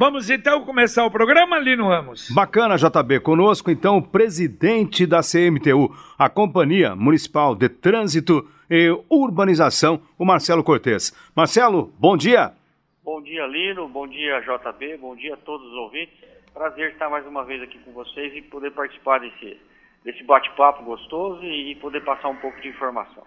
Vamos 0.00 0.30
então 0.30 0.64
começar 0.64 1.04
o 1.04 1.10
programa, 1.10 1.58
Lino 1.58 1.86
Ramos. 1.86 2.30
Bacana, 2.30 2.76
JB. 2.76 3.20
Conosco 3.20 3.70
então 3.70 3.98
o 3.98 4.02
presidente 4.02 5.04
da 5.04 5.20
CMTU, 5.20 5.94
a 6.18 6.26
Companhia 6.26 6.96
Municipal 6.96 7.54
de 7.54 7.68
Trânsito 7.68 8.48
e 8.70 8.88
Urbanização, 9.10 10.00
o 10.18 10.24
Marcelo 10.24 10.64
Cortes. 10.64 11.12
Marcelo, 11.36 11.92
bom 11.98 12.16
dia. 12.16 12.50
Bom 13.04 13.20
dia, 13.20 13.46
Lino. 13.46 13.86
Bom 13.90 14.08
dia, 14.08 14.40
JB. 14.40 14.96
Bom 14.96 15.14
dia 15.14 15.34
a 15.34 15.36
todos 15.36 15.66
os 15.66 15.74
ouvintes. 15.74 16.16
Prazer 16.54 16.92
estar 16.92 17.10
mais 17.10 17.26
uma 17.26 17.44
vez 17.44 17.60
aqui 17.60 17.78
com 17.80 17.92
vocês 17.92 18.34
e 18.34 18.40
poder 18.40 18.70
participar 18.70 19.20
desse, 19.20 19.60
desse 20.02 20.24
bate-papo 20.24 20.82
gostoso 20.82 21.44
e 21.44 21.74
poder 21.74 22.02
passar 22.02 22.30
um 22.30 22.36
pouco 22.36 22.58
de 22.62 22.68
informação. 22.68 23.22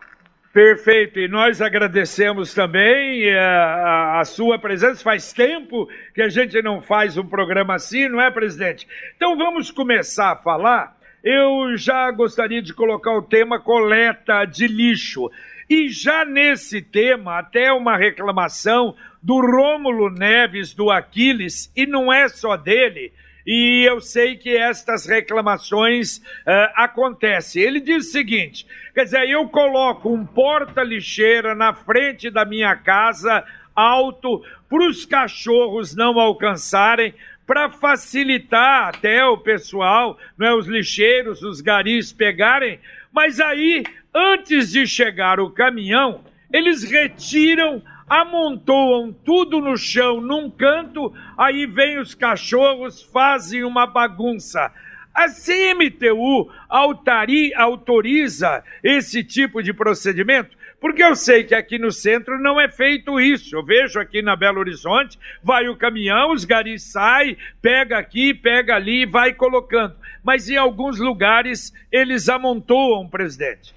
Perfeito, 0.53 1.19
e 1.19 1.27
nós 1.27 1.63
agradecemos 1.63 2.53
também 2.53 3.27
a, 3.27 3.33
eh, 3.33 3.39
a, 3.39 4.19
a, 4.19 4.23
sua 4.23 4.59
presença. 4.59 5.03
Faz 5.03 5.33
tempo 5.33 5.89
que 6.13 6.21
a 6.21 6.29
gente 6.29 6.61
não 6.61 6.79
faz 6.79 7.17
um 7.17 7.25
programa 7.25 7.73
assim, 7.73 8.07
não 8.07 8.21
é, 8.21 8.29
presidente? 8.29 8.87
Então 9.15 9.35
vamos 9.35 9.71
começar 9.71 10.33
a 10.33 10.35
falar. 10.35 10.95
Eu 11.23 11.75
já 11.75 12.11
gostaria 12.11 12.61
de 12.61 12.71
colocar 12.71 13.17
o 13.17 13.23
tema 13.23 13.59
coleta 13.59 14.45
de 14.45 14.67
lixo. 14.67 15.27
E 15.67 15.89
já 15.89 16.23
nesse 16.23 16.83
tema, 16.83 17.39
até 17.39 17.73
uma 17.73 17.97
reclamação 17.97 18.95
do 19.23 19.41
Rômulo 19.41 20.11
Neves 20.11 20.71
do 20.71 20.91
Aquiles, 20.91 21.71
e 21.75 21.87
não 21.87 22.13
é 22.13 22.29
só 22.29 22.55
dele, 22.55 23.11
e 23.45 23.83
eu 23.87 23.99
sei 23.99 24.35
que 24.35 24.55
estas 24.55 25.05
reclamações 25.05 26.17
uh, 26.17 26.71
acontecem. 26.75 27.61
Ele 27.61 27.79
diz 27.79 28.07
o 28.07 28.11
seguinte: 28.11 28.65
quer 28.93 29.03
dizer, 29.03 29.29
eu 29.29 29.47
coloco 29.49 30.13
um 30.13 30.25
porta-lixeira 30.25 31.53
na 31.53 31.73
frente 31.73 32.29
da 32.29 32.45
minha 32.45 32.75
casa, 32.75 33.43
alto, 33.75 34.43
para 34.69 34.87
os 34.87 35.05
cachorros 35.05 35.95
não 35.95 36.19
alcançarem, 36.19 37.13
para 37.45 37.69
facilitar 37.69 38.89
até 38.89 39.25
o 39.25 39.37
pessoal, 39.37 40.17
não 40.37 40.47
é, 40.47 40.55
os 40.55 40.67
lixeiros, 40.67 41.41
os 41.41 41.59
garis 41.59 42.13
pegarem, 42.13 42.79
mas 43.11 43.39
aí, 43.39 43.83
antes 44.13 44.71
de 44.71 44.87
chegar 44.87 45.39
o 45.39 45.51
caminhão, 45.51 46.23
eles 46.51 46.83
retiram 46.83 47.81
amontoam 48.13 49.11
tudo 49.11 49.59
no 49.59 49.75
chão 49.75 50.21
num 50.21 50.47
canto, 50.47 51.11
aí 51.35 51.65
vem 51.65 51.97
os 51.97 52.13
cachorros, 52.13 53.01
fazem 53.01 53.63
uma 53.63 53.87
bagunça. 53.87 54.71
A 55.11 55.27
CMTU 55.29 56.51
altari, 56.69 57.53
autoriza 57.55 58.63
esse 58.83 59.23
tipo 59.23 59.63
de 59.63 59.73
procedimento? 59.73 60.55
Porque 60.79 61.03
eu 61.03 61.15
sei 61.15 61.43
que 61.43 61.55
aqui 61.55 61.79
no 61.79 61.91
centro 61.91 62.37
não 62.39 62.61
é 62.61 62.69
feito 62.69 63.19
isso. 63.19 63.55
Eu 63.55 63.63
vejo 63.63 63.99
aqui 63.99 64.21
na 64.21 64.35
Belo 64.35 64.59
Horizonte, 64.59 65.17
vai 65.41 65.67
o 65.67 65.77
caminhão, 65.77 66.31
os 66.31 66.45
garis 66.45 66.83
saem, 66.83 67.37
pega 67.61 67.97
aqui, 67.97 68.33
pega 68.33 68.75
ali 68.75 69.05
vai 69.05 69.33
colocando. 69.33 69.95
Mas 70.23 70.49
em 70.49 70.57
alguns 70.57 70.99
lugares 70.99 71.73
eles 71.91 72.29
amontoam, 72.29 73.07
presidente. 73.07 73.73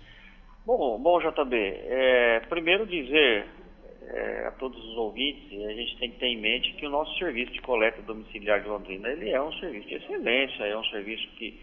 Bom, 0.66 0.98
bom 0.98 1.20
JB, 1.20 1.54
é, 1.54 2.40
primeiro 2.48 2.84
dizer 2.84 3.46
é, 4.08 4.46
a 4.46 4.50
todos 4.52 4.78
os 4.78 4.96
ouvintes, 4.96 5.52
a 5.64 5.72
gente 5.72 5.98
tem 5.98 6.10
que 6.10 6.18
ter 6.18 6.26
em 6.26 6.40
mente 6.40 6.72
que 6.74 6.86
o 6.86 6.90
nosso 6.90 7.16
serviço 7.18 7.52
de 7.52 7.60
coleta 7.60 8.00
domiciliar 8.02 8.60
de 8.60 8.68
Londrina, 8.68 9.08
ele 9.08 9.30
é 9.30 9.40
um 9.40 9.52
serviço 9.54 9.88
de 9.88 9.94
excelência, 9.94 10.64
é 10.64 10.76
um 10.76 10.84
serviço 10.84 11.26
que 11.36 11.58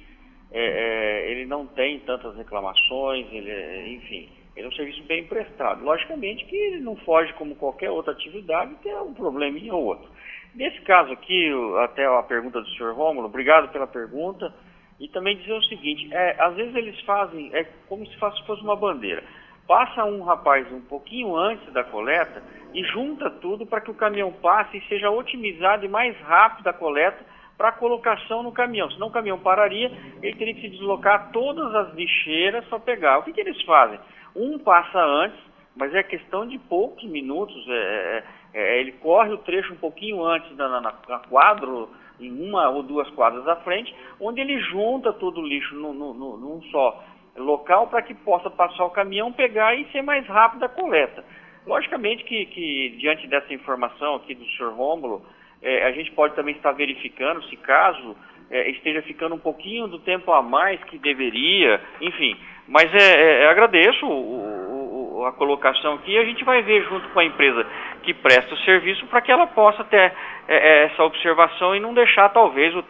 é, 0.52 0.61
é, 0.61 1.31
ele 1.31 1.45
não 1.45 1.66
tem 1.66 2.00
tantas 2.02 2.35
reclamações, 2.35 3.27
ele, 3.31 3.50
é, 3.50 3.88
enfim, 3.88 4.30
ele 4.55 4.67
é 4.67 4.69
um 4.69 4.73
serviço 4.73 5.03
bem 5.03 5.25
prestado. 5.25 5.83
Logicamente 5.83 6.45
que 6.45 6.55
ele 6.55 6.80
não 6.80 6.95
foge 6.97 7.31
como 7.33 7.55
qualquer 7.55 7.89
outra 7.89 8.11
atividade, 8.11 8.75
tem 8.83 8.94
um 8.95 9.13
probleminha 9.13 9.73
ou 9.73 9.85
outro. 9.85 10.09
Nesse 10.53 10.80
caso 10.81 11.11
aqui, 11.11 11.50
até 11.83 12.05
a 12.05 12.22
pergunta 12.23 12.61
do 12.61 12.69
senhor 12.72 12.94
Rômulo, 12.94 13.28
obrigado 13.28 13.72
pela 13.72 13.88
pergunta, 13.88 14.53
e 15.00 15.07
também 15.07 15.38
dizer 15.38 15.53
o 15.53 15.63
seguinte, 15.63 16.13
é, 16.13 16.35
às 16.39 16.55
vezes 16.55 16.75
eles 16.75 17.00
fazem, 17.02 17.50
é 17.53 17.63
como 17.88 18.05
se 18.05 18.16
fosse 18.17 18.61
uma 18.61 18.75
bandeira 18.75 19.23
passa 19.68 20.03
um 20.06 20.24
rapaz 20.24 20.72
um 20.72 20.81
pouquinho 20.81 21.35
antes 21.35 21.72
da 21.74 21.84
coleta 21.84 22.44
e 22.74 22.84
junta 22.85 23.29
tudo 23.29 23.66
para 23.66 23.81
que 23.81 23.91
o 23.91 23.96
caminhão 23.96 24.31
passe 24.31 24.78
e 24.78 24.88
seja 24.88 25.09
otimizado 25.09 25.85
e 25.85 25.90
mais 25.90 26.18
rápido 26.22 26.68
a 26.68 26.74
coleta 26.74 27.24
para 27.57 27.72
colocação 27.72 28.44
no 28.44 28.51
caminhão. 28.51 28.90
Senão 28.91 29.07
o 29.07 29.12
caminhão 29.12 29.40
pararia, 29.40 29.91
ele 30.22 30.35
teria 30.35 30.53
que 30.56 30.62
se 30.62 30.69
deslocar 30.69 31.31
todas 31.31 31.74
as 31.75 31.94
lixeiras 31.94 32.66
para 32.66 32.79
pegar. 32.79 33.19
O 33.19 33.24
que, 33.24 33.31
que 33.31 33.41
eles 33.41 33.62
fazem? 33.63 34.00
Um 34.35 34.57
passa 34.57 35.00
antes, 35.00 35.40
mas 35.75 35.94
é 35.94 36.01
questão 36.01 36.47
de 36.47 36.57
poucos 36.57 37.03
minutos. 37.03 37.63
É, 37.68 37.74
é, 37.74 38.24
é, 38.53 38.80
ele 38.81 38.94
corre 38.94 39.31
o 39.31 39.38
trecho 39.38 39.74
um 39.74 39.78
pouquinho 39.78 40.24
antes 40.25 40.56
na, 40.57 40.68
na, 40.68 40.94
na 41.07 41.19
quadro, 41.19 41.90
em 42.19 42.50
uma 42.50 42.69
ou 42.69 42.84
duas 42.84 43.09
quadras 43.12 43.47
à 43.47 43.56
frente, 43.57 43.94
onde 44.19 44.41
ele 44.41 44.59
junta 44.59 45.13
todo 45.13 45.41
o 45.41 45.47
lixo 45.47 45.75
no, 45.75 45.94
no, 45.94 46.13
no, 46.13 46.38
num 46.38 46.62
só 46.63 47.03
local 47.38 47.88
para 47.88 48.01
que 48.01 48.13
possa 48.13 48.49
passar 48.49 48.85
o 48.85 48.91
caminhão, 48.91 49.31
pegar 49.31 49.75
e 49.75 49.85
ser 49.91 50.01
mais 50.01 50.25
rápido 50.27 50.63
a 50.63 50.69
coleta. 50.69 51.23
Logicamente 51.66 52.23
que, 52.23 52.45
que 52.47 52.95
diante 52.99 53.27
dessa 53.27 53.53
informação 53.53 54.16
aqui 54.16 54.35
do 54.35 54.45
senhor 54.51 54.73
Rômulo, 54.73 55.25
é, 55.61 55.85
a 55.85 55.91
gente 55.91 56.11
pode 56.11 56.35
também 56.35 56.55
estar 56.55 56.73
verificando 56.73 57.41
se 57.45 57.55
caso 57.57 58.16
é, 58.51 58.69
esteja 58.69 59.01
ficando 59.01 59.35
um 59.35 59.39
pouquinho 59.39 59.88
do 59.88 59.99
tempo 59.99 60.31
a 60.31 60.41
mais 60.41 60.83
que 60.83 60.97
deveria, 60.97 61.81
enfim. 62.01 62.38
Mas 62.67 62.94
é, 62.94 63.44
é 63.44 63.47
agradeço 63.47 64.05
o, 64.05 65.19
o, 65.19 65.25
a 65.25 65.31
colocação 65.31 65.95
aqui 65.95 66.11
e 66.11 66.17
a 66.17 66.25
gente 66.25 66.44
vai 66.44 66.61
ver 66.61 66.83
junto 66.83 67.07
com 67.09 67.19
a 67.19 67.25
empresa 67.25 67.65
que 68.03 68.13
presta 68.13 68.53
o 68.53 68.57
serviço 68.59 69.05
para 69.07 69.21
que 69.21 69.31
ela 69.31 69.47
possa 69.47 69.83
ter 69.85 69.97
é, 69.97 70.13
é, 70.47 70.83
essa 70.85 71.03
observação 71.03 71.75
e 71.75 71.79
não 71.79 71.94
deixar 71.94 72.29
talvez 72.29 72.75
o 72.75 72.83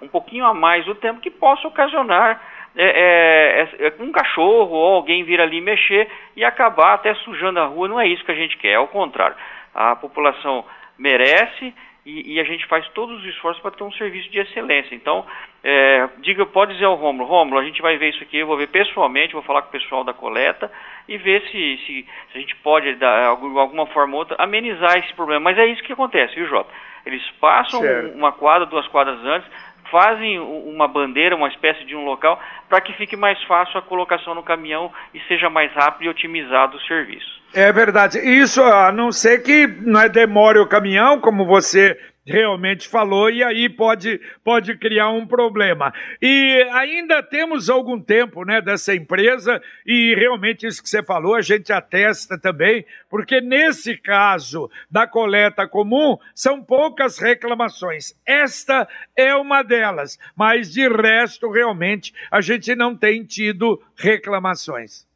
um 0.00 0.08
pouquinho 0.08 0.46
a 0.46 0.54
mais 0.54 0.86
o 0.86 0.94
tempo 0.94 1.20
que 1.20 1.30
possa 1.30 1.66
ocasionar 1.66 2.40
é, 2.76 3.68
é, 3.80 3.86
é, 3.86 3.92
um 3.98 4.12
cachorro 4.12 4.72
ou 4.72 4.94
alguém 4.94 5.24
vir 5.24 5.40
ali 5.40 5.60
mexer 5.60 6.08
e 6.36 6.44
acabar 6.44 6.94
até 6.94 7.14
sujando 7.14 7.60
a 7.60 7.66
rua. 7.66 7.88
Não 7.88 8.00
é 8.00 8.06
isso 8.06 8.24
que 8.24 8.32
a 8.32 8.36
gente 8.36 8.56
quer, 8.56 8.72
é 8.72 8.78
o 8.78 8.88
contrário. 8.88 9.36
A 9.74 9.96
população 9.96 10.64
merece 10.98 11.74
e, 12.04 12.34
e 12.34 12.40
a 12.40 12.44
gente 12.44 12.66
faz 12.66 12.86
todos 12.88 13.18
os 13.20 13.26
esforços 13.26 13.60
para 13.60 13.72
ter 13.72 13.84
um 13.84 13.92
serviço 13.92 14.30
de 14.30 14.38
excelência. 14.38 14.94
Então, 14.94 15.24
é, 15.62 16.08
diga, 16.18 16.46
pode 16.46 16.72
dizer 16.72 16.86
ao 16.86 16.94
Rômulo, 16.94 17.28
Rômulo, 17.28 17.58
a 17.60 17.64
gente 17.64 17.82
vai 17.82 17.96
ver 17.98 18.10
isso 18.10 18.22
aqui, 18.22 18.38
eu 18.38 18.46
vou 18.46 18.56
ver 18.56 18.68
pessoalmente, 18.68 19.34
vou 19.34 19.42
falar 19.42 19.62
com 19.62 19.68
o 19.68 19.72
pessoal 19.72 20.04
da 20.04 20.12
coleta 20.12 20.70
e 21.08 21.18
ver 21.18 21.42
se, 21.50 21.78
se, 21.84 22.06
se 22.32 22.38
a 22.38 22.38
gente 22.38 22.56
pode, 22.56 22.94
de 22.94 23.04
alguma 23.04 23.86
forma 23.86 24.14
ou 24.14 24.20
outra, 24.20 24.36
amenizar 24.38 24.96
esse 24.98 25.12
problema. 25.14 25.40
Mas 25.40 25.58
é 25.58 25.66
isso 25.66 25.82
que 25.82 25.92
acontece, 25.92 26.34
viu, 26.34 26.46
Jota? 26.46 26.70
Eles 27.04 27.22
passam 27.40 27.80
certo. 27.80 28.14
uma 28.16 28.32
quadra, 28.32 28.66
duas 28.66 28.86
quadras 28.88 29.18
antes, 29.24 29.50
fazem 29.90 30.38
uma 30.38 30.86
bandeira, 30.88 31.36
uma 31.36 31.48
espécie 31.48 31.84
de 31.84 31.94
um 31.94 32.04
local, 32.04 32.40
para 32.68 32.80
que 32.80 32.92
fique 32.94 33.16
mais 33.16 33.42
fácil 33.44 33.78
a 33.78 33.82
colocação 33.82 34.34
no 34.34 34.42
caminhão 34.42 34.92
e 35.14 35.20
seja 35.28 35.50
mais 35.50 35.72
rápido 35.72 36.04
e 36.04 36.08
otimizado 36.08 36.76
o 36.76 36.80
serviço. 36.82 37.40
É 37.52 37.72
verdade. 37.72 38.18
Isso, 38.18 38.62
a 38.62 38.92
não 38.92 39.10
ser 39.10 39.42
que 39.42 39.66
não 39.66 40.00
é, 40.00 40.08
demore 40.08 40.58
o 40.58 40.68
caminhão, 40.68 41.20
como 41.20 41.44
você 41.44 41.98
realmente 42.26 42.88
falou, 42.88 43.30
e 43.30 43.42
aí 43.42 43.68
pode, 43.68 44.20
pode 44.44 44.76
criar 44.76 45.10
um 45.10 45.26
problema. 45.26 45.92
E 46.20 46.66
ainda 46.72 47.22
temos 47.22 47.70
algum 47.70 48.00
tempo 48.00 48.44
né, 48.44 48.60
dessa 48.60 48.94
empresa, 48.94 49.60
e 49.86 50.14
realmente 50.14 50.66
isso 50.66 50.82
que 50.82 50.88
você 50.88 51.02
falou, 51.02 51.34
a 51.34 51.42
gente 51.42 51.72
atesta 51.72 52.38
também, 52.38 52.84
porque 53.08 53.40
nesse 53.40 53.96
caso 53.96 54.70
da 54.90 55.06
coleta 55.06 55.66
comum, 55.66 56.18
são 56.34 56.62
poucas 56.62 57.18
reclamações. 57.18 58.14
Esta 58.26 58.88
é 59.16 59.34
uma 59.34 59.62
delas, 59.62 60.18
mas 60.36 60.72
de 60.72 60.88
resto, 60.88 61.50
realmente, 61.50 62.14
a 62.30 62.40
gente 62.40 62.74
não 62.74 62.96
tem 62.96 63.24
tido 63.24 63.82
reclamações. 63.96 65.08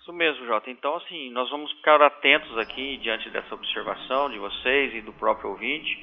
Isso 0.00 0.12
mesmo, 0.12 0.46
Jota. 0.46 0.70
Então, 0.70 0.94
assim, 0.96 1.32
nós 1.32 1.50
vamos 1.50 1.72
ficar 1.72 2.00
atentos 2.00 2.56
aqui 2.58 2.96
diante 2.98 3.28
dessa 3.30 3.52
observação 3.52 4.30
de 4.30 4.38
vocês 4.38 4.94
e 4.94 5.00
do 5.00 5.12
próprio 5.12 5.50
ouvinte 5.50 5.98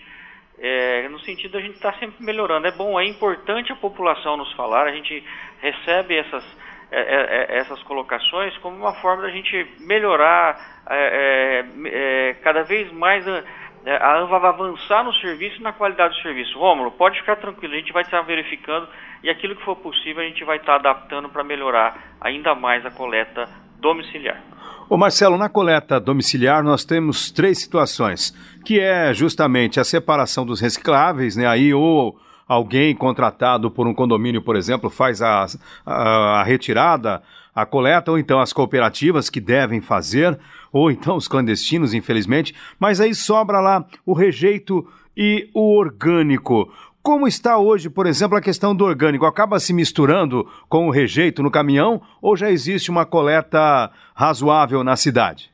é, 0.59 1.07
no 1.09 1.19
sentido 1.19 1.57
a 1.57 1.61
gente 1.61 1.75
estar 1.75 1.93
tá 1.93 1.99
sempre 1.99 2.23
melhorando. 2.23 2.67
É 2.67 2.71
bom, 2.71 2.99
é 2.99 3.05
importante 3.05 3.71
a 3.71 3.75
população 3.75 4.37
nos 4.37 4.51
falar, 4.53 4.87
a 4.87 4.91
gente 4.91 5.23
recebe 5.61 6.17
essas, 6.17 6.43
é, 6.91 6.99
é, 6.99 7.55
é 7.55 7.57
essas 7.57 7.81
colocações 7.83 8.55
como 8.57 8.77
uma 8.77 8.93
forma 8.95 9.23
da 9.23 9.29
gente 9.29 9.67
melhorar 9.79 10.83
é, 10.89 11.65
é, 11.85 12.33
cada 12.35 12.63
vez 12.63 12.91
mais 12.91 13.27
a, 13.27 13.43
a 13.85 14.47
avançar 14.49 15.03
no 15.03 15.13
serviço 15.15 15.59
e 15.59 15.63
na 15.63 15.73
qualidade 15.73 16.15
do 16.15 16.21
serviço. 16.21 16.57
Rômulo, 16.57 16.91
pode 16.91 17.19
ficar 17.19 17.35
tranquilo, 17.37 17.73
a 17.73 17.77
gente 17.77 17.93
vai 17.93 18.03
estar 18.03 18.21
verificando 18.21 18.87
e 19.21 19.29
aquilo 19.29 19.55
que 19.55 19.63
for 19.63 19.75
possível 19.77 20.23
a 20.23 20.27
gente 20.27 20.43
vai 20.43 20.57
estar 20.57 20.75
adaptando 20.75 21.29
para 21.29 21.43
melhorar 21.43 22.15
ainda 22.21 22.53
mais 22.55 22.85
a 22.85 22.91
coleta 22.91 23.47
domiciliar. 23.83 24.41
Ô 24.89 24.97
Marcelo, 24.97 25.37
na 25.37 25.49
coleta 25.49 25.99
domiciliar 25.99 26.63
nós 26.63 26.83
temos 26.85 27.29
três 27.29 27.59
situações, 27.59 28.33
que 28.65 28.79
é 28.79 29.13
justamente 29.13 29.79
a 29.79 29.83
separação 29.83 30.45
dos 30.45 30.59
recicláveis, 30.59 31.35
né? 31.35 31.45
Aí 31.45 31.73
ou 31.73 32.17
alguém 32.47 32.95
contratado 32.95 33.69
por 33.69 33.87
um 33.87 33.93
condomínio, 33.93 34.41
por 34.41 34.55
exemplo, 34.55 34.89
faz 34.89 35.21
a, 35.21 35.45
a, 35.85 36.39
a 36.39 36.43
retirada, 36.43 37.21
a 37.53 37.65
coleta, 37.65 38.11
ou 38.11 38.17
então 38.17 38.39
as 38.39 38.53
cooperativas 38.53 39.29
que 39.29 39.39
devem 39.39 39.81
fazer, 39.81 40.39
ou 40.71 40.89
então 40.89 41.15
os 41.15 41.27
clandestinos, 41.27 41.93
infelizmente, 41.93 42.55
mas 42.79 42.99
aí 42.99 43.13
sobra 43.13 43.59
lá 43.59 43.85
o 44.05 44.13
rejeito 44.13 44.87
e 45.15 45.49
o 45.53 45.77
orgânico. 45.77 46.71
Como 47.03 47.27
está 47.27 47.57
hoje, 47.57 47.89
por 47.89 48.07
exemplo, 48.07 48.37
a 48.37 48.41
questão 48.41 48.73
do 48.73 48.85
orgânico? 48.85 49.25
Acaba 49.25 49.59
se 49.59 49.73
misturando 49.73 50.45
com 50.69 50.87
o 50.87 50.89
rejeito 50.89 51.43
no 51.43 51.51
caminhão 51.51 52.01
ou 52.21 52.37
já 52.37 52.49
existe 52.49 52.89
uma 52.89 53.05
coleta 53.05 53.91
razoável 54.15 54.85
na 54.85 54.95
cidade? 54.95 55.51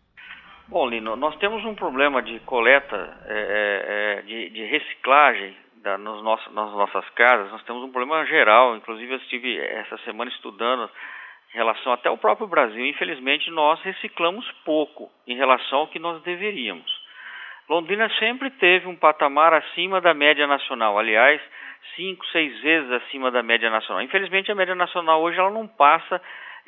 Bom, 0.68 0.88
Lino, 0.88 1.16
nós 1.16 1.36
temos 1.38 1.66
um 1.66 1.74
problema 1.74 2.22
de 2.22 2.40
coleta, 2.42 2.96
é, 3.25 3.34
é, 3.34 4.19
é 4.19 4.22
de, 4.22 4.50
de, 4.51 4.63
reciclagem 4.66 5.57
da, 5.81 5.98
nos 5.98 6.24
nossos, 6.24 6.54
nas 6.54 6.72
nossas 6.72 7.10
casas. 7.16 7.50
Nós 7.50 7.63
temos 7.63 7.81
um 7.81 7.92
problema 7.92 8.24
geral. 8.28 8.78
Inclusive, 8.78 9.12
eu 9.12 9.18
estive 9.18 9.57
essa 9.57 9.98
semana 10.06 10.30
estudando 10.30 10.88
em 11.51 11.57
relação 11.57 11.92
até 11.94 12.10
ao 12.10 12.18
próprio 12.19 12.46
Brasil. 12.46 12.86
Infelizmente, 12.86 13.50
nós 13.50 13.81
reciclamos 13.81 14.46
pouco 14.63 15.10
em 15.25 15.36
relação 15.36 15.80
ao 15.80 15.88
que 15.88 15.98
nós 15.98 16.22
deveríamos. 16.22 16.99
Londrina 17.69 18.10
sempre 18.18 18.50
teve 18.50 18.88
um 18.88 18.95
patamar 18.95 19.54
acima 19.54 20.01
da 20.01 20.13
média 20.13 20.48
nacional, 20.48 20.98
aliás, 20.98 21.39
cinco, 21.95 22.25
seis 22.27 22.60
vezes 22.62 22.92
acima 22.92 23.30
da 23.30 23.44
média 23.44 23.69
nacional. 23.69 24.01
Infelizmente, 24.01 24.51
a 24.51 24.56
média 24.56 24.74
nacional 24.74 25.21
hoje 25.21 25.38
ela 25.38 25.51
não 25.51 25.68
passa 25.68 26.19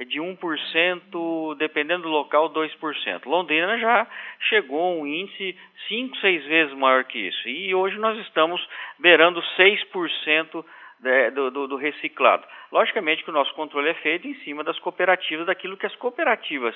de 0.06 0.20
1%, 0.20 1.58
dependendo 1.58 2.04
do 2.04 2.10
local, 2.10 2.50
2%. 2.50 3.26
Londrina 3.26 3.78
já 3.80 4.08
chegou 4.50 4.80
a 4.80 5.02
um 5.02 5.08
índice 5.08 5.58
5, 5.88 6.18
6 6.18 6.46
vezes 6.46 6.74
maior 6.76 7.04
que 7.04 7.20
isso. 7.20 7.50
E 7.50 7.74
hoje 7.74 7.98
nós 7.98 8.18
estamos 8.20 8.66
beirando 9.00 9.42
6% 9.58 10.66
né, 11.02 11.32
do, 11.32 11.52
do, 11.52 11.68
do, 11.68 11.76
reciclado. 11.78 12.46
Logicamente 12.72 13.24
que 13.24 13.30
o 13.30 13.34
nosso 13.34 13.54
controle 13.54 13.90
é 13.90 13.94
feito 13.96 14.28
em 14.28 14.36
cima 14.44 14.64
das 14.64 14.78
cooperativas, 14.80 15.48
daquilo 15.48 15.78
que 15.78 15.86
as 15.86 15.96
cooperativas 15.96 16.76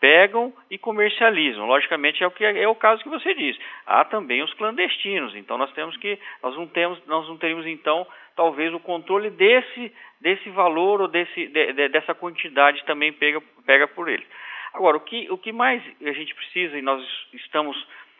pegam 0.00 0.52
e 0.70 0.78
comercializam. 0.78 1.66
Logicamente 1.66 2.22
é 2.22 2.26
o 2.26 2.30
que 2.30 2.44
é 2.44 2.68
o 2.68 2.74
caso 2.74 3.02
que 3.02 3.08
você 3.08 3.34
diz. 3.34 3.56
Há 3.86 4.04
também 4.04 4.42
os 4.42 4.52
clandestinos. 4.54 5.34
Então 5.34 5.56
nós 5.56 5.72
temos 5.72 5.96
que 5.96 6.18
nós 6.42 6.56
não 6.56 6.66
temos 6.66 7.04
nós 7.06 7.28
não 7.28 7.36
teríamos 7.36 7.66
então 7.66 8.06
talvez 8.36 8.72
o 8.74 8.80
controle 8.80 9.30
desse 9.30 9.92
desse 10.20 10.48
valor 10.50 11.00
ou 11.00 11.08
desse 11.08 11.46
de, 11.48 11.72
de, 11.72 11.88
dessa 11.88 12.14
quantidade 12.14 12.84
também 12.84 13.12
pega 13.12 13.40
pega 13.64 13.88
por 13.88 14.08
ele. 14.08 14.26
Agora 14.74 14.96
o 14.96 15.00
que 15.00 15.30
o 15.30 15.38
que 15.38 15.52
mais 15.52 15.82
a 16.04 16.12
gente 16.12 16.34
precisa 16.34 16.78
e 16.78 16.82
nós 16.82 17.02
estamos 17.32 17.76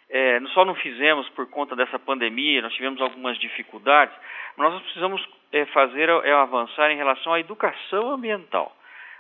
é, 0.09 0.41
só 0.55 0.65
não 0.65 0.75
fizemos 0.77 1.29
por 1.31 1.49
conta 1.51 1.75
dessa 1.75 1.99
pandemia, 1.99 2.63
nós 2.63 2.73
tivemos 2.75 3.01
algumas 3.01 3.37
dificuldades, 3.39 4.17
mas 4.57 4.73
nós 4.73 4.83
precisamos 4.83 5.29
é, 5.53 5.67
fazer 5.67 6.09
é 6.09 6.33
avançar 6.33 6.91
em 6.91 6.97
relação 6.97 7.33
à 7.33 7.41
educação 7.41 8.11
ambiental. 8.11 8.75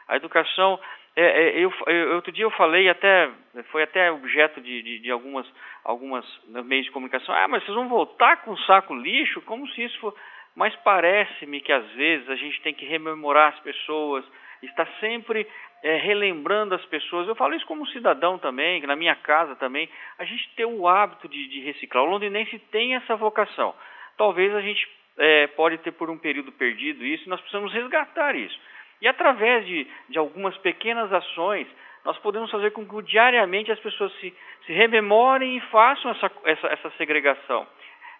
A 0.08 0.16
educação 0.16 0.78
é, 1.16 1.22
é, 1.24 1.58
eu, 1.58 1.72
eu, 1.86 2.14
outro 2.16 2.30
dia 2.30 2.44
eu 2.44 2.50
falei 2.50 2.90
até 2.90 3.30
foi 3.72 3.82
até 3.82 4.12
objeto 4.12 4.60
de, 4.60 4.82
de, 4.82 4.98
de, 4.98 5.10
algumas 5.10 5.46
algumas 5.82 6.24
meios 6.64 6.84
de 6.84 6.92
comunicação. 6.92 7.34
Ah, 7.34 7.48
mas 7.48 7.64
vocês 7.64 7.74
vão 7.74 7.88
voltar 7.88 8.42
com 8.42 8.54
saco 8.58 8.94
lixo? 8.94 9.40
Como 9.42 9.66
se 9.68 9.82
isso 9.82 9.98
for. 9.98 10.14
Mas 10.54 10.76
parece-me 10.76 11.60
que 11.60 11.72
às 11.72 11.86
vezes 11.92 12.28
a 12.28 12.36
gente 12.36 12.60
tem 12.60 12.74
que 12.74 12.84
rememorar 12.84 13.54
as 13.54 13.60
pessoas, 13.60 14.24
está 14.62 14.86
sempre 15.00 15.46
é, 15.82 15.96
relembrando 15.96 16.74
as 16.74 16.84
pessoas. 16.86 17.26
Eu 17.28 17.34
falo 17.34 17.54
isso 17.54 17.66
como 17.66 17.86
cidadão 17.88 18.38
também, 18.38 18.82
na 18.82 18.96
minha 18.96 19.14
casa 19.14 19.56
também. 19.56 19.88
A 20.18 20.24
gente 20.24 20.54
tem 20.54 20.66
o 20.66 20.86
hábito 20.86 21.28
de, 21.28 21.48
de 21.48 21.60
reciclar. 21.60 22.04
O 22.04 22.10
londinense 22.10 22.58
tem 22.70 22.94
essa 22.94 23.16
vocação. 23.16 23.74
Talvez 24.18 24.54
a 24.54 24.60
gente 24.60 24.86
é, 25.18 25.46
pode 25.48 25.78
ter 25.78 25.92
por 25.92 26.10
um 26.10 26.18
período 26.18 26.52
perdido 26.52 27.04
isso. 27.04 27.28
Nós 27.28 27.40
precisamos 27.40 27.72
resgatar 27.72 28.34
isso. 28.34 28.58
E 29.00 29.08
através 29.08 29.66
de, 29.66 29.86
de 30.08 30.18
algumas 30.18 30.56
pequenas 30.58 31.12
ações, 31.12 31.66
nós 32.04 32.16
podemos 32.18 32.50
fazer 32.50 32.70
com 32.70 32.86
que 32.86 33.02
diariamente 33.02 33.72
as 33.72 33.80
pessoas 33.80 34.12
se, 34.20 34.32
se 34.64 34.72
rememorem 34.72 35.56
e 35.56 35.60
façam 35.72 36.10
essa, 36.12 36.30
essa, 36.44 36.66
essa 36.68 36.90
segregação, 36.96 37.66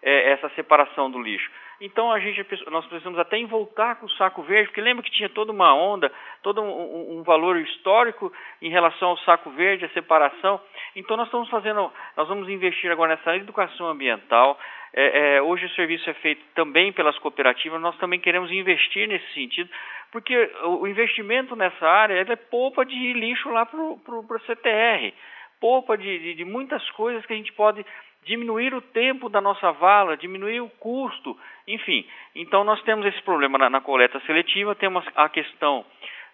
é, 0.02 0.32
essa 0.32 0.48
separação 0.50 1.10
do 1.10 1.22
lixo. 1.22 1.50
Então 1.80 2.10
a 2.10 2.18
gente, 2.18 2.42
nós 2.70 2.86
precisamos 2.86 3.18
até 3.18 3.42
voltar 3.44 3.96
com 3.96 4.06
o 4.06 4.10
saco 4.12 4.42
verde, 4.42 4.68
porque 4.68 4.80
lembra 4.80 5.04
que 5.04 5.10
tinha 5.10 5.28
toda 5.28 5.52
uma 5.52 5.74
onda, 5.74 6.10
todo 6.42 6.62
um, 6.62 7.18
um, 7.18 7.22
valor 7.22 7.58
histórico 7.58 8.32
em 8.62 8.70
relação 8.70 9.10
ao 9.10 9.18
saco 9.18 9.50
verde, 9.50 9.84
a 9.84 9.90
separação. 9.90 10.60
Então 10.94 11.16
nós 11.16 11.26
estamos 11.26 11.48
fazendo, 11.50 11.92
nós 12.16 12.28
vamos 12.28 12.48
investir 12.48 12.90
agora 12.90 13.14
nessa 13.14 13.36
educação 13.36 13.88
ambiental. 13.88 14.58
É, 14.98 15.36
é, 15.36 15.42
hoje 15.42 15.66
o 15.66 15.74
serviço 15.74 16.08
é 16.08 16.14
feito 16.14 16.42
também 16.54 16.90
pelas 16.90 17.18
cooperativas, 17.18 17.78
nós 17.82 17.98
também 17.98 18.18
queremos 18.18 18.50
investir 18.50 19.06
nesse 19.06 19.30
sentido, 19.34 19.68
porque 20.10 20.50
o 20.64 20.86
investimento 20.86 21.54
nessa 21.54 21.86
área 21.86 22.14
é 22.14 22.36
poupa 22.36 22.82
de 22.82 23.12
lixo 23.12 23.50
lá 23.50 23.66
para 23.66 23.78
o 23.78 24.40
CTR, 24.46 25.12
poupa 25.60 25.98
de, 25.98 26.18
de, 26.18 26.34
de 26.36 26.44
muitas 26.46 26.88
coisas 26.92 27.26
que 27.26 27.34
a 27.34 27.36
gente 27.36 27.52
pode 27.52 27.84
diminuir 28.24 28.72
o 28.74 28.80
tempo 28.80 29.28
da 29.28 29.40
nossa 29.40 29.70
vala, 29.72 30.16
diminuir 30.16 30.60
o 30.60 30.70
custo, 30.70 31.38
enfim. 31.68 32.06
Então 32.34 32.64
nós 32.64 32.82
temos 32.82 33.04
esse 33.04 33.20
problema 33.20 33.58
na, 33.58 33.68
na 33.68 33.80
coleta 33.82 34.18
seletiva, 34.20 34.74
temos 34.74 35.04
a 35.14 35.28
questão 35.28 35.84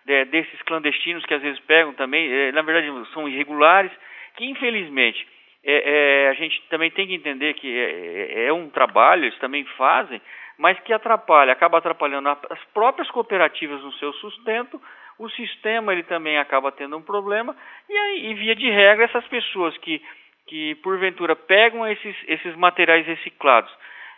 de, 0.04 0.24
desses 0.26 0.62
clandestinos 0.62 1.26
que 1.26 1.34
às 1.34 1.42
vezes 1.42 1.60
pegam 1.60 1.94
também, 1.94 2.32
é, 2.32 2.52
na 2.52 2.62
verdade 2.62 3.12
são 3.12 3.28
irregulares, 3.28 3.90
que 4.36 4.44
infelizmente 4.44 5.26
é, 5.64 6.26
é, 6.26 6.28
a 6.30 6.34
gente 6.34 6.60
também 6.68 6.90
tem 6.90 7.06
que 7.06 7.14
entender 7.14 7.54
que 7.54 7.68
é, 7.68 8.44
é, 8.44 8.46
é 8.46 8.52
um 8.52 8.68
trabalho, 8.68 9.24
eles 9.24 9.38
também 9.38 9.64
fazem, 9.76 10.20
mas 10.58 10.78
que 10.80 10.92
atrapalha, 10.92 11.52
acaba 11.52 11.78
atrapalhando 11.78 12.28
as 12.28 12.64
próprias 12.74 13.10
cooperativas 13.10 13.82
no 13.82 13.92
seu 13.94 14.12
sustento, 14.14 14.80
o 15.18 15.28
sistema 15.30 15.92
ele 15.92 16.02
também 16.02 16.38
acaba 16.38 16.72
tendo 16.72 16.96
um 16.96 17.02
problema, 17.02 17.56
e 17.88 17.96
aí, 17.96 18.30
e 18.30 18.34
via 18.34 18.54
de 18.54 18.68
regra, 18.70 19.04
essas 19.04 19.26
pessoas 19.28 19.76
que 19.78 20.02
que 20.46 20.74
porventura 20.76 21.36
pegam 21.36 21.86
esses, 21.86 22.16
esses 22.26 22.54
materiais 22.56 23.06
reciclados 23.06 23.72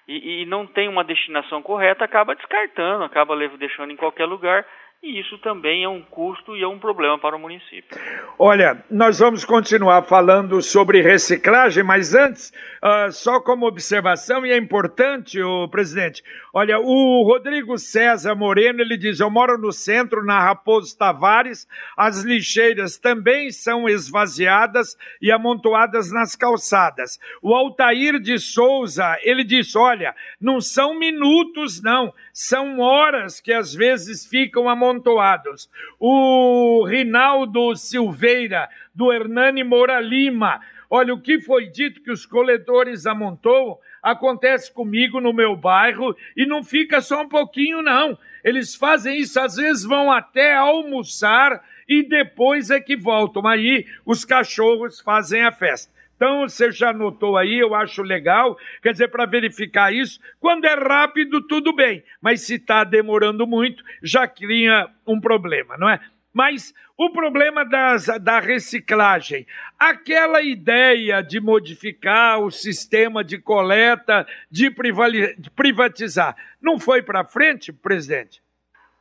e, 0.07 0.43
e 0.43 0.47
não 0.47 0.67
tem 0.67 0.89
uma 0.89 1.05
destinação 1.05 1.63
correta, 1.63 2.05
acaba 2.05 2.35
descartando, 2.35 3.05
acaba 3.05 3.37
deixando 3.57 3.93
em 3.93 3.97
qualquer 3.97 4.27
lugar 4.27 4.67
e 5.03 5.21
isso 5.21 5.37
também 5.39 5.85
é 5.85 5.89
um 5.89 6.01
custo 6.01 6.57
e 6.57 6.63
é 6.63 6.67
um 6.67 6.79
problema 6.79 7.19
para 7.19 7.37
o 7.37 7.39
município. 7.39 7.99
Olha, 8.39 8.83
nós 8.91 9.19
vamos 9.19 9.45
continuar 9.45 10.03
falando 10.05 10.63
sobre 10.63 11.03
reciclagem, 11.03 11.85
mas 11.85 12.15
antes, 12.15 12.51
uh, 12.83 13.13
só 13.13 13.39
como 13.39 13.67
observação, 13.67 14.47
e 14.47 14.51
é 14.51 14.57
importante, 14.57 15.41
o 15.43 15.69
presidente, 15.69 16.23
olha, 16.55 16.79
o 16.81 17.23
Rodrigo 17.23 17.77
César 17.77 18.35
Moreno, 18.35 18.81
ele 18.81 18.97
diz, 18.97 19.21
eu 19.21 19.29
moro 19.29 19.59
no 19.59 19.73
centro, 19.73 20.25
na 20.25 20.41
Raposo 20.41 20.97
Tavares, 20.97 21.69
as 21.99 22.23
lixeiras 22.23 22.97
também 22.97 23.51
são 23.51 23.87
esvaziadas 23.87 24.97
e 25.21 25.31
amontoadas 25.31 26.11
nas 26.11 26.35
calçadas. 26.35 27.21
O 27.43 27.55
Altair 27.55 28.19
de 28.19 28.39
Souza, 28.39 29.19
ele 29.23 29.45
diz, 29.45 29.77
olha, 29.77 30.15
não 30.41 30.63
são 30.63 30.99
minutos 30.99 31.83
não, 31.83 32.11
são 32.33 32.81
horas 32.81 33.39
que 33.39 33.53
às 33.53 33.75
vezes 33.75 34.27
ficam 34.27 34.67
amontoados. 34.85 35.71
O 35.99 36.85
Rinaldo 36.85 37.75
Silveira, 37.75 38.69
do 38.95 39.13
Hernani 39.13 39.65
Moura 39.65 40.01
Lima, 40.01 40.61
olha, 40.91 41.15
o 41.15 41.21
que 41.21 41.41
foi 41.41 41.67
dito 41.67 42.03
que 42.03 42.11
os 42.11 42.27
coletores 42.27 43.07
amontoam, 43.07 43.79
acontece 44.03 44.71
comigo 44.71 45.21
no 45.21 45.33
meu 45.33 45.57
bairro 45.57 46.15
e 46.37 46.45
não 46.45 46.63
fica 46.63 47.01
só 47.01 47.23
um 47.23 47.29
pouquinho, 47.29 47.81
não. 47.81 48.19
Eles 48.45 48.75
fazem 48.75 49.19
isso, 49.19 49.41
às 49.41 49.57
vezes 49.57 49.85
vão 49.85 50.13
até 50.13 50.55
almoçar 50.55 51.65
e 51.89 52.03
depois 52.03 52.71
é 52.71 52.79
que 52.81 52.97
voltam. 52.97 53.47
Aí 53.47 53.87
os 54.05 54.25
cachorros 54.25 55.01
fazem 55.01 55.43
a 55.43 55.51
festa. 55.51 55.94
Então, 56.17 56.49
você 56.49 56.71
já 56.71 56.93
notou 56.93 57.37
aí, 57.37 57.59
eu 57.59 57.75
acho 57.75 58.03
legal, 58.03 58.57
quer 58.83 58.93
dizer, 58.93 59.09
para 59.09 59.27
verificar 59.27 59.93
isso, 59.93 60.21
quando 60.39 60.65
é 60.65 60.75
rápido, 60.75 61.43
tudo 61.43 61.75
bem, 61.75 62.05
mas 62.21 62.43
se 62.43 62.55
está 62.55 62.85
demorando 62.85 63.47
muito, 63.47 63.83
já 64.03 64.27
cria 64.27 64.89
um 65.07 65.21
problema, 65.21 65.77
não 65.77 65.89
é? 65.89 66.01
Mas 66.33 66.75
o 66.97 67.11
problema 67.11 67.65
das, 67.65 68.07
da 68.21 68.39
reciclagem, 68.39 69.47
aquela 69.79 70.43
ideia 70.43 71.23
de 71.23 71.41
modificar 71.41 72.41
o 72.41 72.51
sistema 72.51 73.25
de 73.25 73.39
coleta, 73.39 74.27
de 74.51 74.71
privatizar, 75.55 76.37
não 76.61 76.79
foi 76.79 77.03
para 77.03 77.25
frente, 77.25 77.73
presidente? 77.73 78.44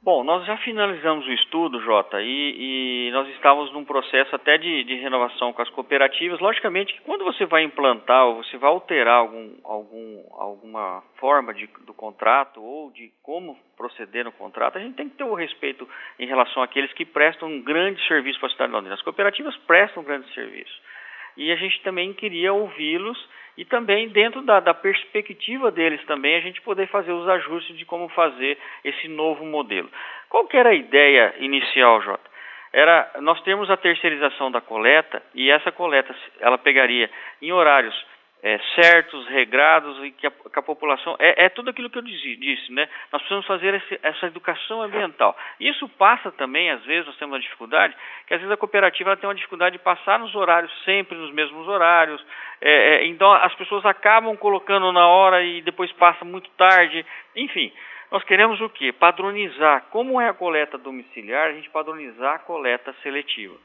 Bom, 0.03 0.21
nós 0.21 0.45
já 0.45 0.57
finalizamos 0.57 1.25
o 1.25 1.31
estudo, 1.31 1.79
Jota, 1.79 2.21
e, 2.21 3.07
e 3.07 3.11
nós 3.13 3.25
estávamos 3.29 3.71
num 3.71 3.85
processo 3.85 4.35
até 4.35 4.57
de, 4.57 4.83
de, 4.83 4.95
renovação 4.95 5.53
com 5.53 5.61
as 5.61 5.69
cooperativas. 5.69 6.41
Logicamente 6.41 6.99
quando 7.05 7.23
você 7.23 7.45
vai 7.45 7.63
implantar 7.63 8.25
ou 8.25 8.43
você 8.43 8.57
vai 8.57 8.69
alterar 8.69 9.19
algum, 9.19 9.53
algum, 9.63 10.25
alguma 10.33 11.01
forma 11.15 11.53
de, 11.53 11.69
do 11.85 11.93
contrato 11.93 12.61
ou 12.61 12.91
de 12.91 13.13
como 13.23 13.57
proceder 13.77 14.25
no 14.25 14.33
contrato, 14.33 14.77
a 14.77 14.81
gente 14.81 14.95
tem 14.95 15.07
que 15.07 15.15
ter 15.15 15.23
o 15.23 15.35
respeito 15.35 15.87
em 16.19 16.27
relação 16.27 16.61
àqueles 16.61 16.91
que 16.91 17.05
prestam 17.05 17.47
um 17.47 17.61
grande 17.61 18.05
serviço 18.05 18.41
para 18.41 18.49
a 18.49 18.51
cidade 18.51 18.71
de 18.71 18.75
Londrina. 18.75 18.95
As 18.95 19.01
cooperativas 19.01 19.55
prestam 19.65 20.03
um 20.03 20.05
grande 20.05 20.29
serviço. 20.33 20.81
E 21.37 21.49
a 21.49 21.55
gente 21.55 21.81
também 21.81 22.11
queria 22.11 22.51
ouvi-los 22.51 23.17
e 23.57 23.65
também 23.65 24.09
dentro 24.09 24.41
da, 24.41 24.59
da, 24.59 24.73
perspectiva 24.73 25.71
deles 25.71 26.03
também 26.05 26.35
a 26.35 26.39
gente 26.39 26.61
poder 26.61 26.87
fazer 26.87 27.11
os 27.11 27.27
ajustes 27.29 27.77
de 27.77 27.85
como 27.85 28.09
fazer 28.09 28.57
esse 28.83 29.07
novo 29.07 29.45
modelo. 29.45 29.89
Qual 30.29 30.47
que 30.47 30.57
era 30.57 30.69
a 30.69 30.75
ideia 30.75 31.35
inicial, 31.39 32.01
Jota? 32.01 32.33
Era 32.71 33.11
nós 33.21 33.39
temos 33.41 33.69
a 33.69 33.77
terceirização 33.77 34.51
da 34.51 34.59
coleta 34.59 35.21
e 35.35 35.51
essa 35.51 35.71
coleta 35.71 36.15
ela 36.39 36.57
pegaria 36.57 37.09
em 37.41 37.51
horários 37.51 37.93
é, 38.43 38.59
certos, 38.75 39.25
regrados 39.27 40.03
e 40.03 40.11
que 40.11 40.27
a, 40.27 40.31
que 40.31 40.59
a 40.59 40.61
população 40.61 41.15
é, 41.17 41.45
é, 41.45 41.49
tudo 41.49 41.69
aquilo 41.69 41.89
que 41.89 41.97
eu 41.97 42.01
disse, 42.01 42.35
disse, 42.35 42.73
né? 42.73 42.89
Nós 43.09 43.21
precisamos 43.21 43.47
fazer 43.47 43.73
esse, 43.75 43.99
essa 44.03 44.25
educação 44.27 44.81
ambiental. 44.81 45.35
Isso 45.61 45.87
passa 45.87 46.29
também, 46.33 46.69
às 46.69 46.83
vezes, 46.83 47.07
nós 47.07 47.15
temos 47.15 47.33
uma 47.33 47.39
dificuldade, 47.39 47.95
que 48.27 48.33
às 48.33 48.41
vezes 48.41 48.53
a 48.53 48.57
cooperativa 48.57 49.15
tem 49.15 49.29
uma 49.29 49.35
dificuldade 49.35 49.77
de 49.77 49.83
passar 49.83 50.19
nos 50.19 50.35
horários 50.35 50.71
sempre 50.83 51.17
nos 51.17 51.31
mesmos 51.31 51.65
horários. 51.69 52.23
É, 52.59 52.95
é, 52.95 53.05
então 53.07 53.31
as 53.31 53.55
pessoas 53.55 53.85
acabam 53.85 54.35
colocando 54.35 54.91
na 54.91 55.07
hora 55.07 55.41
e 55.41 55.61
depois 55.61 55.89
passa 55.93 56.25
muito 56.25 56.49
tarde. 56.51 57.05
Enfim, 57.37 57.71
nós 58.11 58.23
queremos 58.25 58.59
o 58.59 58.69
quê? 58.69 58.91
Padronizar. 58.91 59.85
Como 59.89 60.19
é 60.19 60.27
a 60.27 60.33
coleta 60.33 60.77
domiciliar, 60.77 61.47
a 61.47 61.53
gente 61.53 61.69
padronizar 61.69 62.35
a 62.35 62.39
coleta 62.39 62.93
seletiva. 63.01 63.55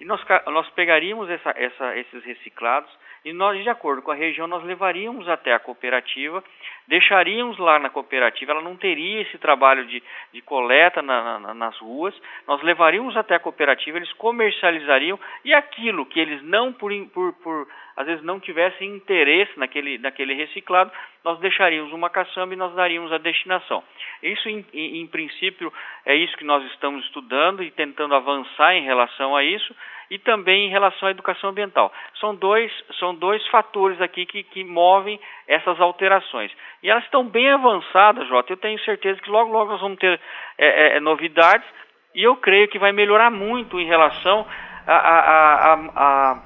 E 0.00 0.04
nós, 0.04 0.20
nós 0.46 0.68
pegaríamos 0.70 1.28
essa, 1.30 1.50
essa, 1.56 1.96
esses 1.96 2.24
reciclados 2.24 2.90
e 3.26 3.32
nós, 3.32 3.60
de 3.60 3.68
acordo 3.68 4.02
com 4.02 4.12
a 4.12 4.14
região, 4.14 4.46
nós 4.46 4.62
levaríamos 4.62 5.28
até 5.28 5.52
a 5.52 5.58
cooperativa, 5.58 6.44
deixaríamos 6.86 7.58
lá 7.58 7.76
na 7.76 7.90
cooperativa, 7.90 8.52
ela 8.52 8.62
não 8.62 8.76
teria 8.76 9.22
esse 9.22 9.36
trabalho 9.38 9.84
de, 9.86 10.00
de 10.32 10.40
coleta 10.42 11.02
na, 11.02 11.40
na, 11.40 11.52
nas 11.52 11.76
ruas, 11.78 12.14
nós 12.46 12.62
levaríamos 12.62 13.16
até 13.16 13.34
a 13.34 13.40
cooperativa, 13.40 13.98
eles 13.98 14.12
comercializariam 14.12 15.18
e 15.44 15.52
aquilo 15.52 16.06
que 16.06 16.20
eles 16.20 16.40
não, 16.44 16.72
por, 16.72 16.92
por, 17.08 17.32
por 17.42 17.68
às 17.96 18.06
vezes 18.06 18.22
não 18.22 18.38
tivessem 18.38 18.94
interesse 18.94 19.58
naquele, 19.58 19.98
naquele 19.98 20.34
reciclado, 20.34 20.92
nós 21.24 21.38
deixaríamos 21.40 21.92
uma 21.92 22.10
caçamba 22.10 22.52
e 22.52 22.56
nós 22.56 22.74
daríamos 22.74 23.10
a 23.12 23.18
destinação. 23.18 23.82
Isso, 24.22 24.48
em, 24.48 24.64
em, 24.72 25.00
em 25.00 25.06
princípio, 25.06 25.72
é 26.04 26.14
isso 26.14 26.36
que 26.36 26.44
nós 26.44 26.64
estamos 26.72 27.04
estudando 27.06 27.62
e 27.62 27.70
tentando 27.70 28.14
avançar 28.14 28.74
em 28.74 28.84
relação 28.84 29.34
a 29.34 29.42
isso 29.42 29.74
e 30.10 30.18
também 30.18 30.66
em 30.66 30.70
relação 30.70 31.08
à 31.08 31.10
educação 31.10 31.50
ambiental. 31.50 31.92
São 32.20 32.34
dois, 32.34 32.70
são 32.98 33.14
dois 33.14 33.44
fatores 33.48 34.00
aqui 34.00 34.26
que, 34.26 34.42
que 34.42 34.62
movem 34.62 35.18
essas 35.48 35.80
alterações. 35.80 36.52
E 36.82 36.90
elas 36.90 37.04
estão 37.04 37.24
bem 37.24 37.50
avançadas, 37.50 38.28
Jota. 38.28 38.52
Eu 38.52 38.56
tenho 38.56 38.78
certeza 38.80 39.20
que 39.20 39.30
logo, 39.30 39.50
logo 39.50 39.72
nós 39.72 39.80
vamos 39.80 39.98
ter 39.98 40.20
é, 40.58 40.96
é, 40.96 41.00
novidades 41.00 41.66
e 42.14 42.22
eu 42.22 42.36
creio 42.36 42.68
que 42.68 42.78
vai 42.78 42.92
melhorar 42.92 43.30
muito 43.30 43.80
em 43.80 43.86
relação 43.86 44.46
à 44.86 44.94
a, 44.94 45.74
a, 45.74 45.74
a, 45.74 46.42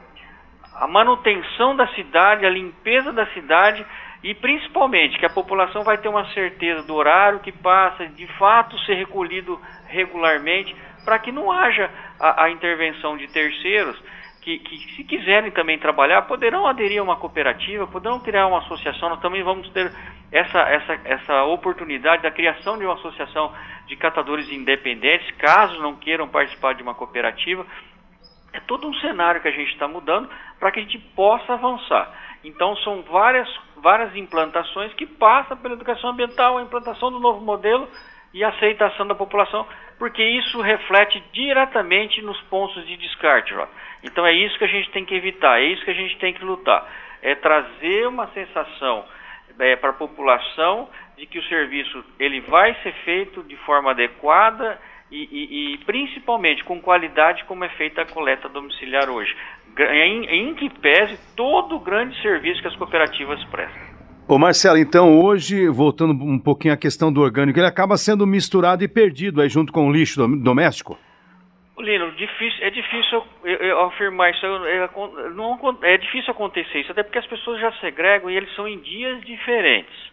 a, 0.81 0.89
manutenção 0.89 1.77
da 1.77 1.87
cidade, 1.89 2.47
a 2.47 2.51
limpeza 2.51 3.13
da 3.13 3.27
cidade 3.27 3.85
e 4.23 4.35
principalmente 4.35 5.19
que 5.19 5.27
a 5.27 5.31
população 5.31 5.83
vai 5.83 5.99
ter 5.99 6.09
uma 6.09 6.27
certeza 6.33 6.83
do 6.83 6.95
horário 6.95 7.41
que 7.41 7.53
passa, 7.53 8.07
de 8.07 8.27
fato 8.39 8.79
ser 8.81 8.95
recolhido 8.95 9.61
regularmente, 9.87 10.75
para 11.05 11.19
que 11.19 11.31
não 11.31 11.51
haja 11.53 11.91
a, 12.19 12.45
a 12.45 12.51
intervenção 12.51 13.17
de 13.17 13.27
terceiros 13.29 13.97
que, 14.41 14.59
que, 14.59 14.79
se 14.97 15.05
quiserem 15.05 15.51
também 15.51 15.79
trabalhar, 15.79 16.23
poderão 16.23 16.67
aderir 16.67 17.01
a 17.01 17.03
uma 17.03 17.17
cooperativa, 17.17 17.87
poderão 17.87 18.21
criar 18.21 18.47
uma 18.47 18.59
associação. 18.59 19.11
Nós 19.11 19.21
também 19.21 19.43
vamos 19.43 19.69
ter 19.71 19.93
essa, 20.33 20.61
essa, 20.61 21.01
essa 21.05 21.45
oportunidade 21.45 22.23
da 22.23 22.31
criação 22.31 22.79
de 22.79 22.85
uma 22.85 22.95
associação 22.95 23.53
de 23.87 23.97
catadores 23.97 24.51
independentes, 24.51 25.31
caso 25.37 25.81
não 25.83 25.97
queiram 25.97 26.29
participar 26.29 26.75
de 26.75 26.83
uma 26.83 26.95
cooperativa. 26.95 27.67
É 28.53 28.61
todo 28.61 28.87
um 28.87 28.95
cenário 28.95 29.41
que 29.41 29.49
a 29.49 29.53
gente 29.53 29.73
está 29.73 29.87
mudando 29.87 30.29
para 30.59 30.71
que 30.73 30.81
a 30.81 30.83
gente 30.83 30.99
possa 31.15 31.53
avançar. 31.53 32.13
Então, 32.43 32.75
são 32.79 33.03
várias, 33.03 33.49
várias 33.77 34.15
implantações 34.17 34.93
que 34.95 35.07
passam 35.07 35.57
pela 35.57 35.75
educação 35.75 36.11
ambiental, 36.11 36.59
a 36.59 36.63
implantação 36.63 37.11
do 37.11 37.21
novo 37.21 37.41
modelo 37.41 37.89
e 38.33 38.43
a 38.43 38.49
aceitação 38.49 39.07
da 39.07 39.15
população, 39.15 39.67
porque 39.99 40.23
isso 40.23 40.61
reflete 40.61 41.23
diretamente 41.33 42.23
nos 42.23 42.41
pontos 42.43 42.87
de 42.87 42.97
descarte. 42.97 43.55
Ó. 43.55 43.67
Então, 44.03 44.27
é 44.27 44.33
isso 44.33 44.57
que 44.59 44.65
a 44.65 44.69
gente 44.69 44.91
tem 44.91 45.05
que 45.05 45.15
evitar, 45.15 45.61
é 45.61 45.65
isso 45.65 45.85
que 45.85 45.91
a 45.91 45.95
gente 45.95 46.17
tem 46.19 46.33
que 46.33 46.45
lutar. 46.45 46.87
É 47.23 47.35
trazer 47.35 48.09
uma 48.09 48.27
sensação 48.29 49.05
é, 49.59 49.77
para 49.77 49.91
a 49.91 49.95
população 49.95 50.89
de 51.19 51.27
que 51.27 51.39
o 51.39 51.45
serviço 51.45 52.03
ele 52.19 52.41
vai 52.41 52.75
ser 52.83 52.93
feito 53.05 53.43
de 53.43 53.57
forma 53.59 53.91
adequada 53.91 54.81
e, 55.11 55.29
e, 55.31 55.75
e, 55.75 55.79
principalmente 55.79 56.65
com 56.65 56.81
qualidade 56.81 57.45
como 57.45 57.65
é 57.65 57.69
feita 57.71 58.03
a 58.03 58.07
coleta 58.07 58.49
domiciliar 58.49 59.11
hoje, 59.11 59.35
em, 59.79 60.25
em 60.27 60.55
que 60.55 60.71
pese 60.71 61.19
todo 61.37 61.77
o 61.77 61.81
grande 61.81 62.21
serviço 62.23 62.61
que 62.63 62.69
as 62.69 62.77
cooperativas 62.77 63.43
prestam. 63.45 63.91
Ô 64.29 64.39
Marcelo, 64.39 64.79
então 64.79 65.21
hoje, 65.21 65.69
voltando 65.69 66.13
um 66.13 66.39
pouquinho 66.39 66.73
à 66.73 66.77
questão 66.77 67.13
do 67.13 67.21
orgânico, 67.21 67.59
ele 67.59 67.67
acaba 67.67 67.97
sendo 67.97 68.25
misturado 68.25 68.85
e 68.85 68.89
perdido 68.89 69.41
aí 69.41 69.49
junto 69.49 69.73
com 69.73 69.89
o 69.89 69.93
lixo 69.93 70.25
doméstico? 70.39 70.97
Lino, 71.77 72.13
difícil, 72.13 72.65
é 72.65 72.71
difícil 72.71 73.25
eu, 73.43 73.57
eu 73.57 73.81
afirmar 73.87 74.31
isso, 74.31 74.45
eu, 74.47 75.31
não, 75.35 75.59
é 75.83 75.97
difícil 75.97 76.31
acontecer 76.31 76.81
isso, 76.81 76.93
até 76.93 77.03
porque 77.03 77.19
as 77.19 77.27
pessoas 77.27 77.61
já 77.61 77.73
segregam 77.81 78.31
e 78.31 78.37
eles 78.37 78.55
são 78.55 78.69
em 78.69 78.79
dias 78.79 79.21
diferentes. 79.23 80.10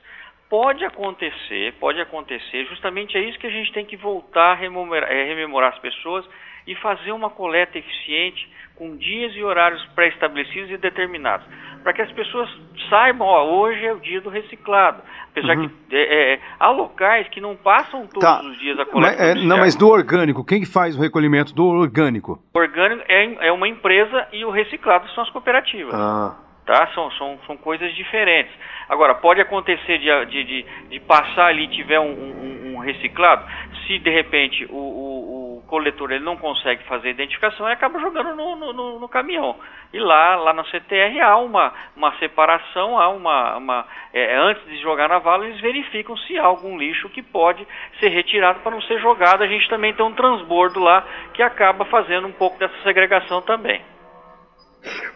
Pode 0.49 0.85
acontecer, 0.85 1.73
pode 1.79 1.99
acontecer, 1.99 2.65
justamente 2.67 3.17
é 3.17 3.21
isso 3.21 3.37
que 3.37 3.47
a 3.47 3.51
gente 3.51 3.71
tem 3.73 3.85
que 3.85 3.97
voltar 3.97 4.51
a 4.51 4.55
rememorar, 4.55 5.11
é, 5.11 5.25
rememorar 5.25 5.73
as 5.73 5.79
pessoas 5.79 6.25
e 6.65 6.73
fazer 6.75 7.11
uma 7.11 7.29
coleta 7.29 7.77
eficiente 7.77 8.49
com 8.75 8.95
dias 8.95 9.35
e 9.35 9.43
horários 9.43 9.83
pré-estabelecidos 9.95 10.69
e 10.69 10.77
determinados, 10.77 11.45
para 11.83 11.91
que 11.93 12.01
as 12.01 12.11
pessoas 12.11 12.49
saibam, 12.89 13.27
ó, 13.27 13.43
hoje 13.43 13.85
é 13.85 13.91
o 13.91 13.99
dia 13.99 14.21
do 14.21 14.29
reciclado. 14.29 15.01
Apesar 15.31 15.57
uhum. 15.57 15.67
que 15.67 15.95
é, 15.95 16.33
é, 16.33 16.39
há 16.59 16.69
locais 16.69 17.27
que 17.29 17.41
não 17.41 17.55
passam 17.55 18.07
todos 18.07 18.21
tá. 18.21 18.41
os 18.41 18.57
dias 18.59 18.79
a 18.79 18.85
coleta. 18.85 19.17
Mas, 19.17 19.29
é, 19.29 19.35
não, 19.35 19.57
mas 19.57 19.75
do 19.75 19.89
orgânico, 19.89 20.45
quem 20.45 20.61
que 20.61 20.65
faz 20.65 20.95
o 20.95 21.01
recolhimento 21.01 21.53
do 21.53 21.65
orgânico? 21.65 22.39
O 22.53 22.59
orgânico 22.59 23.03
é, 23.07 23.47
é 23.47 23.51
uma 23.51 23.67
empresa 23.67 24.27
e 24.31 24.45
o 24.45 24.49
reciclado 24.49 25.09
são 25.09 25.23
as 25.23 25.29
cooperativas. 25.29 25.93
Ah 25.93 26.46
tá? 26.67 26.85
São, 26.93 27.09
são, 27.11 27.39
são 27.47 27.57
coisas 27.57 27.95
diferentes. 27.95 28.53
Agora, 28.89 29.15
pode 29.15 29.41
acontecer 29.41 29.97
de, 29.97 30.25
de, 30.25 30.43
de, 30.43 30.65
de 30.89 30.99
passar 30.99 31.47
ali 31.47 31.63
e 31.63 31.69
tiver 31.69 31.99
um, 31.99 32.11
um, 32.11 32.73
um, 32.75 32.79
reciclado, 32.79 33.43
se 33.85 33.97
de 33.97 34.09
repente 34.09 34.65
o, 34.69 34.75
o, 34.75 35.57
o, 35.57 35.61
coletor 35.67 36.11
ele 36.11 36.23
não 36.23 36.37
consegue 36.37 36.83
fazer 36.83 37.09
a 37.09 37.11
identificação, 37.11 37.65
ele 37.65 37.73
acaba 37.73 37.99
jogando 37.99 38.35
no, 38.35 38.55
no, 38.55 38.99
no, 38.99 39.09
caminhão. 39.09 39.57
E 39.91 39.99
lá, 39.99 40.35
lá 40.35 40.53
na 40.53 40.63
CTR 40.65 41.19
há 41.21 41.37
uma, 41.37 41.73
uma 41.95 42.17
separação, 42.19 42.99
há 42.99 43.09
uma. 43.09 43.57
uma 43.57 43.85
é, 44.13 44.35
antes 44.35 44.63
de 44.65 44.77
jogar 44.81 45.09
na 45.09 45.19
vala, 45.19 45.45
eles 45.45 45.59
verificam 45.59 46.15
se 46.17 46.37
há 46.37 46.45
algum 46.45 46.77
lixo 46.77 47.09
que 47.09 47.21
pode 47.21 47.65
ser 47.99 48.09
retirado 48.09 48.59
para 48.59 48.71
não 48.71 48.81
ser 48.81 48.99
jogado. 48.99 49.43
A 49.43 49.47
gente 49.47 49.67
também 49.69 49.93
tem 49.93 50.05
um 50.05 50.13
transbordo 50.13 50.79
lá 50.79 51.05
que 51.33 51.41
acaba 51.41 51.85
fazendo 51.85 52.27
um 52.27 52.33
pouco 52.33 52.57
dessa 52.59 52.75
segregação 52.83 53.41
também. 53.41 53.81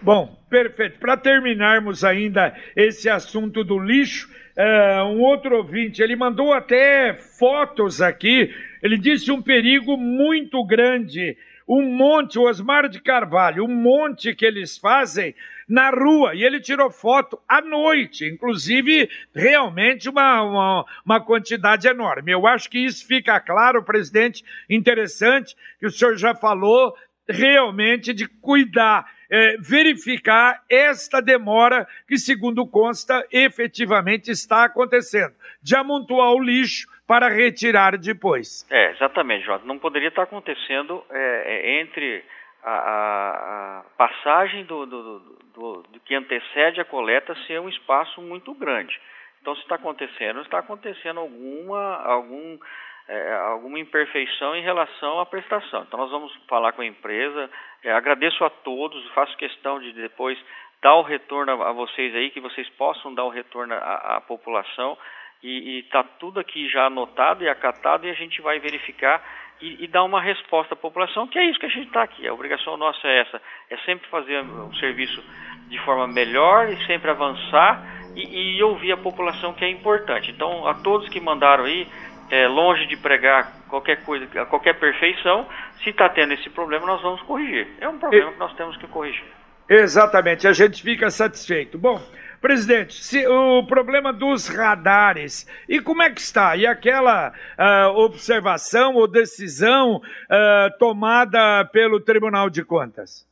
Bom, 0.01 0.37
perfeito. 0.49 0.99
Para 0.99 1.17
terminarmos 1.17 2.03
ainda 2.03 2.55
esse 2.75 3.09
assunto 3.09 3.63
do 3.63 3.79
lixo, 3.79 4.29
uh, 4.57 5.05
um 5.05 5.21
outro 5.21 5.57
ouvinte, 5.57 6.01
ele 6.01 6.15
mandou 6.15 6.53
até 6.53 7.13
fotos 7.13 8.01
aqui. 8.01 8.53
Ele 8.81 8.97
disse 8.97 9.31
um 9.31 9.41
perigo 9.41 9.97
muito 9.97 10.63
grande. 10.65 11.37
Um 11.67 11.83
monte, 11.83 12.37
o 12.37 12.43
Osmar 12.43 12.89
de 12.89 12.99
Carvalho, 12.99 13.63
um 13.63 13.73
monte 13.73 14.35
que 14.35 14.45
eles 14.45 14.77
fazem 14.77 15.33
na 15.69 15.89
rua. 15.89 16.35
E 16.35 16.43
ele 16.43 16.59
tirou 16.59 16.91
foto 16.91 17.39
à 17.47 17.61
noite, 17.61 18.25
inclusive 18.25 19.09
realmente 19.33 20.09
uma, 20.09 20.41
uma, 20.41 20.85
uma, 21.05 21.21
quantidade 21.21 21.87
enorme. 21.87 22.31
Eu 22.31 22.45
acho 22.45 22.69
que 22.69 22.79
isso 22.79 23.07
fica 23.07 23.39
claro, 23.39 23.83
presidente, 23.83 24.43
interessante, 24.69 25.55
que 25.79 25.85
o 25.85 25.91
senhor 25.91 26.17
já 26.17 26.35
falou 26.35 26.93
realmente 27.29 28.13
de 28.13 28.27
cuidar 28.27 29.05
é, 29.31 29.55
verificar 29.57 30.61
esta 30.69 31.21
demora 31.21 31.87
que, 32.05 32.17
segundo 32.17 32.67
consta, 32.67 33.25
efetivamente 33.31 34.29
está 34.29 34.65
acontecendo, 34.65 35.33
de 35.63 35.73
amontoar 35.73 36.33
o 36.33 36.43
lixo 36.43 36.85
para 37.07 37.29
retirar 37.29 37.97
depois. 37.97 38.67
É, 38.69 38.91
exatamente, 38.91 39.45
Jota. 39.45 39.65
Não 39.65 39.79
poderia 39.79 40.09
estar 40.09 40.23
acontecendo 40.23 41.03
é, 41.09 41.43
é 41.45 41.81
entre 41.81 42.23
a, 42.63 43.79
a, 43.79 43.83
passagem 43.97 44.65
do, 44.65 44.85
do, 44.85 45.19
do, 45.19 45.83
do, 45.83 45.99
que 46.01 46.13
antecede 46.13 46.81
a 46.81 46.85
coleta 46.85 47.35
ser 47.47 47.59
um 47.59 47.69
espaço 47.69 48.21
muito 48.21 48.53
grande. 48.53 48.99
Então, 49.41 49.55
se 49.55 49.61
está 49.61 49.75
acontecendo, 49.75 50.41
está 50.41 50.59
acontecendo 50.59 51.19
alguma, 51.19 51.95
algum 52.03 52.59
é, 53.07 53.33
alguma 53.33 53.79
imperfeição 53.79 54.55
em 54.55 54.63
relação 54.63 55.19
à 55.19 55.25
prestação. 55.25 55.83
Então, 55.83 55.99
nós 55.99 56.11
vamos 56.11 56.33
falar 56.47 56.71
com 56.71 56.81
a 56.81 56.85
empresa. 56.85 57.49
É, 57.83 57.91
agradeço 57.91 58.43
a 58.43 58.49
todos, 58.49 59.07
faço 59.09 59.35
questão 59.37 59.79
de 59.79 59.91
depois 59.93 60.37
dar 60.81 60.95
o 60.95 61.01
retorno 61.01 61.61
a, 61.63 61.71
vocês 61.71 62.13
aí, 62.15 62.29
que 62.29 62.39
vocês 62.39 62.67
possam 62.69 63.13
dar 63.13 63.23
o 63.23 63.29
retorno 63.29 63.73
à, 63.73 64.17
à 64.17 64.21
população. 64.21 64.97
E 65.43 65.79
está 65.79 66.03
tudo 66.03 66.39
aqui 66.39 66.69
já 66.69 66.85
anotado 66.85 67.43
e 67.43 67.49
acatado, 67.49 68.05
e 68.05 68.11
a 68.11 68.13
gente 68.13 68.39
vai 68.43 68.59
verificar 68.59 69.23
e, 69.59 69.83
e, 69.83 69.87
dar 69.87 70.03
uma 70.03 70.21
resposta 70.21 70.75
à 70.75 70.77
população, 70.77 71.27
que 71.27 71.39
é 71.39 71.45
isso 71.45 71.59
que 71.59 71.65
a 71.65 71.69
gente 71.69 71.87
está 71.87 72.03
aqui. 72.03 72.27
A 72.27 72.33
obrigação 72.33 72.77
nossa 72.77 73.07
é 73.07 73.21
essa: 73.21 73.41
é 73.69 73.77
sempre 73.77 74.07
fazer 74.09 74.39
o 74.39 74.75
serviço 74.75 75.23
de 75.67 75.79
forma 75.79 76.07
melhor 76.07 76.69
e 76.69 76.85
sempre 76.85 77.09
avançar 77.09 77.81
e, 78.15 78.57
e 78.57 78.63
ouvir 78.63 78.91
a 78.91 78.97
população, 78.97 79.53
que 79.53 79.65
é 79.65 79.69
importante. 79.69 80.31
Então, 80.31 80.67
a 80.67 80.75
todos 80.75 81.09
que 81.09 81.19
mandaram 81.19 81.63
aí, 81.63 81.87
é, 82.31 82.47
longe 82.47 82.87
de 82.87 82.95
pregar 82.95 83.51
qualquer 83.67 84.03
coisa, 84.03 84.25
qualquer 84.45 84.79
perfeição, 84.79 85.45
se 85.83 85.89
está 85.89 86.09
tendo 86.09 86.33
esse 86.33 86.49
problema, 86.49 86.87
nós 86.87 87.01
vamos 87.01 87.21
corrigir. 87.23 87.67
É 87.79 87.87
um 87.87 87.99
problema 87.99 88.31
que 88.31 88.39
nós 88.39 88.53
temos 88.55 88.77
que 88.77 88.87
corrigir. 88.87 89.25
Exatamente, 89.69 90.47
a 90.47 90.53
gente 90.53 90.81
fica 90.81 91.09
satisfeito. 91.09 91.77
Bom, 91.77 92.01
Presidente, 92.41 92.95
se, 93.03 93.27
o 93.27 93.63
problema 93.67 94.11
dos 94.11 94.47
radares, 94.47 95.45
e 95.69 95.79
como 95.79 96.01
é 96.01 96.09
que 96.09 96.19
está? 96.19 96.55
E 96.55 96.65
aquela 96.65 97.29
uh, 97.29 97.89
observação 97.99 98.95
ou 98.95 99.07
decisão 99.07 99.97
uh, 99.97 100.77
tomada 100.79 101.63
pelo 101.65 101.99
Tribunal 101.99 102.49
de 102.49 102.63
Contas? 102.65 103.29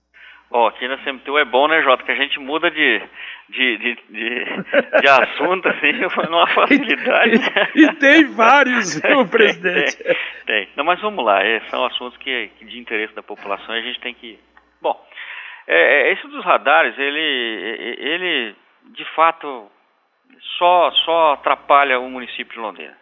Bom, 0.50 0.66
aqui 0.66 0.88
na 0.88 0.98
CMTU 0.98 1.38
é 1.38 1.46
bom, 1.46 1.68
né, 1.68 1.82
Jota, 1.84 2.04
que 2.04 2.12
a 2.12 2.16
gente 2.16 2.40
muda 2.40 2.72
de, 2.72 3.02
de, 3.50 3.78
de, 3.78 3.96
de, 4.10 4.46
de 5.02 5.08
assunto, 5.22 5.70
assim, 5.70 5.92
numa 6.28 6.48
facilidade. 6.48 7.36
e, 7.76 7.84
e, 7.84 7.94
tem 7.96 8.26
vários, 8.34 8.98
viu, 9.02 9.28
presidente? 9.28 10.04
tem, 10.04 10.16
tem. 10.48 10.70
Não, 10.76 10.84
mas 10.84 11.00
vamos 11.02 11.24
lá, 11.24 11.44
é, 11.44 11.60
são 11.70 11.86
assuntos 11.86 12.18
que, 12.18 12.50
que 12.58 12.66
de 12.66 12.80
interesse 12.80 13.14
da 13.14 13.22
população 13.22 13.76
e 13.76 13.80
a 13.80 13.84
gente 13.84 14.00
tem 14.00 14.14
que... 14.16 14.40
Bom, 14.82 15.00
é, 15.68 16.10
é 16.10 16.14
esse 16.14 16.28
dos 16.28 16.44
radares, 16.44 16.98
ele, 16.98 17.96
ele, 18.00 18.56
de 18.86 19.06
fato, 19.14 19.70
só, 20.58 20.92
só 21.06 21.34
atrapalha 21.34 22.00
o 22.00 22.10
município 22.10 22.54
de 22.54 22.60
Londrina. 22.60 22.98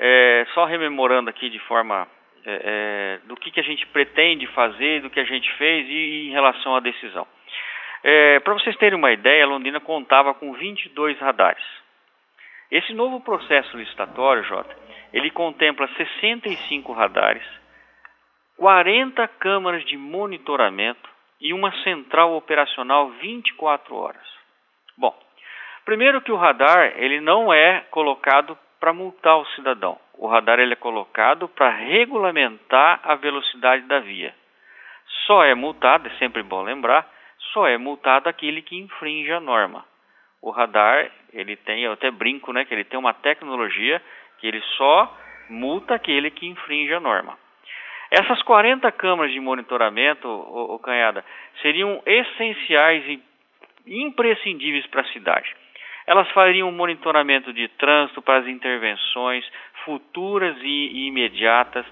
É, 0.00 0.44
só 0.54 0.64
rememorando 0.64 1.30
aqui 1.30 1.48
de 1.48 1.60
forma 1.60 2.08
é, 2.46 3.20
é, 3.24 3.26
do 3.26 3.36
que, 3.36 3.50
que 3.50 3.60
a 3.60 3.64
gente 3.64 3.86
pretende 3.86 4.46
fazer, 4.48 5.00
do 5.00 5.10
que 5.10 5.20
a 5.20 5.24
gente 5.24 5.50
fez 5.54 5.88
e, 5.88 5.92
e 5.92 6.28
em 6.28 6.32
relação 6.32 6.76
à 6.76 6.80
decisão. 6.80 7.26
É, 8.02 8.38
Para 8.40 8.52
vocês 8.54 8.76
terem 8.76 8.98
uma 8.98 9.12
ideia, 9.12 9.46
Londrina 9.46 9.80
contava 9.80 10.34
com 10.34 10.52
22 10.52 11.18
radares. 11.18 11.64
Esse 12.70 12.92
novo 12.92 13.20
processo 13.20 13.76
licitatório, 13.76 14.44
Jota, 14.44 14.76
ele 15.12 15.30
contempla 15.30 15.88
65 15.96 16.92
radares, 16.92 17.46
40 18.56 19.26
câmaras 19.28 19.84
de 19.84 19.96
monitoramento 19.96 21.08
e 21.40 21.52
uma 21.52 21.72
central 21.82 22.34
operacional 22.34 23.10
24 23.10 23.94
horas. 23.94 24.34
Bom, 24.96 25.16
primeiro 25.84 26.20
que 26.20 26.32
o 26.32 26.36
radar 26.36 26.94
ele 26.96 27.20
não 27.20 27.52
é 27.52 27.80
colocado 27.90 28.58
para 28.80 28.92
multar 28.92 29.38
o 29.38 29.46
cidadão. 29.54 29.98
O 30.18 30.26
radar 30.26 30.58
ele 30.58 30.72
é 30.72 30.76
colocado 30.76 31.48
para 31.48 31.70
regulamentar 31.70 33.00
a 33.02 33.14
velocidade 33.14 33.84
da 33.86 34.00
via. 34.00 34.34
Só 35.26 35.44
é 35.44 35.54
multado, 35.54 36.08
é 36.08 36.10
sempre 36.18 36.42
bom 36.42 36.62
lembrar, 36.62 37.06
só 37.52 37.66
é 37.66 37.76
multado 37.76 38.28
aquele 38.28 38.62
que 38.62 38.76
infringe 38.76 39.32
a 39.32 39.40
norma. 39.40 39.84
O 40.40 40.50
radar, 40.50 41.10
ele 41.32 41.56
tem, 41.56 41.82
eu 41.82 41.92
até 41.92 42.10
brinco, 42.10 42.52
né, 42.52 42.64
que 42.64 42.74
ele 42.74 42.84
tem 42.84 42.98
uma 42.98 43.14
tecnologia 43.14 44.02
que 44.38 44.46
ele 44.46 44.60
só 44.76 45.16
multa 45.48 45.94
aquele 45.94 46.30
que 46.30 46.46
infringe 46.46 46.92
a 46.92 47.00
norma. 47.00 47.38
Essas 48.10 48.42
40 48.42 48.90
câmaras 48.92 49.32
de 49.32 49.40
monitoramento, 49.40 50.28
o, 50.28 50.78
Canhada, 50.78 51.24
seriam 51.60 52.02
essenciais 52.06 53.04
e 53.08 53.22
imprescindíveis 53.86 54.86
para 54.86 55.00
a 55.00 55.12
cidade. 55.12 55.54
Elas 56.06 56.30
fariam 56.30 56.70
monitoramento 56.70 57.52
de 57.52 57.66
trânsito 57.68 58.20
para 58.20 58.38
as 58.38 58.46
intervenções 58.46 59.44
futuras 59.84 60.56
e, 60.62 60.66
e 60.66 61.06
imediatas. 61.08 61.86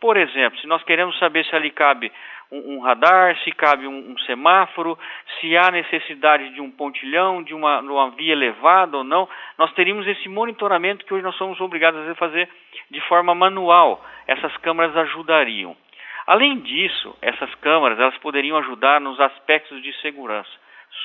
Por 0.00 0.16
exemplo, 0.16 0.58
se 0.60 0.66
nós 0.66 0.82
queremos 0.82 1.18
saber 1.18 1.44
se 1.46 1.54
ali 1.56 1.70
cabe 1.70 2.12
um, 2.50 2.76
um 2.76 2.80
radar, 2.80 3.36
se 3.42 3.50
cabe 3.52 3.86
um, 3.86 4.12
um, 4.12 4.18
semáforo, 4.18 4.98
se 5.40 5.56
há 5.56 5.70
necessidade 5.70 6.50
de 6.50 6.60
um 6.60 6.70
pontilhão, 6.70 7.42
de 7.42 7.54
uma, 7.54 7.80
uma 7.80 8.10
via 8.10 8.32
elevada 8.32 8.98
ou 8.98 9.04
não, 9.04 9.28
nós 9.58 9.72
teríamos 9.72 10.06
esse 10.06 10.28
monitoramento 10.28 11.04
que 11.04 11.14
hoje 11.14 11.24
nós 11.24 11.36
somos 11.36 11.60
obrigados 11.60 12.08
a 12.08 12.14
fazer 12.14 12.48
de 12.90 13.00
forma 13.02 13.34
manual. 13.34 14.04
Essas 14.26 14.56
câmeras 14.58 14.96
ajudariam. 14.96 15.76
Além 16.26 16.58
disso, 16.58 17.16
essas 17.22 17.54
câmeras 17.56 17.98
elas 17.98 18.16
poderiam 18.18 18.58
ajudar 18.58 19.00
nos 19.00 19.18
aspectos 19.20 19.82
de 19.82 19.92
segurança. 20.00 20.50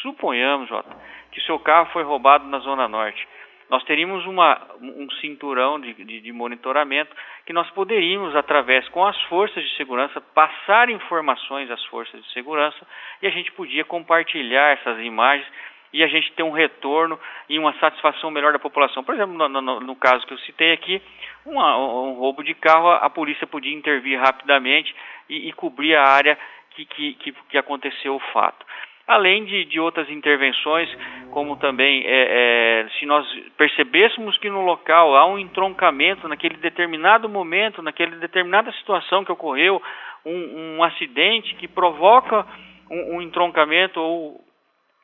Suponhamos, 0.02 0.70
Jota, 0.70 0.96
que 1.32 1.42
seu 1.42 1.60
carro 1.60 1.90
foi 1.92 2.04
roubado 2.04 2.46
na 2.48 2.60
Zona 2.60 2.88
Norte. 2.88 3.28
Nós 3.72 3.86
teríamos 3.86 4.26
uma, 4.26 4.62
um 4.82 5.10
cinturão 5.22 5.80
de, 5.80 5.94
de, 5.94 6.20
de, 6.20 6.32
monitoramento 6.34 7.16
que 7.46 7.54
nós 7.54 7.70
poderíamos, 7.70 8.36
através 8.36 8.86
com 8.90 9.06
as 9.06 9.18
forças 9.24 9.64
de 9.64 9.74
segurança, 9.78 10.20
passar 10.20 10.90
informações 10.90 11.72
às 11.72 11.82
forças 11.86 12.22
de 12.22 12.34
segurança 12.34 12.86
e 13.22 13.28
a 13.28 13.30
gente 13.30 13.50
podia 13.54 13.86
compartilhar 13.86 14.74
essas 14.74 15.00
imagens 15.00 15.48
e 15.94 16.04
a 16.04 16.08
gente 16.08 16.34
ter 16.34 16.44
um 16.44 16.52
retorno 16.52 17.18
e 17.48 17.58
uma 17.58 17.72
satisfação 17.80 18.30
melhor 18.30 18.52
da 18.52 18.60
população. 18.60 19.06
Por 19.06 19.16
exemplo, 19.16 19.38
no, 19.38 19.48
no, 19.48 19.80
no 19.80 19.96
caso 19.96 20.28
que 20.28 20.34
eu 20.34 20.40
citei 20.40 20.74
aqui, 20.74 21.02
uma, 21.46 21.78
um 21.78 22.16
roubo 22.16 22.44
de 22.44 22.54
carro, 22.54 22.90
a 22.90 23.10
polícia 23.10 23.48
podia 23.48 23.74
intervir 23.74 24.20
rapidamente 24.20 24.94
e, 25.30 25.48
e 25.48 25.54
cobrir 25.54 25.96
a 25.96 26.04
área 26.04 26.38
que, 26.72 26.84
que, 26.84 27.14
que, 27.14 27.32
que 27.32 27.58
aconteceu 27.58 28.16
o 28.16 28.20
fato 28.34 28.66
além 29.12 29.46
de, 29.46 29.66
de 29.66 29.80
outras 29.80 30.10
intervenções, 30.10 30.90
como 31.32 31.58
também 31.58 32.04
é, 32.06 32.86
é, 32.86 32.90
se 32.98 33.06
nós 33.06 33.28
percebêssemos 33.58 34.38
que 34.38 34.50
no 34.50 34.62
local 34.62 35.16
há 35.16 35.26
um 35.26 35.38
entroncamento 35.38 36.28
naquele 36.28 36.58
determinado 36.58 37.28
momento, 37.28 37.82
naquela 37.82 38.16
determinada 38.18 38.72
situação 38.74 39.24
que 39.24 39.32
ocorreu, 39.32 39.82
um, 40.26 40.78
um 40.78 40.84
acidente 40.84 41.56
que 41.56 41.68
provoca 41.68 42.46
um, 42.90 43.16
um 43.16 43.22
entroncamento 43.22 44.00
ou 44.00 44.42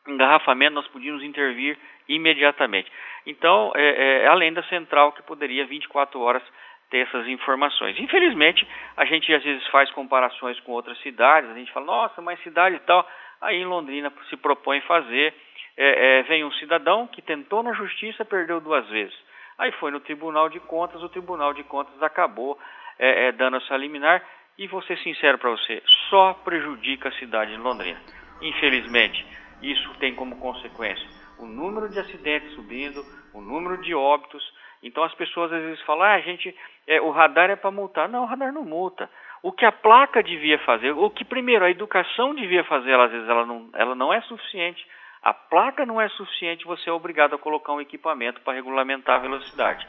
engarrafamento, 0.07 0.75
nós 0.75 0.87
podíamos 0.87 1.23
intervir 1.23 1.77
imediatamente. 2.07 2.89
Então, 3.25 3.71
é, 3.75 4.23
é, 4.23 4.27
além 4.27 4.53
da 4.53 4.63
central 4.63 5.11
que 5.11 5.21
poderia 5.23 5.65
24 5.65 6.19
horas 6.19 6.43
ter 6.89 6.99
essas 6.99 7.27
informações. 7.27 7.99
Infelizmente, 7.99 8.65
a 8.95 9.03
gente 9.03 9.33
às 9.33 9.43
vezes 9.43 9.65
faz 9.67 9.91
comparações 9.91 10.57
com 10.61 10.71
outras 10.71 10.97
cidades, 10.99 11.49
a 11.49 11.53
gente 11.53 11.71
fala, 11.73 11.85
nossa, 11.85 12.21
mas 12.21 12.41
cidade 12.41 12.77
e 12.77 12.79
tal. 12.79 13.05
Aí 13.41 13.57
em 13.57 13.65
Londrina 13.65 14.11
se 14.29 14.37
propõe 14.37 14.81
fazer, 14.81 15.33
é, 15.75 16.19
é, 16.19 16.23
vem 16.23 16.43
um 16.43 16.51
cidadão 16.53 17.07
que 17.07 17.21
tentou 17.21 17.61
na 17.61 17.73
justiça, 17.73 18.25
perdeu 18.25 18.59
duas 18.59 18.87
vezes. 18.89 19.15
Aí 19.57 19.71
foi 19.73 19.91
no 19.91 19.99
Tribunal 19.99 20.49
de 20.49 20.59
Contas, 20.59 21.01
o 21.01 21.09
Tribunal 21.09 21.53
de 21.53 21.63
Contas 21.63 22.01
acabou 22.01 22.57
é, 22.99 23.27
é 23.27 23.31
dando 23.31 23.57
essa 23.57 23.77
liminar 23.77 24.23
e 24.57 24.67
vou 24.67 24.81
ser 24.83 24.97
sincero 24.99 25.37
para 25.37 25.51
você, 25.51 25.83
só 26.09 26.33
prejudica 26.33 27.09
a 27.09 27.13
cidade 27.13 27.51
de 27.51 27.57
Londrina. 27.57 27.99
Infelizmente, 28.41 29.25
isso 29.61 29.93
tem 29.99 30.15
como 30.15 30.37
consequência 30.39 31.17
o 31.39 31.45
número 31.45 31.89
de 31.89 31.99
acidentes 31.99 32.51
subindo, 32.53 33.03
o 33.33 33.41
número 33.41 33.81
de 33.81 33.93
óbitos. 33.93 34.43
Então 34.81 35.03
as 35.03 35.13
pessoas 35.15 35.51
às 35.51 35.61
vezes 35.61 35.81
falam, 35.81 36.03
ah, 36.03 36.19
gente, 36.19 36.55
é, 36.87 37.01
o 37.01 37.11
radar 37.11 37.49
é 37.49 37.55
para 37.55 37.71
multar. 37.71 38.09
Não, 38.09 38.23
o 38.23 38.25
radar 38.25 38.51
não 38.51 38.63
multa 38.63 39.09
o 39.47 39.51
que 39.53 39.63
a 39.63 39.71
placa 39.71 40.21
devia 40.21 40.59
fazer, 40.59 40.91
o 40.91 41.09
que 41.09 41.23
primeiro 41.23 41.63
a 41.63 41.71
educação 41.71 42.35
devia 42.35 42.65
fazer, 42.65 42.91
ela, 42.91 43.05
às 43.05 43.11
vezes 43.13 43.29
ela 43.29 43.45
não, 43.45 43.69
ela 43.75 43.95
não 43.95 44.13
é 44.13 44.19
suficiente. 44.23 44.85
A 45.23 45.33
placa 45.33 45.85
não 45.85 46.01
é 46.01 46.09
suficiente, 46.09 46.65
você 46.65 46.89
é 46.89 46.91
obrigado 46.91 47.33
a 47.33 47.37
colocar 47.37 47.71
um 47.71 47.79
equipamento 47.79 48.41
para 48.41 48.55
regulamentar 48.55 49.15
a 49.15 49.19
velocidade. 49.19 49.87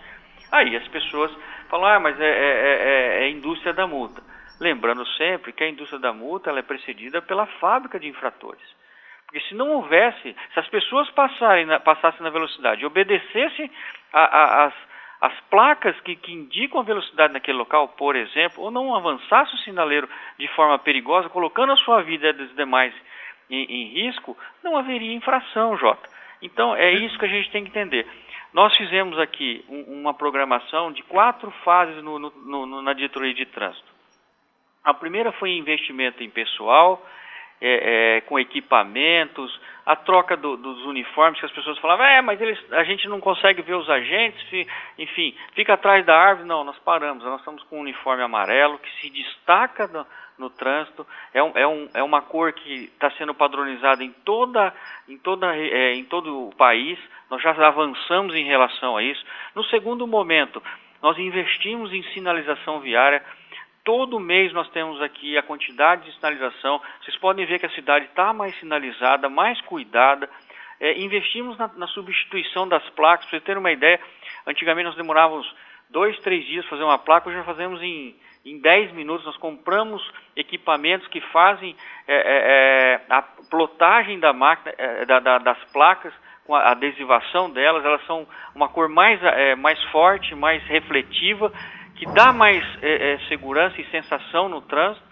Aí 0.52 0.76
as 0.76 0.86
pessoas 0.86 1.36
falam, 1.68 1.86
ah, 1.86 1.98
mas 1.98 2.20
é, 2.20 2.24
é, 2.24 2.38
é, 2.38 3.22
é 3.22 3.24
a 3.24 3.30
indústria 3.30 3.72
da 3.72 3.84
multa. 3.84 4.22
Lembrando 4.60 5.04
sempre 5.16 5.52
que 5.52 5.64
a 5.64 5.68
indústria 5.68 5.98
da 5.98 6.12
multa 6.12 6.50
ela 6.50 6.60
é 6.60 6.62
precedida 6.62 7.20
pela 7.20 7.46
fábrica 7.58 7.98
de 7.98 8.06
infratores. 8.06 8.62
Porque 9.26 9.40
se 9.40 9.56
não 9.56 9.70
houvesse, 9.70 10.36
se 10.54 10.60
as 10.60 10.68
pessoas 10.68 11.10
passarem 11.10 11.66
na, 11.66 11.80
passassem 11.80 12.22
na 12.22 12.30
velocidade 12.30 12.86
obedecessem 12.86 13.68
às 14.12 14.72
as 14.72 14.88
placas 15.50 15.98
que, 16.00 16.14
que, 16.14 16.32
indicam 16.32 16.80
a 16.80 16.84
velocidade 16.84 17.32
naquele 17.32 17.58
local, 17.58 17.88
por 17.88 18.14
exemplo, 18.14 18.62
ou 18.62 18.70
não 18.70 18.94
avançasse 18.94 19.54
o 19.54 19.58
sinaleiro 19.58 20.08
de 20.38 20.46
forma 20.48 20.78
perigosa, 20.78 21.28
colocando 21.28 21.72
a 21.72 21.76
sua 21.76 22.02
vida 22.02 22.32
dos 22.32 22.54
demais 22.54 22.94
em, 23.50 23.64
em 23.64 23.84
risco, 23.88 24.36
não 24.62 24.76
haveria 24.76 25.12
infração, 25.12 25.76
Jota. 25.76 26.08
Então 26.40 26.74
é 26.74 26.92
isso 26.92 27.18
que 27.18 27.24
a 27.24 27.28
gente 27.28 27.50
tem 27.50 27.64
que 27.64 27.70
entender. 27.70 28.06
Nós 28.52 28.74
fizemos 28.76 29.18
aqui 29.18 29.64
um, 29.68 30.00
uma 30.00 30.14
programação 30.14 30.92
de 30.92 31.02
quatro 31.02 31.50
fases 31.64 32.02
no, 32.02 32.18
no, 32.18 32.66
no, 32.66 32.82
na 32.82 32.92
diretoria 32.92 33.34
de 33.34 33.46
trânsito. 33.46 33.88
A 34.84 34.94
primeira 34.94 35.32
foi 35.32 35.50
investimento 35.50 36.22
em 36.22 36.30
pessoal, 36.30 37.04
é, 37.60 38.16
é, 38.16 38.20
com 38.22 38.38
equipamentos, 38.38 39.60
a 39.84 39.96
troca 39.96 40.36
do, 40.36 40.56
dos 40.56 40.84
uniformes, 40.84 41.40
que 41.40 41.46
as 41.46 41.52
pessoas 41.52 41.78
falavam, 41.78 42.04
é, 42.04 42.20
mas 42.20 42.40
eles, 42.40 42.58
a 42.72 42.84
gente 42.84 43.08
não 43.08 43.20
consegue 43.20 43.62
ver 43.62 43.74
os 43.74 43.88
agentes, 43.88 44.66
enfim, 44.98 45.34
fica 45.54 45.74
atrás 45.74 46.04
da 46.04 46.14
árvore. 46.14 46.46
Não, 46.46 46.62
nós 46.62 46.78
paramos, 46.80 47.24
nós 47.24 47.38
estamos 47.40 47.62
com 47.64 47.78
um 47.78 47.80
uniforme 47.80 48.22
amarelo 48.22 48.78
que 48.78 48.90
se 49.00 49.10
destaca 49.10 49.86
no, 49.88 50.06
no 50.38 50.50
trânsito, 50.50 51.06
é, 51.34 51.42
um, 51.42 51.52
é, 51.54 51.66
um, 51.66 51.88
é 51.94 52.02
uma 52.02 52.22
cor 52.22 52.52
que 52.52 52.84
está 52.84 53.10
sendo 53.12 53.34
padronizada 53.34 54.04
em, 54.04 54.12
toda, 54.24 54.72
em, 55.08 55.18
toda, 55.18 55.56
é, 55.56 55.94
em 55.94 56.04
todo 56.04 56.48
o 56.48 56.54
país, 56.54 56.98
nós 57.30 57.42
já 57.42 57.50
avançamos 57.50 58.34
em 58.34 58.44
relação 58.44 58.96
a 58.96 59.02
isso. 59.02 59.24
No 59.54 59.64
segundo 59.64 60.06
momento, 60.06 60.62
nós 61.02 61.18
investimos 61.18 61.92
em 61.92 62.02
sinalização 62.14 62.80
viária, 62.80 63.22
Todo 63.88 64.20
mês 64.20 64.52
nós 64.52 64.68
temos 64.68 65.00
aqui 65.00 65.38
a 65.38 65.42
quantidade 65.42 66.04
de 66.04 66.14
sinalização. 66.16 66.78
Vocês 67.00 67.16
podem 67.16 67.46
ver 67.46 67.58
que 67.58 67.64
a 67.64 67.70
cidade 67.70 68.04
está 68.04 68.34
mais 68.34 68.54
sinalizada, 68.60 69.30
mais 69.30 69.58
cuidada. 69.62 70.28
É, 70.78 71.00
investimos 71.00 71.56
na, 71.56 71.70
na, 71.74 71.86
substituição 71.86 72.68
das 72.68 72.86
placas. 72.90 73.24
Para 73.24 73.30
vocês 73.30 73.44
terem 73.44 73.60
uma 73.60 73.72
ideia, 73.72 73.98
antigamente 74.46 74.88
nós 74.88 74.94
demorávamos 74.94 75.50
dois, 75.88 76.18
três 76.18 76.44
dias 76.44 76.66
fazer 76.66 76.82
uma 76.82 76.98
placa, 76.98 77.30
hoje 77.30 77.38
já 77.38 77.44
fazemos 77.44 77.80
em, 77.80 78.14
em 78.44 78.60
10 78.60 78.92
minutos. 78.92 79.24
Nós 79.24 79.38
compramos 79.38 80.06
equipamentos 80.36 81.08
que 81.08 81.22
fazem 81.32 81.74
é, 82.06 82.14
é, 82.14 83.00
é 83.00 83.00
a 83.08 83.22
plotagem 83.22 84.20
da 84.20 84.34
máquina, 84.34 84.74
é, 84.76 85.06
da, 85.06 85.18
da, 85.18 85.38
das 85.38 85.64
placas 85.72 86.12
com 86.48 86.54
a 86.54 86.70
adesivação 86.70 87.50
delas, 87.50 87.84
elas 87.84 88.04
são 88.06 88.26
uma 88.54 88.70
cor 88.70 88.88
mais, 88.88 89.22
é, 89.22 89.54
mais 89.54 89.82
forte, 89.92 90.34
mais 90.34 90.62
refletiva, 90.64 91.52
que 91.98 92.06
dá 92.06 92.32
mais 92.32 92.64
é, 92.80 93.12
é, 93.14 93.18
segurança 93.28 93.80
e 93.80 93.90
sensação 93.90 94.48
no 94.48 94.62
trânsito. 94.62 95.04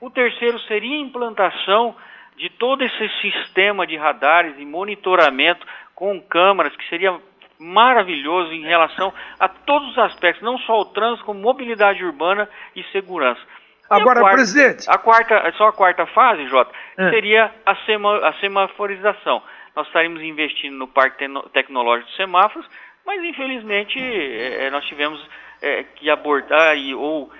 O 0.00 0.10
terceiro 0.10 0.58
seria 0.60 0.96
a 0.96 1.00
implantação 1.00 1.94
de 2.36 2.50
todo 2.50 2.82
esse 2.82 3.08
sistema 3.20 3.86
de 3.86 3.96
radares 3.96 4.56
e 4.58 4.64
monitoramento 4.64 5.64
com 5.94 6.20
câmeras, 6.20 6.74
que 6.74 6.88
seria 6.88 7.16
maravilhoso 7.60 8.52
em 8.52 8.62
relação 8.62 9.14
a 9.38 9.48
todos 9.48 9.90
os 9.90 9.98
aspectos, 9.98 10.42
não 10.42 10.58
só 10.58 10.80
o 10.80 10.86
trânsito, 10.86 11.24
como 11.24 11.40
mobilidade 11.40 12.04
urbana 12.04 12.48
e 12.74 12.82
segurança. 12.84 13.40
Agora, 13.88 14.20
quarta, 14.20 14.36
presidente. 14.36 14.90
A 14.90 14.98
quarta, 14.98 15.52
só 15.56 15.68
a 15.68 15.72
quarta 15.72 16.06
fase, 16.06 16.48
Jota, 16.48 16.72
é. 16.96 17.10
seria 17.10 17.52
a, 17.64 17.76
sema, 17.86 18.26
a 18.26 18.32
semaforização. 18.40 19.42
Nós 19.76 19.86
estaríamos 19.86 20.22
investindo 20.22 20.76
no 20.76 20.88
parque 20.88 21.24
tecnológico 21.52 22.10
de 22.10 22.16
semáforos, 22.16 22.68
mas 23.06 23.22
infelizmente 23.22 23.98
é, 24.00 24.70
nós 24.70 24.84
tivemos 24.86 25.24
é, 25.62 25.84
que 25.84 26.10
abordar 26.10 26.76
e, 26.76 26.94
ou 26.94 27.30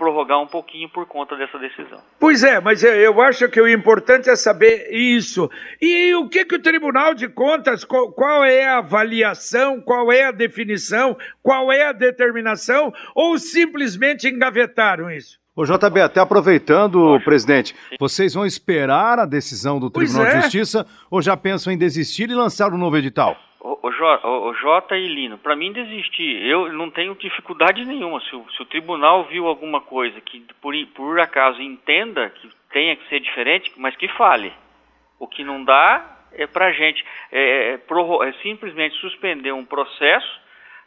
prorrogar 0.00 0.40
um 0.40 0.46
pouquinho 0.46 0.88
por 0.88 1.04
conta 1.06 1.36
dessa 1.36 1.58
decisão. 1.58 2.00
Pois 2.18 2.42
é, 2.42 2.58
mas 2.58 2.82
eu 2.82 3.20
acho 3.20 3.46
que 3.50 3.60
o 3.60 3.68
importante 3.68 4.30
é 4.30 4.36
saber 4.36 4.88
isso. 4.90 5.50
E 5.78 6.14
o 6.14 6.26
que, 6.26 6.46
que 6.46 6.54
o 6.54 6.62
Tribunal 6.62 7.12
de 7.12 7.28
Contas, 7.28 7.84
qual, 7.84 8.10
qual, 8.10 8.42
é 8.42 8.64
a 8.64 8.78
avaliação, 8.78 9.78
qual 9.82 10.10
é 10.10 10.24
a 10.24 10.30
definição, 10.30 11.14
qual 11.42 11.70
é 11.70 11.84
a 11.84 11.92
determinação, 11.92 12.90
ou 13.14 13.38
simplesmente 13.38 14.26
engavetaram 14.26 15.10
isso? 15.10 15.38
Ô 15.54 15.64
JB, 15.64 16.00
até 16.00 16.20
aproveitando, 16.20 17.20
presidente, 17.22 17.74
vocês 17.98 18.32
vão 18.32 18.46
esperar 18.46 19.18
a 19.18 19.26
decisão 19.26 19.78
do 19.78 19.90
Tribunal 19.90 20.24
é. 20.24 20.36
de 20.36 20.42
Justiça 20.42 20.86
ou 21.10 21.20
já 21.20 21.36
pensam 21.36 21.70
em 21.70 21.76
desistir 21.76 22.30
e 22.30 22.34
lançar 22.34 22.72
um 22.72 22.78
novo 22.78 22.96
edital? 22.96 23.36
Jota, 24.60 24.96
e 24.96 25.06
Lino, 25.06 25.38
para 25.38 25.54
mim 25.54 25.72
desistir, 25.72 26.42
eu 26.46 26.72
não 26.72 26.90
tenho 26.90 27.14
dificuldade 27.14 27.84
nenhuma. 27.84 28.20
Se 28.22 28.34
o, 28.34 28.44
se 28.50 28.62
o 28.62 28.66
tribunal 28.66 29.24
viu 29.24 29.46
alguma 29.46 29.80
coisa 29.80 30.20
que 30.20 30.40
por, 30.60 30.74
por 30.94 31.20
acaso 31.20 31.60
entenda 31.60 32.30
que 32.30 32.50
tenha 32.72 32.96
que 32.96 33.08
ser 33.08 33.20
diferente, 33.20 33.72
mas 33.76 33.94
que 33.96 34.08
fale. 34.08 34.52
O 35.18 35.26
que 35.26 35.44
não 35.44 35.62
dá 35.62 36.18
é 36.32 36.46
para 36.46 36.72
gente 36.72 37.04
é, 37.30 37.74
é, 37.74 37.74
é, 37.74 38.32
simplesmente 38.42 38.96
suspender 38.96 39.52
um 39.52 39.64
processo 39.64 40.40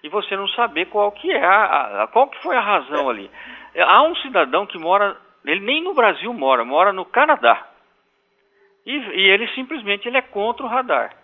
e 0.03 0.09
você 0.09 0.35
não 0.35 0.47
saber 0.49 0.87
qual 0.87 1.11
que 1.11 1.31
é 1.31 1.45
a, 1.45 2.03
a 2.03 2.07
qual 2.07 2.27
que 2.27 2.41
foi 2.41 2.55
a 2.55 2.61
razão 2.61 3.09
ali. 3.09 3.29
Há 3.77 4.03
um 4.03 4.15
cidadão 4.17 4.65
que 4.65 4.77
mora, 4.77 5.15
ele 5.45 5.61
nem 5.61 5.81
no 5.81 5.93
Brasil 5.93 6.33
mora, 6.33 6.65
mora 6.65 6.91
no 6.91 7.05
Canadá. 7.05 7.69
E, 8.85 8.91
e 8.91 9.29
ele 9.29 9.47
simplesmente 9.49 10.07
ele 10.07 10.17
é 10.17 10.21
contra 10.21 10.65
o 10.65 10.69
radar 10.69 11.22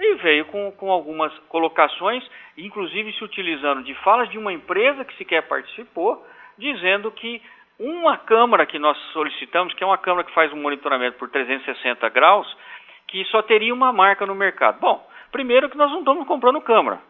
e 0.00 0.14
veio 0.14 0.46
com, 0.46 0.72
com 0.72 0.90
algumas 0.90 1.32
colocações, 1.48 2.24
inclusive 2.56 3.12
se 3.12 3.22
utilizando 3.22 3.82
de 3.82 3.94
falas 3.96 4.28
de 4.30 4.38
uma 4.38 4.52
empresa 4.52 5.04
que 5.04 5.16
sequer 5.16 5.42
participou, 5.42 6.26
dizendo 6.56 7.12
que 7.12 7.42
uma 7.78 8.16
câmara 8.16 8.66
que 8.66 8.78
nós 8.78 8.96
solicitamos, 9.12 9.74
que 9.74 9.84
é 9.84 9.86
uma 9.86 9.98
câmara 9.98 10.24
que 10.24 10.34
faz 10.34 10.52
um 10.52 10.60
monitoramento 10.60 11.18
por 11.18 11.28
360 11.28 12.08
graus, 12.08 12.56
que 13.08 13.24
só 13.26 13.42
teria 13.42 13.74
uma 13.74 13.92
marca 13.92 14.24
no 14.24 14.34
mercado. 14.34 14.80
Bom, 14.80 15.06
primeiro 15.30 15.68
que 15.68 15.76
nós 15.76 15.90
não 15.90 16.00
estamos 16.00 16.26
comprando 16.26 16.60
câmara, 16.60 17.00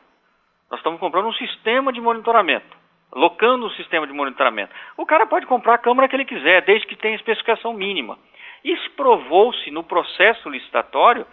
nós 0.70 0.81
estamos 0.81 0.98
comprando 0.98 1.26
um 1.26 1.33
sistema 1.35 1.92
de 1.92 2.00
monitoramento, 2.00 2.76
locando 3.12 3.66
um 3.66 3.70
sistema 3.70 4.07
de 4.07 4.12
monitoramento. 4.12 4.72
O 4.96 5.07
cara 5.07 5.26
pode 5.26 5.46
comprar 5.46 5.74
a 5.74 5.79
câmara 5.79 6.09
que 6.09 6.16
ele 6.16 6.24
quiser, 6.24 6.62
desde 6.62 6.87
que 6.87 6.96
tenha 6.96 7.16
especificação 7.16 7.72
mínima. 7.72 8.18
Isso 8.64 8.90
provou-se 8.92 9.70
no 9.70 9.83
processo 9.83 10.48
licitatório 10.48 11.26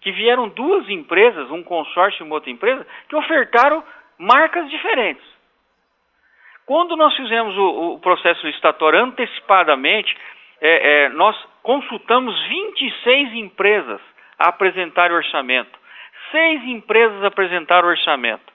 que 0.00 0.12
vieram 0.12 0.48
duas 0.48 0.88
empresas, 0.88 1.50
um 1.50 1.62
consórcio 1.62 2.22
e 2.22 2.26
uma 2.26 2.36
outra 2.36 2.50
empresa, 2.50 2.86
que 3.08 3.16
ofertaram 3.16 3.84
marcas 4.18 4.68
diferentes. 4.70 5.24
Quando 6.66 6.96
nós 6.96 7.14
fizemos 7.16 7.56
o, 7.56 7.94
o 7.94 7.98
processo 7.98 8.46
licitatório 8.46 9.02
antecipadamente, 9.02 10.16
é, 10.60 11.04
é, 11.04 11.08
nós 11.10 11.36
consultamos 11.62 12.38
26 12.48 13.34
empresas 13.34 14.00
a 14.38 14.48
apresentar 14.48 15.10
orçamento. 15.10 15.78
Seis 16.30 16.62
empresas 16.64 17.24
apresentaram 17.24 17.88
orçamento. 17.88 18.52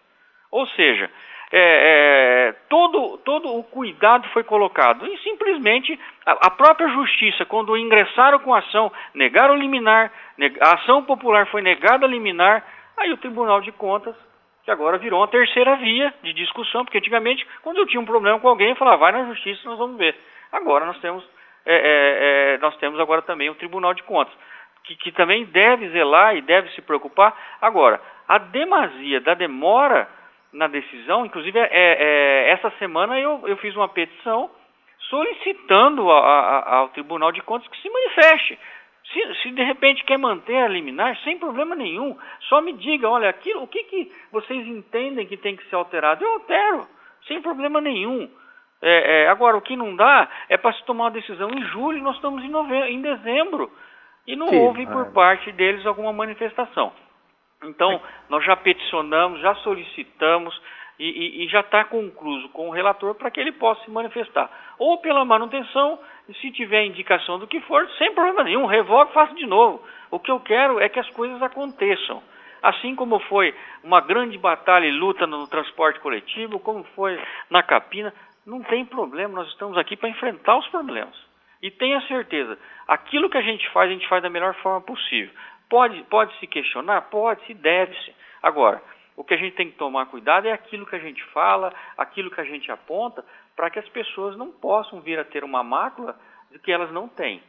Ou 0.51 0.65
seja, 0.69 1.09
é, 1.51 2.49
é, 2.49 2.51
todo, 2.69 3.17
todo 3.19 3.55
o 3.55 3.63
cuidado 3.63 4.27
foi 4.29 4.43
colocado. 4.43 5.05
E 5.05 5.17
simplesmente 5.19 5.99
a, 6.25 6.47
a, 6.47 6.49
própria 6.49 6.87
justiça, 6.89 7.45
quando 7.45 7.77
ingressaram 7.77 8.39
com 8.39 8.53
a 8.53 8.59
ação, 8.59 8.91
negaram 9.13 9.55
liminar, 9.55 10.11
a 10.61 10.75
ação 10.75 11.03
popular 11.03 11.47
foi 11.47 11.61
negada 11.61 12.05
a 12.05 12.09
liminar, 12.09 12.65
aí 12.97 13.11
o 13.11 13.17
Tribunal 13.17 13.61
de 13.61 13.71
Contas, 13.71 14.15
que 14.63 14.71
agora 14.71 14.97
virou 14.97 15.19
uma 15.19 15.27
terceira 15.27 15.75
via 15.75 16.13
de 16.23 16.33
discussão, 16.33 16.83
porque 16.83 16.97
antigamente, 16.97 17.45
quando 17.61 17.77
eu 17.77 17.85
tinha 17.85 18.01
um 18.01 18.05
problema 18.05 18.39
com 18.39 18.49
alguém, 18.49 18.69
eu 18.69 18.75
falava, 18.75 18.97
vai 18.97 19.11
na 19.11 19.25
justiça, 19.25 19.61
nós 19.65 19.77
vamos 19.77 19.97
ver. 19.97 20.15
Agora 20.51 20.85
nós 20.85 20.99
temos, 20.99 21.23
é, 21.65 21.75
é, 21.75 22.55
é 22.55 22.57
nós 22.57 22.75
temos 22.77 22.99
agora 22.99 23.21
também 23.21 23.49
o 23.49 23.55
Tribunal 23.55 23.93
de 23.93 24.03
Contas. 24.03 24.33
Que, 24.83 24.95
que 24.95 25.11
também 25.11 25.45
deve 25.45 25.89
zelar 25.89 26.35
e 26.35 26.41
deve 26.41 26.69
se 26.71 26.81
preocupar. 26.81 27.35
Agora, 27.59 27.99
a 28.27 28.37
demasia 28.37 29.19
da 29.19 29.33
demora 29.33 30.07
na 30.55 30.67
decisão, 30.67 31.25
inclusive 31.25 31.59
é, 31.59 31.69
é, 31.71 32.49
essa 32.51 32.71
semana 32.79 33.19
eu, 33.19 33.43
eu 33.45 33.57
fiz 33.57 33.75
uma 33.75 33.89
petição 33.89 34.49
solicitando 35.09 36.09
a, 36.09 36.19
a, 36.19 36.75
ao 36.77 36.89
Tribunal 36.89 37.31
de 37.31 37.41
Contas 37.41 37.67
que 37.67 37.81
se 37.81 37.89
manifeste. 37.89 38.57
Se, 39.11 39.35
se, 39.41 39.51
de 39.51 39.63
repente 39.63 40.03
quer 40.03 40.17
manter 40.17 40.57
a 40.57 40.67
liminar, 40.67 41.15
sem 41.23 41.37
problema 41.37 41.75
nenhum, 41.75 42.17
só 42.49 42.59
me 42.59 42.73
diga, 42.73 43.07
olha, 43.07 43.29
aquilo, 43.29 43.63
o 43.63 43.67
que, 43.67 43.83
que 43.83 44.11
vocês 44.31 44.65
entendem 44.65 45.27
que 45.27 45.37
tem 45.37 45.55
que 45.55 45.63
ser 45.69 45.75
alterado? 45.75 46.23
Eu 46.23 46.31
altero, 46.33 46.87
sem 47.27 47.41
problema 47.41 47.79
nenhum. 47.79 48.27
É, 48.81 49.23
é, 49.23 49.27
agora, 49.29 49.57
o 49.57 49.61
que 49.61 49.75
não 49.75 49.95
dá 49.95 50.27
é 50.49 50.57
para 50.57 50.73
se 50.73 50.83
tomar 50.85 51.05
uma 51.05 51.11
decisão 51.11 51.49
em 51.51 51.63
julho, 51.65 52.01
nós 52.01 52.15
estamos 52.15 52.43
em, 52.43 52.49
novembro, 52.49 52.87
em 52.87 53.01
dezembro, 53.01 53.71
e 54.25 54.35
não 54.35 54.47
Sim, 54.47 54.57
houve 54.57 54.87
por 54.87 55.11
parte 55.11 55.51
deles 55.51 55.85
alguma 55.85 56.11
manifestação. 56.11 56.91
Então, 57.63 58.01
nós 58.29 58.43
já 58.43 58.55
peticionamos, 58.55 59.39
já 59.41 59.55
solicitamos 59.55 60.59
e, 60.99 61.05
e, 61.05 61.45
e 61.45 61.47
já 61.47 61.61
está 61.61 61.83
concluso 61.83 62.49
com 62.49 62.69
o 62.69 62.71
relator 62.71 63.15
para 63.15 63.31
que 63.31 63.39
ele 63.39 63.51
possa 63.51 63.83
se 63.83 63.91
manifestar. 63.91 64.49
Ou 64.77 64.97
pela 64.99 65.25
manutenção, 65.25 65.99
se 66.41 66.51
tiver 66.51 66.85
indicação 66.85 67.39
do 67.39 67.47
que 67.47 67.59
for, 67.61 67.87
sem 67.97 68.13
problema 68.13 68.43
nenhum, 68.43 68.65
revogue 68.65 69.13
faça 69.13 69.33
de 69.33 69.45
novo. 69.45 69.81
O 70.11 70.19
que 70.19 70.31
eu 70.31 70.39
quero 70.39 70.79
é 70.79 70.89
que 70.89 70.99
as 70.99 71.09
coisas 71.11 71.41
aconteçam. 71.41 72.21
Assim 72.61 72.95
como 72.95 73.19
foi 73.19 73.53
uma 73.83 74.01
grande 74.01 74.37
batalha 74.37 74.85
e 74.85 74.91
luta 74.91 75.27
no 75.27 75.47
transporte 75.47 75.99
coletivo, 75.99 76.59
como 76.59 76.83
foi 76.95 77.19
na 77.49 77.61
Capina, 77.61 78.13
não 78.45 78.61
tem 78.63 78.85
problema, 78.85 79.33
nós 79.35 79.49
estamos 79.49 79.77
aqui 79.77 79.95
para 79.95 80.09
enfrentar 80.09 80.57
os 80.57 80.67
problemas. 80.69 81.15
E 81.61 81.71
tenha 81.71 81.99
certeza, 82.01 82.57
aquilo 82.87 83.29
que 83.29 83.37
a 83.37 83.41
gente 83.41 83.67
faz, 83.69 83.89
a 83.89 83.93
gente 83.93 84.07
faz 84.07 84.21
da 84.21 84.29
melhor 84.29 84.53
forma 84.55 84.81
possível. 84.81 85.33
Pode, 85.69 86.01
pode 86.03 86.37
se 86.39 86.47
questionar? 86.47 87.01
Pode, 87.03 87.45
se 87.45 87.53
deve-se. 87.53 88.13
Agora, 88.41 88.81
o 89.17 89.23
que 89.23 89.33
a 89.33 89.37
gente 89.37 89.55
tem 89.55 89.69
que 89.69 89.77
tomar 89.77 90.05
cuidado 90.07 90.47
é 90.47 90.51
aquilo 90.51 90.85
que 90.85 90.95
a 90.95 90.99
gente 90.99 91.23
fala, 91.25 91.73
aquilo 91.97 92.29
que 92.29 92.41
a 92.41 92.45
gente 92.45 92.71
aponta, 92.71 93.23
para 93.55 93.69
que 93.69 93.79
as 93.79 93.87
pessoas 93.89 94.37
não 94.37 94.51
possam 94.51 94.99
vir 95.01 95.17
a 95.17 95.23
ter 95.23 95.43
uma 95.43 95.63
mácula 95.63 96.15
de 96.51 96.59
que 96.59 96.71
elas 96.71 96.91
não 96.91 97.07
têm. 97.07 97.41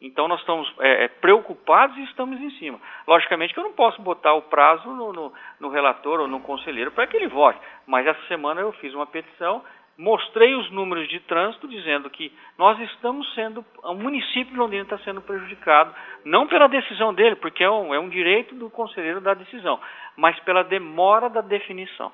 Então 0.00 0.26
nós 0.26 0.40
estamos 0.40 0.72
é, 0.80 1.04
é 1.04 1.08
preocupados 1.08 1.96
e 1.96 2.02
estamos 2.04 2.40
em 2.40 2.50
cima. 2.58 2.80
Logicamente 3.06 3.54
que 3.54 3.60
eu 3.60 3.64
não 3.64 3.72
posso 3.72 4.02
botar 4.02 4.34
o 4.34 4.42
prazo 4.42 4.88
no, 4.90 5.12
no, 5.12 5.32
no 5.60 5.68
relator 5.68 6.18
ou 6.20 6.26
no 6.26 6.40
conselheiro 6.40 6.90
para 6.90 7.06
que 7.06 7.16
ele 7.16 7.28
vote, 7.28 7.58
mas 7.86 8.04
essa 8.04 8.20
semana 8.26 8.60
eu 8.60 8.72
fiz 8.72 8.92
uma 8.94 9.06
petição 9.06 9.62
mostrei 9.96 10.54
os 10.54 10.70
números 10.70 11.08
de 11.08 11.20
trânsito 11.20 11.68
dizendo 11.68 12.08
que 12.10 12.32
nós 12.58 12.78
estamos 12.80 13.32
sendo, 13.34 13.64
o 13.84 13.94
município 13.94 14.52
de 14.52 14.58
Londrina 14.58 14.84
está 14.84 14.98
sendo 14.98 15.20
prejudicado, 15.20 15.94
não 16.24 16.46
pela 16.46 16.66
decisão 16.66 17.12
dele, 17.14 17.36
porque 17.36 17.62
é 17.62 17.70
um, 17.70 17.94
é 17.94 18.00
um 18.00 18.08
direito 18.08 18.54
do 18.54 18.70
conselheiro 18.70 19.20
da 19.20 19.34
decisão, 19.34 19.78
mas 20.16 20.38
pela 20.40 20.62
demora 20.62 21.28
da 21.28 21.40
definição. 21.40 22.10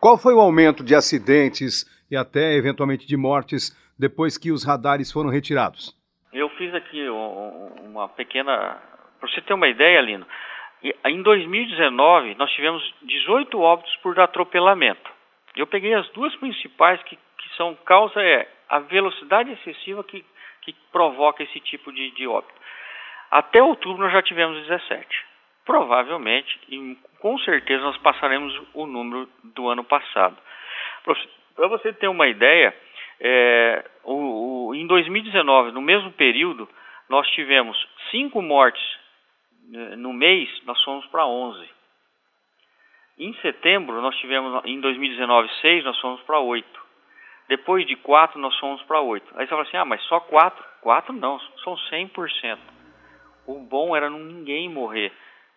Qual 0.00 0.18
foi 0.18 0.34
o 0.34 0.40
aumento 0.40 0.82
de 0.82 0.94
acidentes 0.94 1.84
e 2.10 2.16
até 2.16 2.54
eventualmente 2.54 3.06
de 3.06 3.16
mortes 3.16 3.76
depois 3.98 4.38
que 4.38 4.50
os 4.50 4.64
radares 4.64 5.12
foram 5.12 5.28
retirados? 5.28 5.94
Eu 6.32 6.48
fiz 6.50 6.74
aqui 6.74 7.08
uma 7.08 8.08
pequena. 8.08 8.78
Para 9.18 9.28
você 9.28 9.42
ter 9.42 9.52
uma 9.52 9.68
ideia, 9.68 10.00
Lino, 10.00 10.26
em 11.04 11.22
2019 11.22 12.34
nós 12.36 12.50
tivemos 12.52 12.82
18 13.02 13.58
óbitos 13.60 13.94
por 13.96 14.18
atropelamento. 14.18 15.19
Eu 15.56 15.66
peguei 15.66 15.94
as 15.94 16.08
duas 16.10 16.34
principais 16.36 17.02
que, 17.02 17.16
que 17.16 17.56
são 17.56 17.74
causa 17.84 18.22
é 18.22 18.48
a 18.68 18.78
velocidade 18.80 19.50
excessiva 19.52 20.04
que, 20.04 20.24
que 20.62 20.72
provoca 20.92 21.42
esse 21.42 21.60
tipo 21.60 21.92
de, 21.92 22.10
de 22.12 22.26
óbito. 22.26 22.54
Até 23.30 23.62
outubro 23.62 24.02
nós 24.02 24.12
já 24.12 24.22
tivemos 24.22 24.60
17. 24.66 25.30
Provavelmente, 25.64 26.58
e 26.68 26.96
com 27.20 27.38
certeza, 27.38 27.82
nós 27.82 27.96
passaremos 27.98 28.60
o 28.74 28.86
número 28.86 29.28
do 29.44 29.68
ano 29.68 29.84
passado. 29.84 30.36
Para 31.54 31.68
você 31.68 31.92
ter 31.92 32.08
uma 32.08 32.26
ideia, 32.26 32.74
é, 33.20 33.84
o, 34.02 34.68
o, 34.68 34.74
em 34.74 34.86
2019, 34.86 35.72
no 35.72 35.82
mesmo 35.82 36.10
período, 36.12 36.68
nós 37.08 37.28
tivemos 37.30 37.76
cinco 38.10 38.40
mortes 38.40 38.82
né, 39.68 39.96
no 39.96 40.12
mês, 40.12 40.48
nós 40.64 40.82
fomos 40.82 41.04
para 41.06 41.26
11. 41.26 41.68
Em 43.18 43.34
setembro, 43.42 44.00
nós 44.00 44.16
tivemos, 44.16 44.64
em 44.64 44.80
2019, 44.80 45.48
6, 45.60 45.84
nós 45.84 45.98
fomos 46.00 46.20
para 46.22 46.38
8. 46.38 46.66
Depois 47.48 47.86
de 47.86 47.96
4, 47.96 48.38
nós 48.38 48.56
fomos 48.58 48.82
para 48.84 49.00
8. 49.00 49.26
Aí 49.34 49.44
você 49.44 49.50
fala 49.50 49.62
assim, 49.62 49.76
ah, 49.76 49.84
mas 49.84 50.00
só 50.02 50.20
4? 50.20 50.64
4 50.82 51.12
não, 51.12 51.38
são 51.64 51.74
100%. 51.90 52.58
O 53.46 53.58
bom 53.60 53.96
era 53.96 54.08
ninguém 54.08 54.68
morrer. 54.68 55.12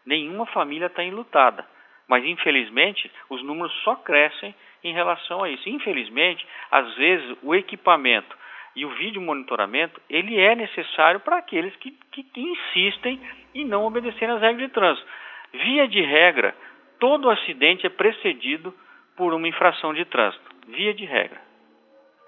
Nenhuma 0.05 0.45
família 0.47 0.87
está 0.87 1.03
enlutada. 1.03 1.65
Mas, 2.07 2.25
infelizmente, 2.25 3.09
os 3.29 3.43
números 3.43 3.71
só 3.83 3.95
crescem 3.95 4.53
em 4.83 4.93
relação 4.93 5.43
a 5.43 5.49
isso. 5.49 5.69
Infelizmente, 5.69 6.45
às 6.69 6.93
vezes, 6.95 7.37
o 7.41 7.55
equipamento 7.55 8.35
e 8.75 8.85
o 8.85 8.89
vídeo 8.95 9.21
monitoramento, 9.21 10.01
ele 10.09 10.39
é 10.39 10.55
necessário 10.55 11.19
para 11.19 11.37
aqueles 11.37 11.75
que, 11.75 11.91
que, 12.11 12.23
que 12.23 12.41
insistem 12.41 13.21
em 13.53 13.65
não 13.65 13.85
obedecerem 13.85 14.35
às 14.35 14.41
regras 14.41 14.67
de 14.67 14.73
trânsito. 14.73 15.07
Via 15.53 15.87
de 15.87 16.01
regra, 16.01 16.55
todo 17.03 17.29
acidente 17.29 17.85
é 17.85 17.89
precedido 17.89 18.73
por 19.17 19.33
uma 19.33 19.45
infração 19.45 19.93
de 19.93 20.05
trânsito. 20.05 20.41
Via 20.69 20.93
de 20.93 21.03
regra. 21.03 21.37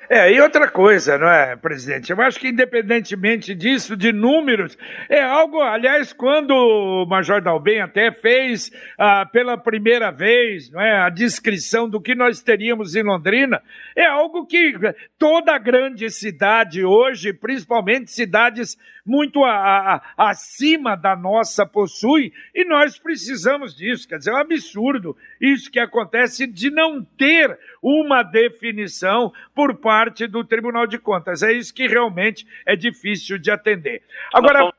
É, 0.10 0.30
e 0.30 0.42
outra 0.42 0.70
coisa, 0.70 1.18
não 1.18 1.30
é, 1.30 1.56
presidente? 1.56 2.12
Eu 2.12 2.22
acho 2.22 2.38
que, 2.38 2.50
independentemente 2.50 3.56
disso, 3.56 3.96
de 3.96 4.12
números, 4.12 4.78
é 5.08 5.22
algo, 5.22 5.62
aliás, 5.62 6.12
quando 6.12 6.52
o 6.52 7.06
Major 7.06 7.42
Dalben 7.42 7.80
até 7.80 8.12
fez 8.12 8.70
ah, 9.00 9.26
pela 9.26 9.58
primeira 9.58 10.12
vez 10.12 10.70
não 10.70 10.82
é, 10.82 11.00
a 11.00 11.10
descrição 11.10 11.88
do 11.90 12.02
que 12.02 12.14
nós 12.14 12.44
teríamos 12.44 12.98
em 12.98 13.04
Londrina, 13.04 13.64
é 13.96 14.06
algo 14.06 14.46
que 14.46 14.74
toda 15.18 15.58
grande 15.58 16.10
cidade 16.10 16.84
hoje, 16.84 17.32
principalmente 17.32 18.12
cidades 18.12 18.78
muito 19.06 19.44
a, 19.44 19.96
a, 20.18 20.30
acima 20.30 20.96
da 20.96 21.16
nossa, 21.16 21.66
possui, 21.66 22.34
e 22.54 22.66
nós 22.66 22.98
precisamos 22.98 23.76
disso. 23.76 24.08
Quer 24.08 24.18
dizer, 24.18 24.32
é 24.32 24.34
um 24.34 24.38
absurdo 24.38 25.16
isso 25.40 25.70
que 25.70 25.80
acontece 25.80 26.48
de 26.48 26.72
não 26.72 27.04
ter 27.04 27.58
uma 27.82 28.24
definição 28.24 29.32
por 29.54 29.76
parte 29.78 30.26
do 30.28 30.44
Tribunal 30.44 30.88
de 30.88 30.98
Contas. 30.98 31.44
É 31.44 31.54
isso 31.54 31.74
que 31.74 31.88
realmente 31.88 32.48
é 32.66 32.76
difícil 32.76 33.38
de 33.38 33.52
atender. 33.52 34.02
Agora. 34.34 34.72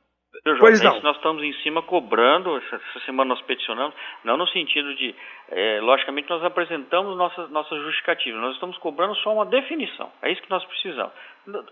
Pois 0.59 0.81
não. 0.83 1.01
Nós 1.01 1.17
estamos 1.17 1.43
em 1.43 1.53
cima 1.63 1.83
cobrando, 1.83 2.57
essa, 2.57 2.77
essa, 2.77 3.01
semana 3.05 3.31
nós 3.31 3.43
peticionamos, 3.43 3.95
não 4.25 4.37
no 4.37 4.47
sentido 4.49 4.95
de, 4.95 5.15
é, 5.51 5.81
logicamente 5.81 6.29
nós 6.31 6.45
apresentamos 6.45 7.17
nossas, 7.17 7.51
nossas 7.51 7.83
justificativas, 7.83 8.41
nós 8.41 8.55
estamos 8.55 8.79
cobrando 8.79 9.15
só 9.17 9.33
uma 9.33 9.47
definição, 9.47 10.11
é 10.23 10.31
isso 10.31 10.43
que 10.43 10.51
nós 10.51 10.65
precisamos. 10.65 11.13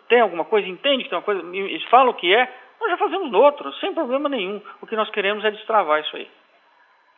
Tem 0.09 0.21
alguma 0.21 0.45
coisa, 0.45 0.69
entende 0.69 1.05
que 1.05 1.11
tem 1.11 1.19
uma 1.19 1.25
coisa, 1.25 1.43
eles 1.57 1.85
falam 1.85 2.11
o 2.11 2.15
que 2.15 2.35
é, 2.35 2.53
nós 2.81 2.91
já 2.91 2.97
fazemos 2.97 3.31
no 3.31 3.41
outro, 3.41 3.73
sem 3.75 3.95
problema 3.95 4.29
nenhum. 4.29 4.61
O 4.81 4.87
que 4.87 4.97
nós 4.97 5.09
queremos 5.11 5.45
é 5.45 5.51
destravar 5.51 6.01
isso 6.01 6.17
aí. 6.17 6.29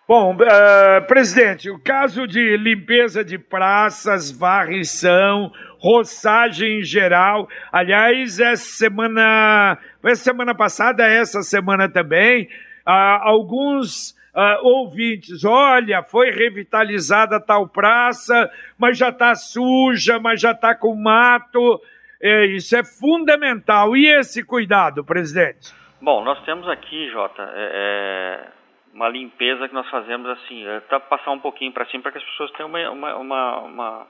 Bom, 0.09 0.37
uh, 0.37 1.05
presidente, 1.09 1.69
o 1.69 1.81
caso 1.81 2.29
de 2.29 2.57
limpeza 2.57 3.25
de 3.25 3.37
praças, 3.37 4.31
varrição, 4.31 5.51
roçagem 5.81 6.79
em 6.79 6.85
geral, 6.85 7.49
aliás, 7.73 8.39
essa 8.39 8.65
semana, 8.65 9.77
foi 10.01 10.15
semana 10.15 10.55
passada, 10.55 11.05
essa 11.05 11.43
semana 11.43 11.89
também, 11.89 12.45
uh, 12.87 12.91
alguns 13.21 14.13
uh, 14.33 14.65
ouvintes, 14.65 15.45
olha, 15.45 16.05
foi 16.05 16.31
revitalizada 16.31 17.41
tal 17.41 17.67
praça, 17.67 18.49
mas 18.79 18.97
já 18.97 19.09
está 19.09 19.35
suja, 19.35 20.21
mas 20.21 20.41
já 20.41 20.53
está 20.53 20.73
com 20.73 20.95
mato, 20.95 21.83
é, 22.21 22.47
isso 22.47 22.77
é 22.77 22.85
fundamental. 22.85 23.97
E 23.97 24.07
esse 24.07 24.45
cuidado, 24.45 25.05
presidente? 25.05 25.75
Bom, 26.01 26.23
nós 26.23 26.41
temos 26.45 26.69
aqui, 26.69 27.11
Jota, 27.11 27.43
é, 27.43 28.53
é 28.53 28.56
uma 28.97 29.11
limpeza 29.11 29.69
que 29.69 29.75
nós 29.75 29.89
fazemos 29.91 30.27
assim, 30.31 30.65
para 30.89 30.99
passar 30.99 31.31
um 31.31 31.39
pouquinho 31.39 31.71
para 31.71 31.85
cima 31.87 32.03
para 32.03 32.13
que 32.13 32.19
as 32.19 32.25
pessoas 32.25 32.51
tenham 32.53 32.69
uma, 32.71 32.91
uma, 32.91 33.17
uma, 33.17 33.59
uma, 33.59 34.07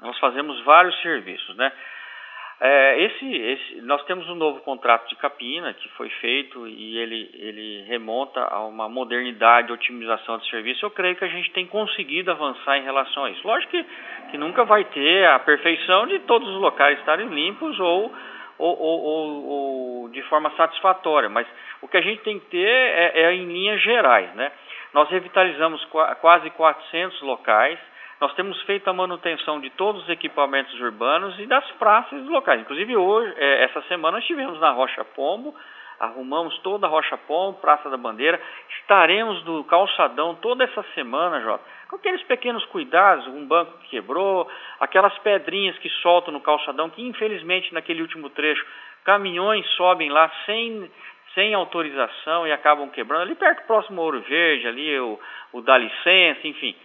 Nós 0.00 0.18
fazemos 0.18 0.58
vários 0.64 0.98
serviços, 1.02 1.54
né? 1.56 1.70
É, 2.62 3.02
esse, 3.04 3.26
esse, 3.26 3.80
nós 3.82 4.04
temos 4.04 4.28
um 4.28 4.34
novo 4.34 4.60
contrato 4.60 5.08
de 5.08 5.16
capina 5.16 5.72
que 5.72 5.88
foi 5.90 6.10
feito 6.20 6.68
e 6.68 6.98
ele, 6.98 7.30
ele 7.34 7.84
remonta 7.86 8.38
a 8.40 8.60
uma 8.66 8.86
modernidade, 8.86 9.72
otimização 9.72 10.36
de 10.38 10.48
serviço. 10.50 10.84
Eu 10.84 10.90
creio 10.90 11.16
que 11.16 11.24
a 11.24 11.28
gente 11.28 11.50
tem 11.52 11.66
conseguido 11.66 12.30
avançar 12.30 12.76
em 12.76 12.82
relação 12.82 13.24
a 13.24 13.30
isso. 13.30 13.46
Lógico 13.46 13.70
que, 13.70 13.86
que 14.30 14.38
nunca 14.38 14.64
vai 14.64 14.84
ter 14.84 15.26
a 15.26 15.38
perfeição 15.38 16.06
de 16.06 16.18
todos 16.20 16.46
os 16.48 16.60
locais 16.60 16.98
estarem 16.98 17.28
limpos 17.28 17.80
ou 17.80 18.12
ou, 18.60 18.78
ou, 18.78 19.00
ou, 19.02 19.46
ou, 19.46 20.08
de 20.10 20.22
forma 20.22 20.50
satisfatória, 20.56 21.28
mas 21.28 21.46
o 21.80 21.88
que 21.88 21.96
a 21.96 22.02
gente 22.02 22.22
tem 22.22 22.38
que 22.38 22.46
ter 22.46 22.68
é, 22.68 23.22
é 23.22 23.34
em 23.34 23.46
linhas 23.46 23.80
gerais. 23.82 24.32
Né? 24.34 24.52
Nós 24.92 25.08
revitalizamos 25.08 25.84
quase 26.20 26.50
400 26.50 27.22
locais, 27.22 27.78
nós 28.20 28.34
temos 28.34 28.60
feito 28.62 28.88
a 28.88 28.92
manutenção 28.92 29.60
de 29.60 29.70
todos 29.70 30.02
os 30.02 30.08
equipamentos 30.10 30.78
urbanos 30.78 31.38
e 31.38 31.46
das 31.46 31.64
praças 31.72 32.26
locais. 32.26 32.60
Inclusive 32.60 32.96
hoje, 32.96 33.34
é, 33.38 33.64
essa 33.64 33.80
semana 33.82 34.18
estivemos 34.18 34.60
na 34.60 34.70
Rocha 34.70 35.04
Pombo, 35.04 35.54
arrumamos 36.00 36.58
toda 36.60 36.86
a 36.86 36.90
Rocha 36.90 37.16
Pombo, 37.18 37.60
Praça 37.60 37.88
da 37.90 37.96
Bandeira, 37.96 38.40
estaremos 38.80 39.44
no 39.44 39.62
calçadão 39.64 40.34
toda 40.36 40.64
essa 40.64 40.82
semana, 40.94 41.40
Jota 41.42 41.62
com 41.90 41.96
aqueles 41.96 42.22
pequenos 42.22 42.64
cuidados, 42.66 43.26
um 43.26 43.44
banco 43.44 43.76
que 43.78 43.88
quebrou, 43.88 44.48
aquelas 44.78 45.16
pedrinhas 45.18 45.76
que 45.78 45.90
soltam 46.02 46.32
no 46.32 46.40
calçadão, 46.40 46.88
que 46.88 47.02
infelizmente 47.02 47.74
naquele 47.74 48.00
último 48.00 48.30
trecho 48.30 48.64
caminhões 49.04 49.66
sobem 49.70 50.08
lá 50.08 50.30
sem, 50.46 50.88
sem 51.34 51.52
autorização 51.52 52.46
e 52.46 52.52
acabam 52.52 52.88
quebrando, 52.90 53.22
ali 53.22 53.34
perto 53.34 53.66
próximo 53.66 54.00
ao 54.00 54.04
Ouro 54.04 54.20
Verde, 54.20 54.68
ali 54.68 55.00
o, 55.00 55.18
o 55.52 55.60
dá 55.62 55.76
licença, 55.76 56.46
enfim. 56.46 56.76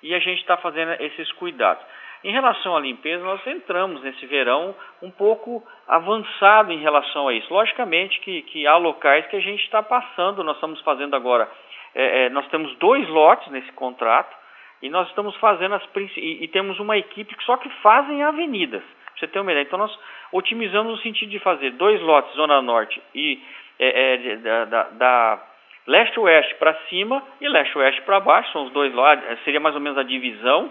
E 0.00 0.14
a 0.14 0.20
gente 0.20 0.40
está 0.40 0.56
fazendo 0.56 0.92
esses 1.02 1.30
cuidados. 1.32 1.84
Em 2.24 2.32
relação 2.32 2.76
à 2.76 2.80
limpeza, 2.80 3.24
nós 3.24 3.44
entramos 3.46 4.02
nesse 4.02 4.24
verão 4.26 4.74
um 5.02 5.10
pouco 5.10 5.62
avançado 5.88 6.72
em 6.72 6.78
relação 6.78 7.28
a 7.28 7.34
isso. 7.34 7.52
Logicamente 7.52 8.20
que, 8.20 8.42
que 8.42 8.66
há 8.66 8.76
locais 8.76 9.26
que 9.26 9.36
a 9.36 9.40
gente 9.40 9.62
está 9.64 9.82
passando, 9.82 10.44
nós 10.44 10.56
estamos 10.56 10.80
fazendo 10.82 11.16
agora, 11.16 11.50
é, 11.94 12.26
é, 12.26 12.28
nós 12.30 12.46
temos 12.48 12.74
dois 12.76 13.08
lotes 13.08 13.50
nesse 13.50 13.72
contrato, 13.72 14.42
e 14.82 14.90
nós 14.90 15.08
estamos 15.08 15.36
fazendo 15.36 15.76
as 15.76 15.82
e, 16.16 16.44
e 16.44 16.48
temos 16.48 16.78
uma 16.80 16.98
equipe 16.98 17.34
que 17.36 17.44
só 17.44 17.56
que 17.56 17.68
fazem 17.82 18.22
avenidas. 18.22 18.82
Pra 18.82 19.20
você 19.20 19.28
ter 19.28 19.38
uma 19.38 19.52
ideia. 19.52 19.64
Então 19.64 19.78
nós 19.78 19.96
otimizamos 20.32 20.92
no 20.92 20.98
sentido 20.98 21.30
de 21.30 21.38
fazer 21.38 21.70
dois 21.72 22.00
lotes, 22.00 22.34
Zona 22.34 22.60
Norte 22.60 23.00
e 23.14 23.40
é, 23.78 24.14
é, 24.14 24.36
da, 24.36 24.64
da, 24.64 24.82
da 24.90 25.42
leste-oeste 25.86 26.56
para 26.56 26.74
cima 26.88 27.22
e 27.40 27.48
leste-oeste 27.48 28.02
para 28.02 28.20
baixo, 28.20 28.52
são 28.52 28.64
os 28.64 28.72
dois 28.72 28.92
lados, 28.92 29.24
é, 29.28 29.36
seria 29.44 29.60
mais 29.60 29.74
ou 29.74 29.80
menos 29.80 29.98
a 29.98 30.02
divisão. 30.02 30.70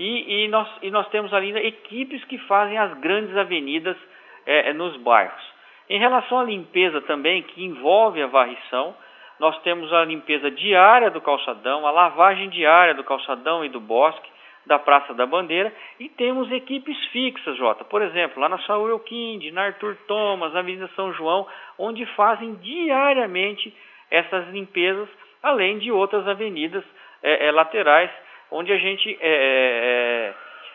E, 0.00 0.44
e, 0.44 0.48
nós, 0.48 0.66
e 0.80 0.90
nós 0.90 1.06
temos 1.10 1.30
ali 1.34 1.54
equipes 1.58 2.24
que 2.24 2.38
fazem 2.38 2.78
as 2.78 2.98
grandes 3.00 3.36
avenidas 3.36 3.98
é, 4.46 4.70
é, 4.70 4.72
nos 4.72 4.96
bairros. 4.96 5.44
Em 5.90 5.98
relação 5.98 6.40
à 6.40 6.42
limpeza 6.42 7.02
também, 7.02 7.42
que 7.42 7.62
envolve 7.62 8.22
a 8.22 8.26
varrição, 8.26 8.96
nós 9.38 9.60
temos 9.60 9.92
a 9.92 10.02
limpeza 10.06 10.50
diária 10.50 11.10
do 11.10 11.20
calçadão, 11.20 11.86
a 11.86 11.90
lavagem 11.90 12.48
diária 12.48 12.94
do 12.94 13.04
calçadão 13.04 13.62
e 13.62 13.68
do 13.68 13.78
bosque, 13.78 14.26
da 14.64 14.78
Praça 14.78 15.12
da 15.12 15.26
Bandeira, 15.26 15.70
e 15.98 16.08
temos 16.08 16.50
equipes 16.50 16.96
fixas, 17.08 17.58
Jota. 17.58 17.84
Por 17.84 18.00
exemplo, 18.00 18.40
lá 18.40 18.48
na 18.48 18.58
Saúl 18.60 18.88
Elquinde, 18.88 19.50
na 19.50 19.64
Arthur 19.64 19.98
Thomas, 20.06 20.54
na 20.54 20.60
Avenida 20.60 20.88
São 20.96 21.12
João, 21.12 21.46
onde 21.78 22.06
fazem 22.16 22.54
diariamente 22.54 23.74
essas 24.10 24.48
limpezas, 24.48 25.10
além 25.42 25.78
de 25.78 25.92
outras 25.92 26.26
avenidas 26.26 26.84
é, 27.22 27.48
é, 27.48 27.52
laterais, 27.52 28.10
onde 28.50 28.72
a 28.72 28.76
gente, 28.76 29.18
é, 29.20 30.32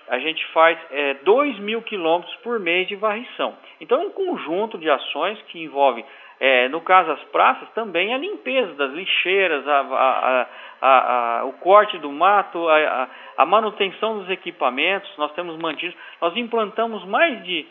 a 0.09 0.19
gente 0.19 0.45
faz 0.47 0.77
2 1.23 1.59
mil 1.59 1.81
quilômetros 1.81 2.35
por 2.37 2.59
mês 2.59 2.87
de 2.87 2.95
varrição. 2.95 3.55
Então, 3.81 4.01
é 4.01 4.05
um 4.05 4.11
conjunto 4.11 4.77
de 4.77 4.89
ações 4.89 5.41
que 5.43 5.63
envolve 5.63 6.03
é, 6.39 6.67
no 6.67 6.81
caso 6.81 7.09
das 7.09 7.23
praças, 7.25 7.69
também 7.73 8.13
a 8.13 8.17
limpeza 8.17 8.73
das 8.73 8.91
lixeiras, 8.91 9.65
a, 9.67 9.79
a, 10.81 11.39
a, 11.39 11.45
o 11.45 11.53
corte 11.53 11.97
do 11.97 12.11
mato, 12.11 12.67
a, 13.37 13.45
manutenção 13.45 14.19
dos 14.19 14.29
equipamentos. 14.29 15.09
Nós 15.17 15.31
temos 15.33 15.57
mantido, 15.57 15.93
nós 16.21 16.35
implantamos 16.35 17.05
mais 17.05 17.41
de, 17.43 17.65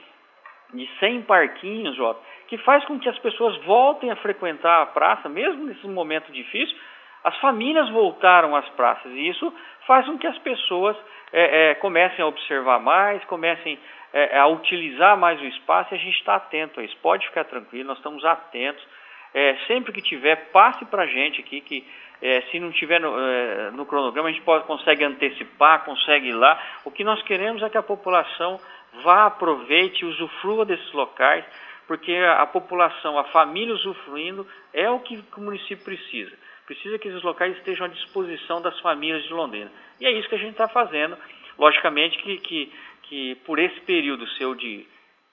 de 0.73 0.89
100 0.99 1.23
parquinhos, 1.23 1.95
Jota, 1.95 2.21
que 2.49 2.57
faz 2.59 2.85
com 2.87 2.99
que 2.99 3.09
as 3.09 3.19
pessoas 3.19 3.57
voltem 3.65 4.11
a 4.11 4.17
frequentar 4.17 4.83
a 4.83 4.87
praça, 4.87 5.29
mesmo 5.29 5.67
nesse 5.67 5.87
momento 5.87 6.33
difícil. 6.33 6.77
As 7.25 7.37
famílias 7.39 7.89
voltaram 7.89 8.55
às 8.55 8.69
praças 8.71 9.11
e 9.11 9.29
isso 9.29 9.53
faz 9.87 10.05
com 10.05 10.19
que 10.19 10.27
as 10.27 10.39
pessoas 10.39 10.95
é, 11.33 11.71
é, 11.71 11.75
comecem 11.77 12.23
a 12.23 12.29
observar 12.29 12.79
mais, 12.79 13.25
comecem 13.25 13.79
é, 14.13 14.37
é, 14.37 14.39
a 14.39 14.47
utilizar 14.47 15.17
mais 15.17 15.41
o 15.41 15.45
espaço 15.47 15.93
e 15.93 15.97
a 15.97 15.99
gente 15.99 16.19
está 16.19 16.37
atento 16.37 16.79
a 16.79 16.85
isso. 16.85 16.97
Pode 16.99 17.27
ficar 17.27 17.45
tranquilo, 17.45 17.89
nós 17.89 17.97
estamos 17.97 18.25
atentos. 18.25 18.87
É, 19.33 19.57
sempre 19.67 19.93
que 19.93 20.01
tiver, 20.01 20.51
passe 20.53 20.85
para 20.85 21.03
a 21.03 21.07
gente 21.07 21.41
aqui, 21.41 21.61
que 21.61 21.85
é, 22.23 22.43
se 22.43 22.61
não 22.61 22.71
tiver 22.71 23.01
no, 23.01 23.73
no, 23.73 23.85
cronograma, 23.85 24.29
a 24.29 24.33
gente 24.33 24.45
pode, 24.45 24.65
consegue 24.65 25.03
antecipar, 25.03 25.85
consegue 25.85 26.29
ir 26.29 26.35
lá. 26.35 26.61
O 26.85 26.91
que 26.91 27.03
nós 27.03 27.21
queremos 27.23 27.63
é 27.63 27.69
que 27.69 27.77
a 27.77 27.83
população 27.83 28.61
vá, 29.03 29.27
aproveite, 29.27 30.05
usufrua 30.05 30.65
desses 30.65 30.93
locais, 30.93 31.45
porque 31.89 32.15
a 32.15 32.47
população, 32.47 33.19
a 33.19 33.25
família 33.25 33.75
usufruindo, 33.75 34.47
é 34.73 34.89
o 34.89 35.01
que 35.01 35.23
o 35.37 35.41
município 35.41 35.85
precisa. 35.85 36.44
Precisa 36.67 36.99
que 36.99 37.09
esses 37.09 37.23
locais 37.23 37.57
estejam 37.57 37.87
à 37.87 37.89
disposição 37.89 38.61
das 38.61 38.79
famílias 38.81 39.23
de 39.25 39.33
Londrina. 39.33 39.71
E 40.01 40.07
é 40.07 40.13
isso 40.13 40.29
que 40.29 40.35
a 40.35 40.39
gente 40.39 40.53
está 40.53 40.69
fazendo. 40.69 41.17
Logicamente 41.59 42.19
que, 42.19 42.39
que, 42.39 42.73
que 43.03 43.35
por 43.47 43.59
esse 43.59 43.81
período 43.83 44.27
seu 44.31 44.55
de, 44.55 44.87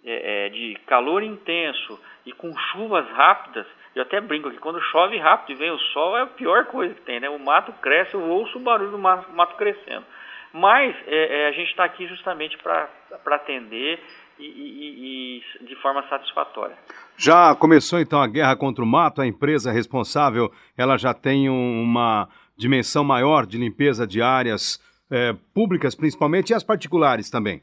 é, 0.04 0.46
é, 0.46 0.50
de 0.50 0.78
calor 0.86 1.24
intenso 1.24 2.00
e 2.26 2.32
com 2.32 2.56
chuvas 2.72 3.08
rápidas, 3.10 3.65
eu 3.96 4.04
até 4.04 4.22
brinco 4.22 4.52
que 4.52 4.58
quando 4.58 4.82
chove 4.82 5.17
rápido 5.17 5.52
e 5.52 5.60
vem 5.60 5.72
o 5.72 5.80
sol 5.80 6.17
é 6.17 6.22
a 6.22 6.28
pior 6.28 6.65
coisa 6.65 6.94
que 6.94 7.02
tem, 7.02 7.20
né? 7.20 7.30
O 7.30 7.39
mato 7.39 7.74
cresce, 7.74 8.13
eu 8.13 8.22
ouço 8.22 8.58
o 8.58 8.62
barulho 8.62 8.91
do 8.91 8.98
mato, 8.98 9.56
crescendo. 9.58 10.06
Mas 10.54 10.96
é, 11.08 11.44
é, 11.44 11.48
a 11.48 11.52
gente 11.52 11.70
está 11.70 11.84
aqui 11.86 12.08
justamente 12.08 12.58
para 12.58 12.89
atender 13.32 14.00
e, 14.45 14.47
e, 14.47 15.43
e, 15.62 15.65
de 15.65 15.75
forma 15.82 16.08
satisfatória. 16.10 16.75
Já 17.17 17.56
começou 17.56 17.99
então 17.99 18.21
a 18.21 18.27
guerra 18.27 18.56
contra 18.56 18.84
o 18.84 18.88
mato? 18.88 19.21
A 19.21 19.27
empresa 19.27 19.71
responsável 19.71 20.51
ela 20.77 20.97
já 20.97 21.13
tem 21.13 21.49
uma 21.49 22.27
dimensão 22.58 23.04
maior 23.04 23.45
de 23.45 23.58
limpeza 23.58 24.08
de 24.08 24.21
áreas 24.21 24.80
é, 25.12 25.34
públicas, 25.54 25.95
principalmente, 25.95 26.51
e 26.51 26.54
as 26.54 26.63
particulares 26.63 27.30
também. 27.30 27.62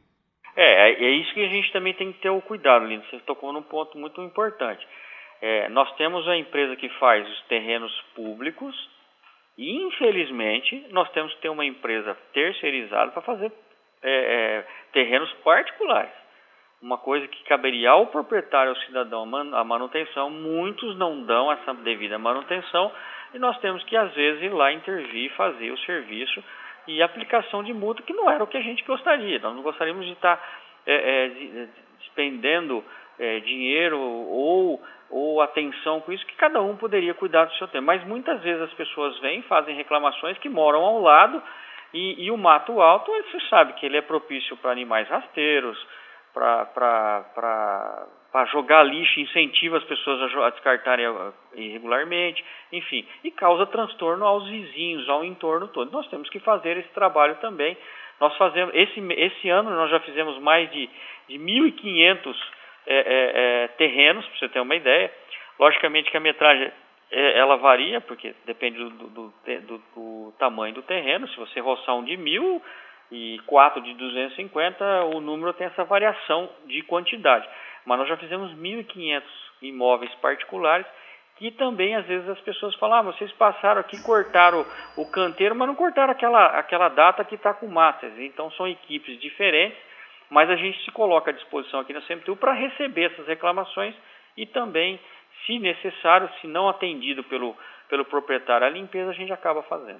É, 0.56 0.90
é 0.90 1.10
isso 1.10 1.32
que 1.34 1.44
a 1.44 1.48
gente 1.48 1.72
também 1.72 1.94
tem 1.94 2.12
que 2.12 2.20
ter 2.20 2.30
o 2.30 2.40
cuidado, 2.40 2.84
Lindo. 2.84 3.04
Você 3.10 3.18
tocou 3.20 3.52
num 3.52 3.62
ponto 3.62 3.96
muito 3.96 4.20
importante. 4.22 4.86
É, 5.40 5.68
nós 5.68 5.90
temos 5.96 6.26
a 6.26 6.36
empresa 6.36 6.74
que 6.76 6.88
faz 6.98 7.28
os 7.28 7.42
terrenos 7.42 7.92
públicos 8.14 8.74
e, 9.56 9.82
infelizmente, 9.86 10.86
nós 10.90 11.08
temos 11.10 11.32
que 11.34 11.42
ter 11.42 11.48
uma 11.48 11.64
empresa 11.64 12.16
terceirizada 12.32 13.12
para 13.12 13.22
fazer 13.22 13.52
é, 14.02 14.10
é, 14.10 14.66
terrenos 14.92 15.32
particulares. 15.44 16.12
Uma 16.80 16.96
coisa 16.98 17.26
que 17.26 17.42
caberia 17.44 17.90
ao 17.90 18.06
proprietário, 18.06 18.70
ao 18.70 18.76
cidadão, 18.76 19.24
a 19.54 19.64
manutenção, 19.64 20.30
muitos 20.30 20.96
não 20.96 21.24
dão 21.24 21.50
essa 21.50 21.74
devida 21.74 22.18
manutenção 22.18 22.92
e 23.34 23.38
nós 23.38 23.58
temos 23.58 23.82
que, 23.84 23.96
às 23.96 24.12
vezes, 24.14 24.42
ir 24.42 24.52
lá 24.52 24.72
intervir, 24.72 25.32
fazer 25.34 25.70
o 25.70 25.78
serviço 25.78 26.42
e 26.86 27.02
aplicação 27.02 27.62
de 27.62 27.74
multa, 27.74 28.02
que 28.02 28.12
não 28.12 28.30
era 28.30 28.42
o 28.42 28.46
que 28.46 28.56
a 28.56 28.62
gente 28.62 28.84
gostaria. 28.84 29.38
Nós 29.40 29.54
não 29.54 29.62
gostaríamos 29.62 30.06
de 30.06 30.12
estar 30.12 30.40
é, 30.86 30.94
é, 30.94 31.68
despendendo 31.98 32.82
é, 33.18 33.40
dinheiro 33.40 33.98
ou, 33.98 34.82
ou 35.10 35.40
atenção 35.42 36.00
com 36.00 36.12
isso, 36.12 36.24
que 36.26 36.36
cada 36.36 36.62
um 36.62 36.76
poderia 36.76 37.12
cuidar 37.12 37.44
do 37.44 37.54
seu 37.54 37.68
tempo. 37.68 37.84
Mas 37.84 38.02
muitas 38.04 38.40
vezes 38.40 38.62
as 38.62 38.72
pessoas 38.74 39.18
vêm, 39.18 39.42
fazem 39.42 39.74
reclamações 39.74 40.38
que 40.38 40.48
moram 40.48 40.82
ao 40.82 41.00
lado 41.00 41.42
e, 41.92 42.24
e 42.24 42.30
o 42.30 42.36
mato 42.36 42.80
alto, 42.80 43.10
você 43.10 43.40
sabe 43.48 43.74
que 43.74 43.84
ele 43.84 43.96
é 43.96 44.02
propício 44.02 44.56
para 44.56 44.70
animais 44.70 45.08
rasteiros, 45.08 45.78
para 46.32 48.06
jogar 48.52 48.82
lixo, 48.82 49.20
incentiva 49.20 49.78
as 49.78 49.84
pessoas 49.84 50.34
a, 50.34 50.46
a 50.46 50.50
descartarem 50.50 51.06
irregularmente, 51.54 52.44
enfim, 52.72 53.06
e 53.24 53.30
causa 53.30 53.66
transtorno 53.66 54.24
aos 54.24 54.48
vizinhos, 54.48 55.08
ao 55.08 55.24
entorno 55.24 55.68
todo. 55.68 55.90
Nós 55.90 56.08
temos 56.08 56.28
que 56.30 56.38
fazer 56.40 56.76
esse 56.76 56.90
trabalho 56.90 57.36
também. 57.36 57.76
Nós 58.20 58.36
fazemos 58.36 58.74
esse, 58.74 59.00
esse 59.12 59.48
ano 59.48 59.70
nós 59.70 59.90
já 59.90 60.00
fizemos 60.00 60.38
mais 60.40 60.70
de, 60.70 60.88
de 61.28 61.38
1.500 61.38 62.36
é, 62.86 63.64
é, 63.64 63.68
terrenos, 63.76 64.26
para 64.26 64.38
você 64.38 64.48
ter 64.48 64.60
uma 64.60 64.74
ideia. 64.74 65.12
Logicamente 65.58 66.10
que 66.10 66.16
a 66.16 66.20
metragem 66.20 66.72
é, 67.10 67.38
ela 67.38 67.56
varia, 67.56 68.00
porque 68.00 68.34
depende 68.44 68.78
do, 68.78 68.90
do, 68.90 69.08
do, 69.08 69.82
do, 69.94 70.34
tamanho 70.38 70.74
do 70.74 70.82
terreno. 70.82 71.28
Se 71.28 71.36
você 71.36 71.60
roçar 71.60 71.96
um 71.96 72.04
de 72.04 72.16
mil, 72.16 72.62
e 73.10 73.40
4 73.46 73.82
de 73.82 73.94
250, 73.94 75.04
o 75.14 75.20
número 75.20 75.52
tem 75.54 75.66
essa 75.66 75.84
variação 75.84 76.48
de 76.66 76.82
quantidade. 76.82 77.48
Mas 77.84 77.98
nós 77.98 78.08
já 78.08 78.16
fizemos 78.16 78.52
1.500 78.52 79.22
imóveis 79.62 80.14
particulares 80.16 80.86
que 81.38 81.52
também 81.52 81.94
às 81.94 82.04
vezes 82.04 82.28
as 82.28 82.40
pessoas 82.40 82.74
falam, 82.74 82.98
ah, 82.98 83.02
vocês 83.02 83.30
passaram 83.32 83.80
aqui, 83.80 84.02
cortaram 84.02 84.66
o, 84.96 85.08
canteiro, 85.08 85.54
mas 85.54 85.68
não 85.68 85.74
cortaram 85.76 86.12
aquela, 86.12 86.46
aquela 86.58 86.88
data 86.88 87.24
que 87.24 87.36
está 87.36 87.54
com 87.54 87.68
matas. 87.68 88.12
Então 88.18 88.50
são 88.52 88.66
equipes 88.66 89.18
diferentes, 89.20 89.78
mas 90.28 90.50
a 90.50 90.56
gente 90.56 90.84
se 90.84 90.90
coloca 90.90 91.30
à 91.30 91.34
disposição 91.34 91.78
aqui 91.78 91.92
na 91.92 92.02
CMTU 92.02 92.36
para 92.36 92.52
receber 92.52 93.12
essas 93.12 93.26
reclamações 93.26 93.94
e 94.36 94.46
também, 94.46 94.98
se 95.46 95.60
necessário, 95.60 96.28
se 96.40 96.48
não 96.48 96.68
atendido 96.68 97.22
pelo 97.24 97.56
pelo 97.88 98.04
proprietário. 98.04 98.66
A 98.66 98.70
limpeza 98.70 99.10
a 99.10 99.14
gente 99.14 99.32
acaba 99.32 99.62
fazendo. 99.62 99.98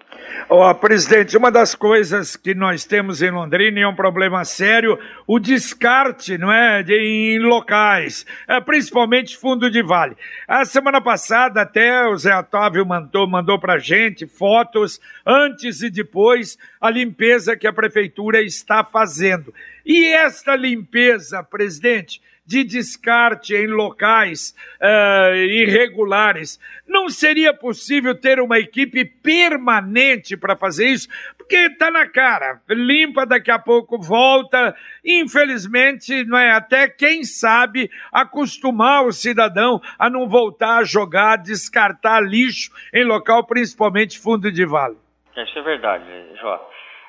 Ó, 0.48 0.70
oh, 0.70 0.74
presidente, 0.74 1.36
uma 1.36 1.50
das 1.50 1.74
coisas 1.74 2.36
que 2.36 2.54
nós 2.54 2.84
temos 2.84 3.22
em 3.22 3.30
Londrina 3.30 3.78
e 3.78 3.82
é 3.82 3.88
um 3.88 3.94
problema 3.94 4.44
sério, 4.44 4.98
o 5.26 5.38
descarte, 5.38 6.36
não 6.36 6.52
é, 6.52 6.82
de, 6.82 6.94
em 6.94 7.38
locais, 7.38 8.26
é, 8.46 8.60
principalmente 8.60 9.36
fundo 9.36 9.70
de 9.70 9.82
vale. 9.82 10.16
A 10.46 10.64
semana 10.64 11.00
passada 11.00 11.62
até 11.62 12.06
o 12.06 12.16
Zé 12.16 12.36
Otávio 12.36 12.84
mandou, 12.84 13.26
mandou 13.26 13.58
pra 13.58 13.78
gente 13.78 14.26
fotos 14.26 15.00
antes 15.26 15.82
e 15.82 15.90
depois 15.90 16.58
a 16.80 16.90
limpeza 16.90 17.56
que 17.56 17.66
a 17.66 17.72
prefeitura 17.72 18.42
está 18.42 18.84
fazendo. 18.84 19.52
E 19.84 20.06
esta 20.06 20.54
limpeza, 20.54 21.42
presidente, 21.42 22.20
de 22.48 22.64
descarte 22.64 23.54
em 23.54 23.66
locais 23.66 24.56
uh, 24.80 25.34
irregulares. 25.36 26.58
Não 26.88 27.10
seria 27.10 27.52
possível 27.52 28.18
ter 28.18 28.40
uma 28.40 28.58
equipe 28.58 29.04
permanente 29.04 30.34
para 30.34 30.56
fazer 30.56 30.86
isso? 30.86 31.08
Porque 31.36 31.56
está 31.56 31.90
na 31.90 32.08
cara, 32.08 32.62
limpa, 32.66 33.26
daqui 33.26 33.50
a 33.50 33.58
pouco 33.58 34.00
volta. 34.00 34.74
Infelizmente, 35.04 36.24
não 36.24 36.38
é 36.38 36.50
até 36.52 36.88
quem 36.88 37.22
sabe 37.22 37.90
acostumar 38.10 39.04
o 39.04 39.12
cidadão 39.12 39.78
a 39.98 40.08
não 40.08 40.26
voltar 40.26 40.78
a 40.78 40.84
jogar, 40.84 41.36
descartar 41.36 42.20
lixo 42.20 42.70
em 42.94 43.04
local, 43.04 43.44
principalmente 43.46 44.18
fundo 44.18 44.50
de 44.50 44.64
vale. 44.64 44.96
Isso 45.36 45.58
é 45.58 45.62
verdade, 45.62 46.04
Jota. 46.40 46.64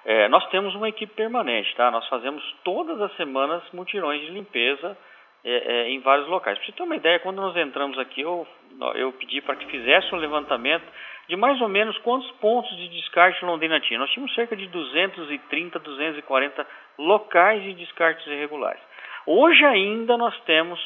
É, 0.06 0.28
nós 0.28 0.46
temos 0.50 0.76
uma 0.76 0.90
equipe 0.90 1.14
permanente, 1.14 1.74
tá? 1.76 1.90
Nós 1.92 2.08
fazemos 2.10 2.44
todas 2.64 3.00
as 3.00 3.16
semanas 3.16 3.64
mutirões 3.72 4.22
de 4.22 4.32
limpeza 4.32 4.98
é, 5.44 5.52
é, 5.52 5.90
em 5.90 6.00
vários 6.00 6.28
locais. 6.28 6.58
Para 6.58 6.66
você 6.66 6.72
ter 6.74 6.84
uma 6.84 6.96
ideia, 6.96 7.20
quando 7.20 7.38
nós 7.38 7.56
entramos 7.56 7.98
aqui, 7.98 8.22
eu, 8.22 8.48
eu 8.96 9.12
pedi 9.14 9.42
para 9.42 9.56
que 9.56 9.66
fizesse 9.68 10.14
um 10.14 10.18
levantamento 10.18 10.86
de 11.28 11.36
mais 11.36 11.62
ou 11.62 11.70
menos 11.70 11.98
quantos 12.00 12.30
pontos 12.42 12.76
de 12.76 12.90
descarte 12.90 13.46
Londrina 13.46 13.80
tinha. 13.80 14.00
Nós 14.00 14.10
tínhamos 14.12 14.34
cerca 14.34 14.56
de 14.56 14.68
230, 14.68 15.80
240 15.80 16.68
locais 16.98 17.62
de 17.64 17.74
descartes 17.76 18.26
irregulares. 18.28 18.82
Hoje 19.26 19.64
ainda 19.64 20.18
nós 20.18 20.38
temos, 20.42 20.80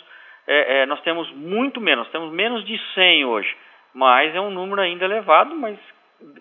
é, 0.46 0.82
é, 0.82 0.86
nós 0.86 1.02
temos 1.02 1.32
muito 1.32 1.80
menos, 1.80 2.10
temos 2.10 2.32
menos 2.34 2.66
de 2.66 2.78
100 2.94 3.26
hoje, 3.26 3.56
mas 3.94 4.36
é 4.36 4.42
um 4.42 4.52
número 4.52 4.82
ainda 4.82 5.06
elevado, 5.06 5.56
mas 5.56 5.80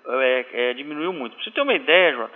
é, 0.07 0.47
é, 0.53 0.75
diminuiu 0.75 1.13
muito. 1.13 1.37
Para 1.37 1.45
você 1.45 1.51
ter 1.53 1.61
uma 1.61 1.75
ideia, 1.75 2.13
João, 2.13 2.31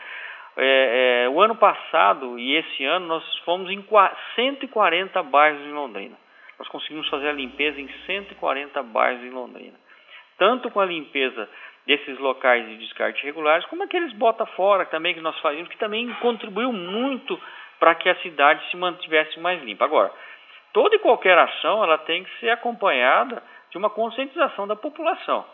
é, 0.57 1.25
é, 1.25 1.29
o 1.29 1.41
ano 1.41 1.57
passado 1.57 2.39
e 2.39 2.55
esse 2.57 2.85
ano 2.85 3.07
nós 3.07 3.39
fomos 3.45 3.71
em 3.71 3.85
140 4.35 5.23
bairros 5.25 5.61
em 5.63 5.73
Londrina. 5.73 6.17
Nós 6.59 6.69
conseguimos 6.69 7.09
fazer 7.09 7.29
a 7.29 7.33
limpeza 7.33 7.81
em 7.81 7.89
140 8.07 8.83
bairros 8.85 9.23
em 9.23 9.31
Londrina. 9.31 9.77
Tanto 10.39 10.71
com 10.71 10.81
a 10.81 10.87
limpeza 10.87 11.49
desses 11.87 12.19
locais 12.19 12.67
de 12.67 12.79
descarte 12.79 13.23
regulares, 13.25 13.67
como 13.67 13.83
aqueles 13.83 14.13
bota 14.15 14.45
fora 14.47 14.85
também 14.87 15.15
que 15.15 15.21
nós 15.21 15.39
fazíamos, 15.41 15.69
que 15.69 15.79
também 15.79 16.13
contribuiu 16.15 16.73
muito 16.73 17.41
para 17.79 17.95
que 17.95 18.09
a 18.09 18.17
cidade 18.17 18.69
se 18.71 18.77
mantivesse 18.77 19.39
mais 19.39 19.63
limpa. 19.63 19.85
Agora, 19.85 20.11
toda 20.73 20.97
e 20.97 20.99
qualquer 20.99 21.39
ação 21.39 21.85
ela 21.85 21.99
tem 21.99 22.25
que 22.25 22.41
ser 22.41 22.51
acompanhada 22.51 23.43
de 23.71 23.79
uma 23.79 23.91
conscientização 23.91 24.67
da 24.67 24.75
população. 24.75 25.45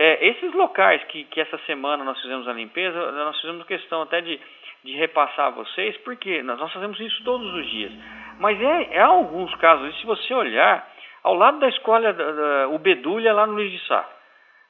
É, 0.00 0.28
esses 0.28 0.52
locais 0.52 1.02
que, 1.08 1.24
que 1.24 1.40
essa 1.40 1.58
semana 1.66 2.04
nós 2.04 2.20
fizemos 2.22 2.46
a 2.46 2.52
limpeza, 2.52 3.10
nós 3.10 3.40
fizemos 3.40 3.66
questão 3.66 4.02
até 4.02 4.20
de, 4.20 4.40
de 4.84 4.92
repassar 4.92 5.46
a 5.46 5.50
vocês, 5.50 5.96
porque 5.98 6.40
nós, 6.44 6.56
nós 6.56 6.72
fazemos 6.72 7.00
isso 7.00 7.24
todos 7.24 7.52
os 7.52 7.68
dias. 7.68 7.90
Mas 8.38 8.62
é, 8.62 8.94
é 8.94 9.00
alguns 9.00 9.52
casos, 9.56 9.98
se 9.98 10.06
você 10.06 10.32
olhar, 10.32 10.88
ao 11.24 11.34
lado 11.34 11.58
da 11.58 11.68
escola, 11.68 12.12
da, 12.12 12.30
da, 12.30 13.32
lá 13.34 13.46
no 13.48 13.54
Luiz 13.54 13.72
de 13.72 13.86
Sá, 13.88 14.08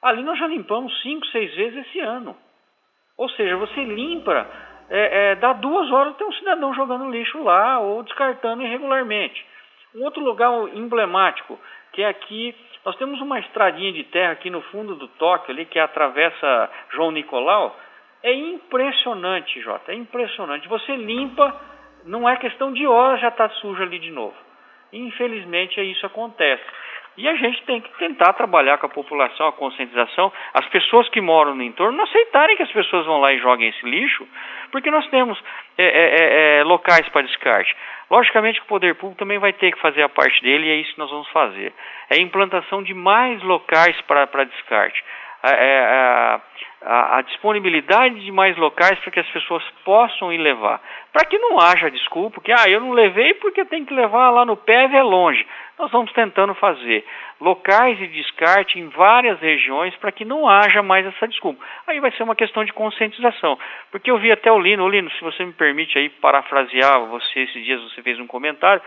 ali 0.01 0.23
nós 0.23 0.39
já 0.39 0.47
limpamos 0.47 0.99
cinco, 1.03 1.27
seis 1.27 1.53
vezes 1.53 1.85
esse 1.85 1.99
ano. 1.99 2.35
Ou 3.15 3.29
seja, 3.29 3.55
você 3.55 3.83
limpa, 3.83 4.47
é, 4.89 5.33
é, 5.33 5.35
dá 5.35 5.53
duas 5.53 5.91
horas 5.91 6.17
tem 6.17 6.25
um 6.25 6.33
cidadão 6.33 6.73
jogando 6.73 7.11
lixo 7.11 7.43
lá 7.43 7.77
ou 7.77 8.01
descartando 8.01 8.63
irregularmente. 8.63 9.45
Um 9.93 10.03
outro 10.05 10.23
lugar 10.23 10.51
emblemático, 10.73 11.59
que 11.93 12.01
é 12.01 12.07
aqui 12.07 12.55
nós 12.85 12.95
temos 12.95 13.19
uma 13.21 13.39
estradinha 13.39 13.91
de 13.91 14.03
terra 14.05 14.31
aqui 14.31 14.49
no 14.49 14.61
fundo 14.63 14.95
do 14.95 15.07
Tóquio, 15.07 15.53
ali, 15.53 15.65
que 15.65 15.79
atravessa 15.79 16.69
João 16.91 17.11
Nicolau. 17.11 17.77
É 18.23 18.33
impressionante, 18.33 19.61
Jota, 19.61 19.91
é 19.91 19.95
impressionante. 19.95 20.67
Você 20.67 20.95
limpa, 20.95 21.55
não 22.05 22.27
é 22.27 22.35
questão 22.37 22.71
de 22.71 22.85
horas, 22.87 23.21
já 23.21 23.29
está 23.29 23.49
sujo 23.49 23.81
ali 23.81 23.99
de 23.99 24.11
novo. 24.11 24.35
Infelizmente, 24.91 25.79
isso 25.81 26.05
acontece. 26.05 26.63
E 27.17 27.27
a 27.27 27.35
gente 27.35 27.61
tem 27.63 27.81
que 27.81 27.97
tentar 27.97 28.31
trabalhar 28.33 28.77
com 28.77 28.85
a 28.85 28.89
população, 28.89 29.47
a 29.47 29.51
conscientização, 29.51 30.31
as 30.53 30.65
pessoas 30.67 31.09
que 31.09 31.19
moram 31.19 31.53
no 31.53 31.63
entorno 31.63 31.97
não 31.97 32.05
aceitarem 32.05 32.55
que 32.55 32.63
as 32.63 32.71
pessoas 32.71 33.05
vão 33.05 33.19
lá 33.19 33.33
e 33.33 33.39
joguem 33.39 33.67
esse 33.67 33.85
lixo, 33.85 34.25
porque 34.71 34.89
nós 34.89 35.05
temos 35.09 35.37
é, 35.77 35.83
é, 35.83 36.15
é, 36.15 36.59
é 36.59 36.63
locais 36.63 37.07
para 37.09 37.23
descarte. 37.23 37.75
Logicamente 38.09 38.59
o 38.61 38.65
poder 38.65 38.95
público 38.95 39.19
também 39.19 39.37
vai 39.37 39.53
ter 39.53 39.71
que 39.71 39.79
fazer 39.79 40.01
a 40.01 40.09
parte 40.09 40.41
dele 40.41 40.67
e 40.67 40.71
é 40.71 40.75
isso 40.75 40.93
que 40.93 40.99
nós 40.99 41.11
vamos 41.11 41.29
fazer. 41.29 41.73
É 42.09 42.15
a 42.15 42.21
implantação 42.21 42.81
de 42.81 42.93
mais 42.93 43.41
locais 43.43 43.99
para 44.01 44.43
descarte. 44.45 45.03
a, 45.43 45.51
é, 45.51 46.41
a, 46.81 47.17
a, 47.17 47.21
disponibilidade 47.21 48.23
de 48.23 48.31
mais 48.31 48.55
locais 48.55 48.97
para 48.99 49.11
que 49.11 49.19
as 49.19 49.29
pessoas 49.29 49.63
possam 49.83 50.31
ir 50.31 50.37
levar. 50.37 50.81
Para 51.11 51.25
que 51.25 51.37
não 51.37 51.59
haja 51.59 51.91
desculpa 51.91 52.39
que, 52.41 52.51
ah, 52.51 52.69
eu 52.69 52.79
não 52.79 52.91
levei 52.91 53.33
porque 53.35 53.65
tem 53.65 53.83
que 53.83 53.93
levar 53.93 54.29
lá 54.29 54.45
no 54.45 54.55
PEV 54.55 54.95
é 54.95 55.03
longe. 55.03 55.45
Nós 55.77 55.91
vamos 55.91 56.11
tentando 56.13 56.53
fazer 56.55 57.05
locais 57.39 57.97
de 57.97 58.07
descarte 58.07 58.79
em 58.79 58.87
várias 58.89 59.39
regiões 59.39 59.95
para 59.97 60.11
que 60.11 60.23
não 60.23 60.47
haja 60.47 60.81
mais 60.81 61.05
essa 61.05 61.27
desculpa. 61.27 61.63
Aí 61.87 61.99
vai 61.99 62.11
ser 62.11 62.23
uma 62.23 62.35
questão 62.35 62.63
de 62.63 62.71
conscientização. 62.71 63.57
Porque 63.91 64.09
eu 64.09 64.17
vi 64.17 64.31
até 64.31 64.51
o 64.51 64.59
Lino, 64.59 64.83
o 64.85 64.89
Lino, 64.89 65.11
se 65.11 65.21
você 65.21 65.43
me 65.43 65.53
permite 65.53 65.97
aí 65.97 66.09
parafrasear 66.09 67.05
você, 67.07 67.41
esses 67.41 67.63
dias 67.63 67.81
você 67.81 68.01
fez 68.01 68.19
um 68.19 68.27
comentário, 68.27 68.81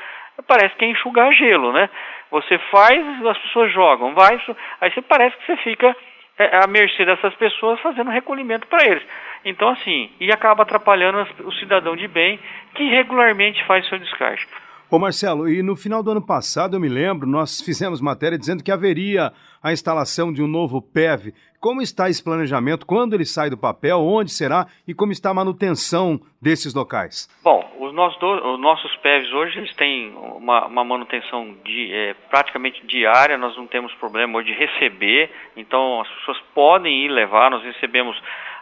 parece 0.47 0.75
que 0.77 0.85
é 0.85 0.89
enxugar 0.89 1.33
gelo, 1.33 1.73
né? 1.73 1.91
Você 2.31 2.59
faz, 2.71 3.27
as 3.27 3.39
pessoas 3.39 3.73
jogam, 3.73 4.15
vai, 4.15 4.41
aí 4.81 4.91
você 4.91 5.03
parece 5.03 5.37
que 5.37 5.47
você 5.47 5.57
fica 5.59 5.95
à 6.39 6.67
mercê 6.67 7.05
dessas 7.05 7.35
pessoas 7.35 7.81
fazendo 7.81 8.11
recolhimento 8.11 8.67
para 8.67 8.85
eles. 8.87 9.03
Então, 9.45 9.69
assim, 9.69 10.11
e 10.21 10.33
acaba 10.33 10.63
atrapalhando 10.63 11.27
o 11.45 11.53
cidadão 11.53 11.97
de 11.97 12.09
bem 12.09 12.39
que 12.75 12.89
regularmente 12.89 13.65
faz 13.65 13.87
seu 13.89 13.99
descarte. 13.99 14.47
Ô 14.93 14.99
Marcelo, 14.99 15.49
e 15.49 15.63
no 15.63 15.75
final 15.75 16.03
do 16.03 16.11
ano 16.11 16.21
passado, 16.21 16.77
eu 16.77 16.81
me 16.81 16.87
lembro, 16.87 17.27
nós 17.27 17.63
fizemos 17.63 17.99
matéria 17.99 18.37
dizendo 18.37 18.63
que 18.63 18.71
haveria 18.71 19.33
a 19.63 19.73
instalação 19.73 20.31
de 20.31 20.43
um 20.43 20.47
novo 20.47 20.83
PEV. 20.83 21.33
Como 21.59 21.81
está 21.81 22.11
esse 22.11 22.23
planejamento? 22.23 22.85
Quando 22.85 23.15
ele 23.15 23.25
sai 23.25 23.49
do 23.49 23.57
papel? 23.57 24.01
Onde 24.01 24.31
será? 24.31 24.67
E 24.87 24.93
como 24.93 25.11
está 25.11 25.31
a 25.31 25.35
manutenção 25.35 26.21
desses 26.43 26.75
locais? 26.75 27.27
Bom, 27.43 27.65
os 27.81 27.95
nossos, 27.95 28.23
os 28.23 28.61
nossos 28.61 28.95
PEVs 28.97 29.33
hoje 29.33 29.61
eles 29.61 29.75
têm 29.77 30.13
uma, 30.15 30.67
uma 30.67 30.85
manutenção 30.85 31.57
de, 31.65 31.91
é, 31.91 32.15
praticamente 32.29 32.87
diária, 32.87 33.39
nós 33.39 33.57
não 33.57 33.67
temos 33.67 33.95
problema 33.95 34.45
de 34.45 34.53
receber, 34.53 35.31
então 35.57 36.03
as 36.03 36.09
pessoas 36.17 36.39
podem 36.55 37.07
ir 37.07 37.09
levar, 37.09 37.51
nós 37.51 37.63
recebemos 37.65 38.15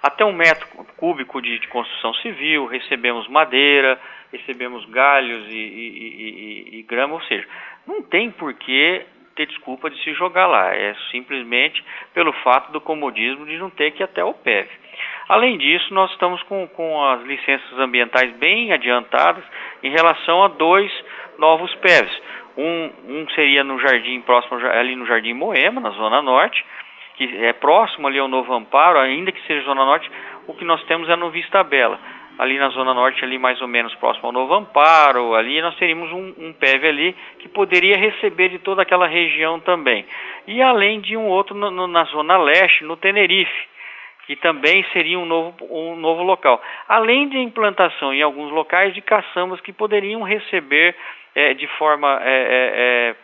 até 0.03 0.25
um 0.25 0.33
metro 0.33 0.67
cúbico 0.97 1.41
de, 1.43 1.59
de 1.59 1.69
construção 1.69 2.15
civil, 2.15 2.67
recebemos 2.67 3.29
madeira, 3.29 4.01
recebemos 4.33 4.85
galhos 4.87 5.47
e, 5.49 5.57
e, 5.57 6.75
e, 6.75 6.79
e 6.79 6.83
grama, 6.83 7.15
ou 7.15 7.23
seja, 7.23 7.47
não 7.87 8.03
tem 8.03 8.31
porquê 8.31 9.07
ter 9.35 9.47
desculpa 9.47 9.89
de 9.89 10.03
se 10.03 10.13
jogar 10.15 10.47
lá, 10.47 10.75
é 10.75 10.95
simplesmente 11.11 11.83
pelo 12.13 12.33
fato 12.45 12.73
do 12.73 12.81
comodismo 12.81 13.47
de 13.47 13.57
não 13.57 13.71
ter 13.71 13.91
que 13.93 14.03
ir 14.03 14.05
até 14.05 14.23
o 14.23 14.35
PEV. 14.35 14.69
Além 15.29 15.57
disso, 15.57 15.95
nós 15.95 16.11
estamos 16.11 16.43
com, 16.43 16.67
com 16.69 17.05
as 17.05 17.23
licenças 17.23 17.79
ambientais 17.79 18.33
bem 18.37 18.73
adiantadas 18.73 19.45
em 19.83 19.91
relação 19.91 20.43
a 20.43 20.49
dois 20.49 20.93
novos 21.39 21.75
PEVs. 21.77 22.23
Um, 22.57 22.91
um 23.09 23.29
seria 23.31 23.63
no 23.63 23.79
jardim 23.79 24.21
próximo 24.23 24.59
ali 24.67 24.97
no 24.97 25.07
Jardim 25.07 25.33
Moema, 25.33 25.81
na 25.81 25.91
Zona 25.91 26.21
Norte, 26.21 26.63
que 27.21 27.45
é 27.45 27.53
próximo 27.53 28.09
ali 28.09 28.19
ao 28.19 28.29
Novo 28.29 28.55
Amparo, 28.55 28.99
ainda 28.99 29.31
que 29.31 29.47
seja 29.47 29.67
Zona 29.67 29.85
Norte, 29.85 30.11
o 30.47 30.55
que 30.55 30.65
nós 30.65 30.83
temos 30.85 31.07
é 31.11 31.17
no 31.17 31.29
Vista 31.31 31.63
Bela 31.63 31.99
ali 32.39 32.59
na 32.59 32.71
Zona 32.71 32.95
Norte, 32.95 33.23
ali 33.23 33.39
mais 33.39 33.61
ou 33.61 33.69
menos 33.69 33.95
próximo 33.97 34.29
ao 34.29 34.33
Novo 34.33 34.55
Amparo, 34.55 35.35
ali 35.35 35.61
nós 35.61 35.77
teríamos 35.77 36.11
um, 36.11 36.35
um 36.39 36.53
PEV 36.55 36.87
ali 36.87 37.17
que 37.39 37.51
poderia 37.51 37.99
receber 37.99 38.49
de 38.49 38.59
toda 38.59 38.81
aquela 38.81 39.07
região 39.07 39.61
também. 39.61 40.07
E 40.47 40.63
além 40.63 41.03
de 41.03 41.19
um 41.19 41.27
outro 41.27 41.55
no, 41.55 41.71
no, 41.71 41.87
na 41.87 42.05
Zona 42.05 42.39
Leste, 42.39 42.83
no 42.83 42.97
Tenerife, 42.97 43.69
que 44.27 44.37
também 44.37 44.83
seria 44.91 45.19
um 45.19 45.27
novo, 45.27 45.55
um 45.71 45.97
novo 45.97 46.23
local. 46.23 46.63
Além 46.89 47.29
de 47.29 47.37
implantação 47.37 48.15
em 48.15 48.23
alguns 48.23 48.51
locais 48.51 48.95
de 48.95 49.03
caçambas 49.03 49.61
que 49.61 49.73
poderiam 49.73 50.23
receber 50.23 50.97
é, 51.35 51.53
de 51.53 51.67
forma 51.77 52.21
é, 52.23 53.15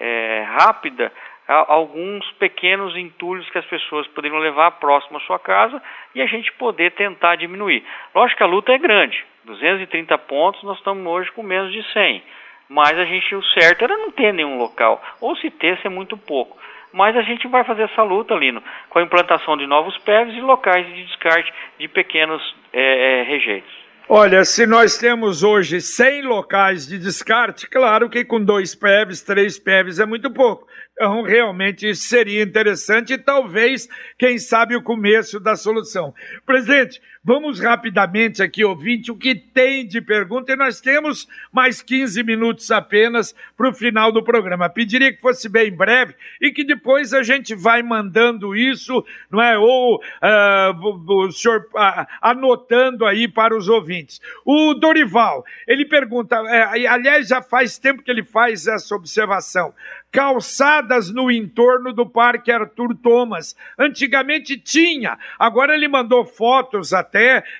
é, 0.00 0.42
rápida 0.48 1.12
alguns 1.48 2.28
pequenos 2.32 2.96
entulhos 2.96 3.48
que 3.50 3.58
as 3.58 3.66
pessoas 3.66 4.06
poderiam 4.08 4.38
levar 4.38 4.72
próximo 4.72 5.18
à 5.18 5.20
sua 5.20 5.38
casa 5.38 5.80
e 6.14 6.20
a 6.20 6.26
gente 6.26 6.52
poder 6.52 6.92
tentar 6.92 7.36
diminuir. 7.36 7.84
Lógico 8.14 8.38
que 8.38 8.42
a 8.42 8.46
luta 8.46 8.72
é 8.72 8.78
grande, 8.78 9.24
230 9.44 10.18
pontos, 10.18 10.62
nós 10.64 10.78
estamos 10.78 11.06
hoje 11.06 11.30
com 11.32 11.42
menos 11.42 11.72
de 11.72 11.82
100, 11.92 12.22
mas 12.68 12.98
a 12.98 13.04
gente, 13.04 13.34
o 13.34 13.42
certo 13.44 13.84
era 13.84 13.96
não 13.96 14.10
ter 14.10 14.32
nenhum 14.32 14.58
local, 14.58 15.02
ou 15.20 15.36
se 15.36 15.50
ter, 15.50 15.78
ser 15.80 15.88
muito 15.88 16.16
pouco. 16.16 16.58
Mas 16.92 17.16
a 17.16 17.22
gente 17.22 17.46
vai 17.46 17.62
fazer 17.62 17.82
essa 17.82 18.02
luta, 18.02 18.34
Lino, 18.34 18.62
com 18.88 18.98
a 18.98 19.02
implantação 19.02 19.56
de 19.56 19.66
novos 19.66 19.96
PEVs 19.98 20.34
e 20.34 20.40
locais 20.40 20.86
de 20.86 21.04
descarte 21.04 21.52
de 21.78 21.88
pequenos 21.88 22.42
é, 22.72 23.20
é, 23.20 23.22
rejeitos. 23.22 23.86
Olha, 24.08 24.44
se 24.44 24.66
nós 24.66 24.96
temos 24.98 25.42
hoje 25.42 25.80
100 25.80 26.22
locais 26.22 26.86
de 26.86 26.96
descarte, 26.96 27.68
claro 27.68 28.08
que 28.08 28.24
com 28.24 28.42
dois 28.42 28.72
PEVs, 28.72 29.20
três 29.22 29.58
PEVs 29.58 29.98
é 29.98 30.06
muito 30.06 30.32
pouco. 30.32 30.68
Então, 30.98 31.20
realmente 31.22 31.94
seria 31.94 32.42
interessante 32.42 33.12
e 33.12 33.18
talvez, 33.18 33.86
quem 34.18 34.38
sabe, 34.38 34.74
o 34.74 34.82
começo 34.82 35.38
da 35.38 35.54
solução. 35.54 36.14
Presidente, 36.46 37.02
vamos 37.26 37.58
rapidamente 37.58 38.40
aqui, 38.40 38.64
ouvinte, 38.64 39.10
o 39.10 39.16
que 39.16 39.34
tem 39.34 39.84
de 39.84 40.00
pergunta, 40.00 40.52
e 40.52 40.56
nós 40.56 40.80
temos 40.80 41.26
mais 41.50 41.82
15 41.82 42.22
minutos 42.22 42.70
apenas 42.70 43.34
para 43.56 43.68
o 43.68 43.74
final 43.74 44.12
do 44.12 44.22
programa. 44.22 44.70
Pediria 44.70 45.12
que 45.12 45.20
fosse 45.20 45.48
bem 45.48 45.72
breve 45.72 46.14
e 46.40 46.52
que 46.52 46.62
depois 46.62 47.12
a 47.12 47.24
gente 47.24 47.52
vai 47.52 47.82
mandando 47.82 48.54
isso, 48.54 49.04
não 49.28 49.42
é? 49.42 49.58
Ou 49.58 49.96
uh, 49.96 51.12
o 51.26 51.32
senhor 51.32 51.66
uh, 51.74 52.06
anotando 52.22 53.04
aí 53.04 53.26
para 53.26 53.56
os 53.56 53.68
ouvintes. 53.68 54.20
O 54.44 54.74
Dorival, 54.74 55.44
ele 55.66 55.84
pergunta, 55.84 56.40
uh, 56.40 56.88
aliás, 56.88 57.26
já 57.26 57.42
faz 57.42 57.76
tempo 57.76 58.04
que 58.04 58.10
ele 58.10 58.22
faz 58.22 58.68
essa 58.68 58.94
observação 58.94 59.74
calçadas 60.16 61.10
no 61.10 61.30
entorno 61.30 61.92
do 61.92 62.06
Parque 62.06 62.50
Arthur 62.50 62.96
Thomas. 63.02 63.54
Antigamente 63.78 64.56
tinha, 64.56 65.18
agora 65.38 65.74
ele 65.74 65.88
mandou 65.88 66.24
fotos 66.24 66.94
até, 66.94 67.15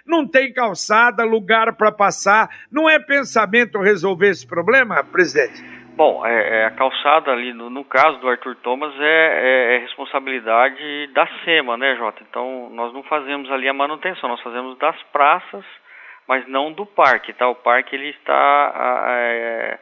não 0.06 0.26
tem 0.26 0.52
calçada, 0.52 1.24
lugar 1.24 1.76
para 1.76 1.92
passar. 1.92 2.48
Não 2.70 2.88
é 2.88 2.98
pensamento 2.98 3.80
resolver 3.80 4.28
esse 4.28 4.46
problema, 4.46 5.02
presidente? 5.04 5.62
Bom, 5.96 6.26
é, 6.26 6.60
é, 6.60 6.64
a 6.66 6.70
calçada 6.72 7.30
ali, 7.30 7.54
no, 7.54 7.70
no, 7.70 7.82
caso 7.84 8.18
do 8.18 8.28
Arthur 8.28 8.54
Thomas, 8.56 8.92
é, 8.98 9.04
é, 9.04 9.76
é, 9.76 9.78
responsabilidade 9.78 11.06
da 11.14 11.26
SEMA, 11.44 11.76
né, 11.78 11.96
Jota? 11.96 12.22
Então, 12.28 12.68
nós 12.70 12.92
não 12.92 13.02
fazemos 13.04 13.50
ali 13.50 13.66
a 13.66 13.72
manutenção, 13.72 14.28
nós 14.28 14.42
fazemos 14.42 14.76
das 14.78 15.00
praças, 15.04 15.64
mas 16.28 16.46
não 16.48 16.70
do 16.70 16.84
parque, 16.84 17.32
tá? 17.32 17.48
O 17.48 17.54
parque, 17.54 17.96
ele 17.96 18.10
está... 18.10 19.06
É, 19.08 19.78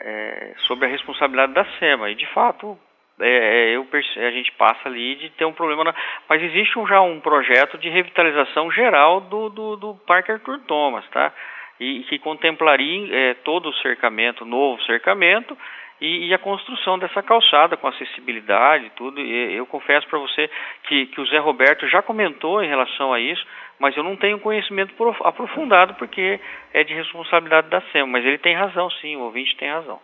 é, 0.00 0.54
sobre 0.66 0.86
a 0.86 0.88
responsabilidade 0.88 1.52
da 1.52 1.64
SEMA. 1.78 2.10
E 2.10 2.14
de 2.14 2.26
fato, 2.32 2.78
é, 3.20 3.72
é 3.72 3.76
eu, 3.76 3.86
a 3.92 4.30
gente 4.30 4.52
passa 4.52 4.88
ali 4.88 5.16
de 5.16 5.30
ter 5.30 5.44
um 5.44 5.52
problema. 5.52 5.84
Na, 5.84 5.94
mas 6.28 6.42
existe 6.42 6.78
um, 6.78 6.86
já 6.86 7.00
um 7.00 7.20
projeto 7.20 7.78
de 7.78 7.88
revitalização 7.88 8.70
geral 8.70 9.20
do, 9.20 9.48
do, 9.48 9.76
do 9.76 9.94
Parque 10.06 10.32
Arthur 10.32 10.60
Thomas, 10.66 11.06
tá? 11.10 11.32
E, 11.78 12.00
e 12.00 12.04
que 12.04 12.18
contemplaria 12.18 13.14
é, 13.14 13.34
todo 13.34 13.68
o 13.68 13.74
cercamento, 13.74 14.44
novo 14.44 14.82
cercamento, 14.82 15.56
e, 16.00 16.28
e, 16.28 16.34
a 16.34 16.38
construção 16.38 16.98
dessa 16.98 17.22
calçada 17.22 17.76
com 17.76 17.86
acessibilidade 17.86 18.90
tudo. 18.96 19.20
E 19.20 19.54
eu 19.54 19.66
confesso 19.66 20.06
para 20.08 20.18
você 20.18 20.48
que, 20.84 21.06
que 21.06 21.20
o 21.20 21.26
Zé 21.26 21.38
Roberto 21.38 21.86
já 21.88 22.00
comentou 22.00 22.62
em 22.62 22.68
relação 22.68 23.12
a 23.12 23.20
isso, 23.20 23.44
mas 23.78 23.96
eu 23.96 24.02
não 24.02 24.16
tenho 24.16 24.40
conhecimento 24.40 24.94
aprofundado 25.24 25.94
porque 25.94 26.40
é 26.72 26.84
de 26.84 26.94
responsabilidade 26.94 27.68
da 27.68 27.82
SEMA, 27.92 28.06
mas 28.06 28.24
ele 28.24 28.38
tem 28.38 28.54
razão 28.54 28.88
sim, 28.90 29.16
o 29.16 29.20
ouvinte 29.20 29.56
tem 29.56 29.70
razão. 29.70 30.00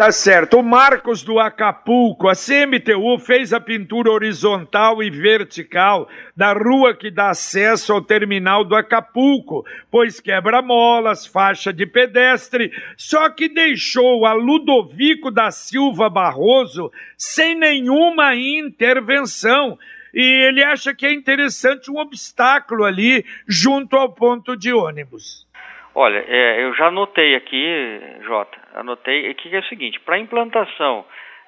Tá 0.00 0.10
certo. 0.10 0.60
O 0.60 0.62
Marcos 0.62 1.22
do 1.22 1.38
Acapulco, 1.38 2.26
a 2.26 2.32
CMTU 2.32 3.18
fez 3.18 3.52
a 3.52 3.60
pintura 3.60 4.10
horizontal 4.10 5.02
e 5.02 5.10
vertical 5.10 6.08
da 6.34 6.54
rua 6.54 6.96
que 6.96 7.10
dá 7.10 7.28
acesso 7.28 7.92
ao 7.92 8.00
terminal 8.00 8.64
do 8.64 8.74
Acapulco, 8.74 9.62
pois 9.90 10.18
quebra 10.18 10.62
molas, 10.62 11.26
faixa 11.26 11.70
de 11.70 11.84
pedestre, 11.84 12.72
só 12.96 13.28
que 13.28 13.46
deixou 13.46 14.24
a 14.24 14.32
Ludovico 14.32 15.30
da 15.30 15.50
Silva 15.50 16.08
Barroso 16.08 16.90
sem 17.14 17.54
nenhuma 17.54 18.34
intervenção 18.34 19.78
e 20.14 20.22
ele 20.48 20.64
acha 20.64 20.94
que 20.94 21.04
é 21.04 21.12
interessante 21.12 21.90
um 21.90 21.98
obstáculo 21.98 22.84
ali 22.84 23.22
junto 23.46 23.96
ao 23.96 24.10
ponto 24.10 24.56
de 24.56 24.72
ônibus. 24.72 25.46
Olha, 25.94 26.24
é, 26.26 26.62
eu 26.62 26.74
já 26.74 26.86
anotei 26.86 27.34
aqui, 27.34 28.00
Jota, 28.22 28.58
anotei 28.74 29.32
que 29.34 29.54
é 29.54 29.58
o 29.58 29.64
seguinte, 29.64 29.98
para 30.00 30.18
implantação 30.18 31.04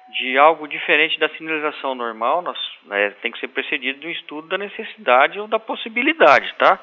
de 0.09 0.37
algo 0.37 0.67
diferente 0.67 1.17
da 1.19 1.29
sinalização 1.29 1.95
normal, 1.95 2.41
nós, 2.41 2.57
né, 2.85 3.11
tem 3.21 3.31
que 3.31 3.39
ser 3.39 3.47
precedido 3.47 3.99
de 3.99 4.07
um 4.07 4.11
estudo 4.11 4.47
da 4.47 4.57
necessidade 4.57 5.39
ou 5.39 5.47
da 5.47 5.59
possibilidade, 5.59 6.53
tá? 6.59 6.79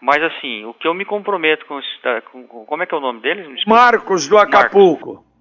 Mas 0.00 0.22
assim, 0.22 0.64
o 0.64 0.74
que 0.74 0.86
eu 0.86 0.92
me 0.92 1.04
comprometo 1.04 1.64
com, 1.66 1.78
esse, 1.78 2.20
com 2.30 2.66
como 2.66 2.82
é 2.82 2.86
que 2.86 2.94
é 2.94 2.98
o 2.98 3.00
nome 3.00 3.20
dele? 3.20 3.54
Marcos 3.66 4.28
do 4.28 4.36
Acapulco. 4.36 5.14
Marcos 5.14 5.34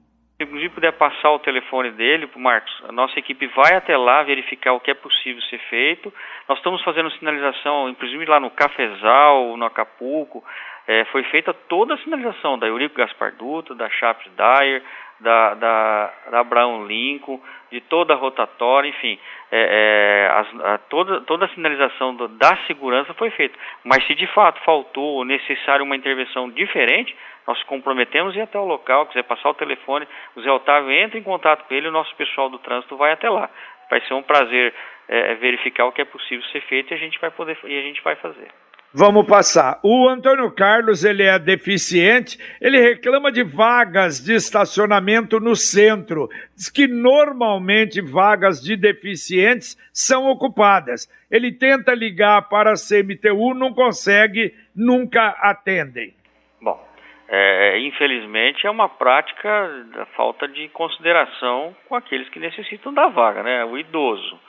inclusive 0.44 0.74
puder 0.74 0.92
passar 0.94 1.32
o 1.32 1.40
telefone 1.40 1.92
dele 1.92 2.28
para 2.28 2.38
o 2.38 2.42
Marcos, 2.42 2.72
a 2.88 2.92
nossa 2.92 3.18
equipe 3.18 3.48
vai 3.48 3.76
até 3.76 3.98
lá 3.98 4.24
verificar 4.24 4.74
o 4.74 4.80
que 4.80 4.92
é 4.92 4.94
possível 4.94 5.42
ser 5.44 5.60
feito. 5.70 6.14
Nós 6.48 6.58
estamos 6.58 6.84
fazendo 6.84 7.12
sinalização, 7.12 7.90
inclusive 7.90 8.26
lá 8.26 8.40
no 8.40 8.52
Cafezal, 8.52 9.58
no 9.58 9.66
Acapulco, 9.66 10.44
é, 10.88 11.06
foi 11.06 11.24
feita 11.24 11.54
toda 11.54 11.94
a 11.94 11.98
sinalização 11.98 12.58
da 12.58 12.68
Eurico 12.68 12.96
Gaspar 12.96 13.34
Dutra, 13.36 13.76
da 13.76 13.90
Chaps 13.90 14.30
Dyer, 14.36 14.84
da, 15.20 15.54
da, 15.54 16.14
da 16.30 16.40
Abraão 16.42 16.86
Lincoln, 16.86 17.40
de 17.72 17.80
toda 17.82 18.14
a 18.14 18.18
rotatória, 18.18 18.90
enfim, 18.90 19.18
é, 19.52 20.28
é, 20.30 20.68
a, 20.68 20.78
toda, 20.90 21.22
toda 21.22 21.46
a 21.46 21.50
sinalização 21.50 22.14
do, 22.16 22.28
da 22.28 22.58
segurança 22.68 23.14
foi 23.14 23.30
feita. 23.32 23.58
Mas 23.84 24.06
se 24.06 24.14
de 24.14 24.28
fato 24.28 24.62
faltou 24.64 25.16
ou 25.16 25.26
necessário 25.26 25.86
uma 25.86 25.96
intervenção 25.96 26.50
diferente, 26.50 27.16
nós 27.48 27.62
comprometemos 27.64 28.36
ir 28.36 28.42
até 28.42 28.60
o 28.60 28.66
local, 28.66 29.08
quiser 29.08 29.24
passar 29.24 29.50
o 29.50 29.54
telefone, 29.54 30.08
o 30.36 30.42
Zé 30.42 30.52
Otávio 30.52 30.92
entra 30.92 31.18
em 31.18 31.24
contato 31.24 31.66
com 31.66 31.74
ele, 31.74 31.88
o 31.88 31.92
nosso 31.92 32.14
pessoal 32.16 32.50
do 32.50 32.60
trânsito 32.60 32.98
vai 32.98 33.12
até 33.12 33.30
lá. 33.30 33.50
Vai 33.90 34.02
ser 34.02 34.14
um 34.14 34.24
prazer 34.24 34.74
é, 35.08 35.36
verificar 35.36 35.86
o 35.86 35.92
que 35.92 36.02
é 36.02 36.06
possível 36.06 36.46
ser 36.50 36.62
feito 36.62 36.92
e 36.92 36.96
a 36.96 36.98
gente 36.98 37.20
vai 37.20 37.32
poder 37.32 37.58
e 37.64 37.78
a 37.78 37.82
gente 37.82 38.02
vai 38.02 38.16
fazer. 38.16 38.50
Vamos 38.96 39.26
passar. 39.26 39.80
O 39.82 40.08
Antônio 40.08 40.52
Carlos, 40.52 41.04
ele 41.04 41.24
é 41.24 41.40
deficiente, 41.40 42.38
ele 42.62 42.80
reclama 42.80 43.32
de 43.32 43.42
vagas 43.44 44.24
de 44.24 44.36
estacionamento 44.36 45.40
no 45.40 45.56
centro. 45.56 46.30
Diz 46.56 46.70
que 46.70 46.86
normalmente 46.86 48.00
vagas 48.02 48.62
de 48.62 48.76
deficientes 48.76 49.76
são 49.92 50.30
ocupadas. 50.30 51.10
Ele 51.32 51.52
tenta 51.52 51.96
ligar 51.96 52.48
para 52.50 52.74
a 52.74 52.76
CMTU, 52.76 53.56
não 53.56 53.74
consegue, 53.74 54.54
nunca 54.76 55.30
atendem. 55.42 56.14
Bom, 56.62 56.80
é, 57.28 57.80
infelizmente 57.80 58.68
é 58.68 58.70
uma 58.70 58.90
prática 58.90 59.70
da 59.96 60.06
falta 60.16 60.48
de 60.48 60.70
consideração 60.70 61.76
com 61.90 61.96
aqueles 61.96 62.30
que 62.30 62.40
necessitam 62.40 62.94
da 62.94 63.08
vaga, 63.08 63.42
né? 63.42 63.66
O 63.66 63.76
idoso, 63.76 64.40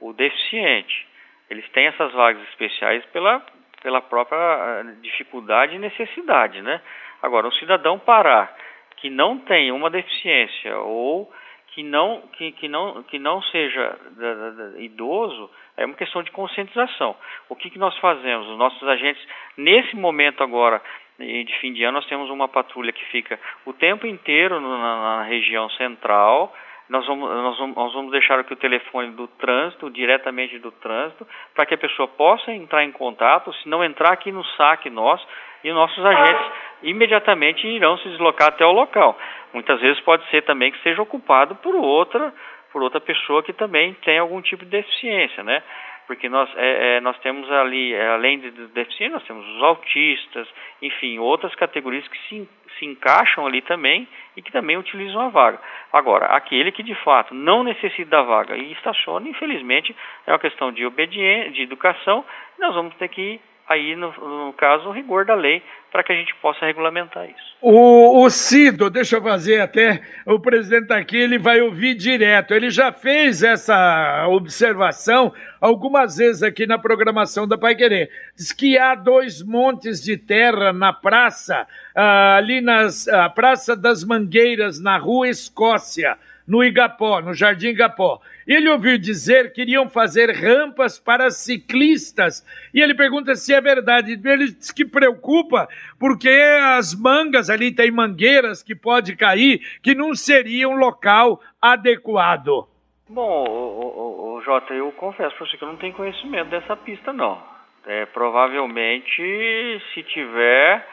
o 0.00 0.12
deficiente. 0.12 1.06
Eles 1.48 1.68
têm 1.70 1.86
essas 1.86 2.12
vagas 2.12 2.42
especiais 2.48 3.04
pela 3.12 3.40
pela 3.82 4.00
própria 4.00 4.38
eh, 4.38 4.94
dificuldade 5.02 5.74
e 5.74 5.78
necessidade, 5.78 6.62
né? 6.62 6.80
Agora, 7.22 7.46
um 7.46 7.52
cidadão 7.52 7.98
parar 7.98 8.54
que 8.96 9.10
não 9.10 9.38
tem 9.38 9.72
uma 9.72 9.90
deficiência 9.90 10.78
ou 10.78 11.30
que 11.68 11.82
não, 11.82 12.22
que, 12.32 12.52
que 12.52 12.68
não, 12.68 13.02
que 13.02 13.18
não 13.18 13.42
seja 13.42 13.98
da, 14.12 14.34
da, 14.34 14.50
da, 14.50 14.80
idoso 14.80 15.50
é 15.76 15.84
uma 15.84 15.94
questão 15.94 16.22
de 16.22 16.30
conscientização. 16.30 17.14
O 17.50 17.54
que, 17.54 17.68
que 17.68 17.78
nós 17.78 17.96
fazemos? 17.98 18.48
Os 18.48 18.58
nossos 18.58 18.82
agentes, 18.88 19.22
nesse 19.58 19.94
momento 19.94 20.42
agora 20.42 20.80
de 21.18 21.58
fim 21.60 21.72
de 21.72 21.82
ano, 21.82 21.94
nós 21.96 22.06
temos 22.06 22.28
uma 22.30 22.48
patrulha 22.48 22.92
que 22.92 23.04
fica 23.06 23.38
o 23.64 23.72
tempo 23.72 24.06
inteiro 24.06 24.60
na, 24.60 24.78
na 24.78 25.22
região 25.22 25.68
central, 25.70 26.54
nós 26.88 27.06
vamos, 27.06 27.28
nós 27.28 27.58
vamos, 27.58 27.76
nós 27.76 27.92
vamos 27.92 28.12
deixar 28.12 28.38
aqui 28.38 28.52
o 28.52 28.56
telefone 28.56 29.10
do 29.12 29.26
trânsito, 29.26 29.90
diretamente 29.90 30.58
do 30.58 30.70
trânsito, 30.70 31.26
para 31.54 31.66
que 31.66 31.74
a 31.74 31.78
pessoa 31.78 32.06
possa 32.06 32.52
entrar 32.52 32.84
em 32.84 32.92
contato, 32.92 33.52
se 33.54 33.68
não 33.68 33.84
entrar 33.84 34.12
aqui 34.12 34.30
no 34.30 34.44
saque 34.56 34.88
nosso, 34.88 35.26
e 35.64 35.72
nossos 35.72 36.04
agentes 36.04 36.46
imediatamente 36.82 37.66
irão 37.66 37.98
se 37.98 38.08
deslocar 38.08 38.48
até 38.48 38.64
o 38.64 38.72
local. 38.72 39.18
Muitas 39.52 39.80
vezes 39.80 40.00
pode 40.00 40.24
ser 40.30 40.42
também 40.42 40.70
que 40.70 40.82
seja 40.82 41.02
ocupado 41.02 41.56
por 41.56 41.74
outra, 41.74 42.32
por 42.72 42.82
outra 42.82 43.00
pessoa 43.00 43.42
que 43.42 43.52
também 43.52 43.94
tem 44.04 44.18
algum 44.18 44.40
tipo 44.40 44.64
de 44.64 44.70
deficiência, 44.70 45.42
né? 45.42 45.62
porque 46.06 46.28
nós, 46.28 46.48
é, 46.56 46.96
é, 46.96 47.00
nós 47.00 47.18
temos 47.18 47.50
ali, 47.50 47.92
é, 47.92 48.08
além 48.08 48.38
de 48.38 48.50
deficientes, 48.68 49.14
nós 49.14 49.24
temos 49.24 49.46
os 49.46 49.62
autistas, 49.62 50.48
enfim, 50.80 51.18
outras 51.18 51.54
categorias 51.56 52.06
que 52.06 52.18
se, 52.28 52.48
se 52.78 52.84
encaixam 52.84 53.46
ali 53.46 53.62
também 53.62 54.06
e 54.36 54.42
que 54.42 54.52
também 54.52 54.76
utilizam 54.76 55.20
a 55.20 55.28
vaga. 55.28 55.60
Agora, 55.92 56.26
aquele 56.26 56.72
que 56.72 56.82
de 56.82 56.94
fato 56.96 57.34
não 57.34 57.62
necessita 57.62 58.10
da 58.10 58.22
vaga 58.22 58.56
e 58.56 58.72
estaciona, 58.72 59.28
infelizmente, 59.28 59.94
é 60.26 60.32
uma 60.32 60.38
questão 60.38 60.70
de 60.72 60.84
obediência, 60.84 61.52
de 61.52 61.62
educação, 61.62 62.24
nós 62.58 62.74
vamos 62.74 62.94
ter 62.96 63.08
que 63.08 63.40
aí, 63.68 63.96
no, 63.96 64.12
no 64.12 64.52
caso, 64.52 64.88
o 64.88 64.92
rigor 64.92 65.24
da 65.24 65.34
lei 65.34 65.62
para 65.90 66.04
que 66.04 66.12
a 66.12 66.16
gente 66.16 66.34
possa 66.42 66.66
regulamentar 66.66 67.24
isso. 67.24 67.56
O, 67.60 68.22
o 68.22 68.28
Cido, 68.28 68.90
deixa 68.90 69.16
eu 69.16 69.22
fazer 69.22 69.60
até, 69.60 70.02
o 70.26 70.38
presidente 70.38 70.92
aqui, 70.92 71.16
ele 71.16 71.38
vai 71.38 71.60
ouvir 71.62 71.94
direto. 71.94 72.52
Ele 72.52 72.68
já 72.68 72.92
fez 72.92 73.42
essa 73.42 74.26
observação 74.28 75.32
algumas 75.60 76.18
vezes 76.18 76.42
aqui 76.42 76.66
na 76.66 76.78
programação 76.78 77.48
da 77.48 77.56
Pai 77.56 77.74
Querer. 77.74 78.10
Diz 78.36 78.52
que 78.52 78.76
há 78.76 78.94
dois 78.94 79.42
montes 79.42 80.02
de 80.02 80.18
terra 80.18 80.72
na 80.72 80.92
praça, 80.92 81.66
ah, 81.94 82.36
ali 82.36 82.60
na 82.60 82.88
Praça 83.34 83.74
das 83.74 84.04
Mangueiras, 84.04 84.78
na 84.78 84.98
Rua 84.98 85.28
Escócia 85.28 86.18
no 86.46 86.62
Igapó, 86.62 87.20
no 87.20 87.34
Jardim 87.34 87.68
Igapó. 87.68 88.20
Ele 88.46 88.68
ouviu 88.68 88.96
dizer 88.98 89.52
que 89.52 89.62
iriam 89.62 89.88
fazer 89.88 90.30
rampas 90.30 90.98
para 90.98 91.30
ciclistas. 91.30 92.46
E 92.72 92.80
ele 92.80 92.94
pergunta 92.94 93.34
se 93.34 93.52
é 93.52 93.60
verdade. 93.60 94.12
Ele 94.12 94.52
diz 94.52 94.70
que 94.70 94.84
preocupa 94.84 95.68
porque 95.98 96.28
as 96.28 96.94
mangas 96.94 97.50
ali 97.50 97.72
tem 97.72 97.90
mangueiras 97.90 98.62
que 98.62 98.74
pode 98.74 99.16
cair, 99.16 99.60
que 99.82 99.94
não 99.94 100.14
seria 100.14 100.68
um 100.68 100.76
local 100.76 101.40
adequado. 101.60 102.68
Bom, 103.08 103.44
o, 103.48 104.40
Jota, 104.44 104.74
eu 104.74 104.90
confesso 104.92 105.34
para 105.36 105.46
você 105.46 105.56
que 105.56 105.64
eu 105.64 105.68
não 105.68 105.76
tenho 105.76 105.94
conhecimento 105.94 106.50
dessa 106.50 106.76
pista, 106.76 107.12
não. 107.12 107.40
É, 107.84 108.04
provavelmente, 108.06 109.80
se 109.94 110.02
tiver, 110.04 110.86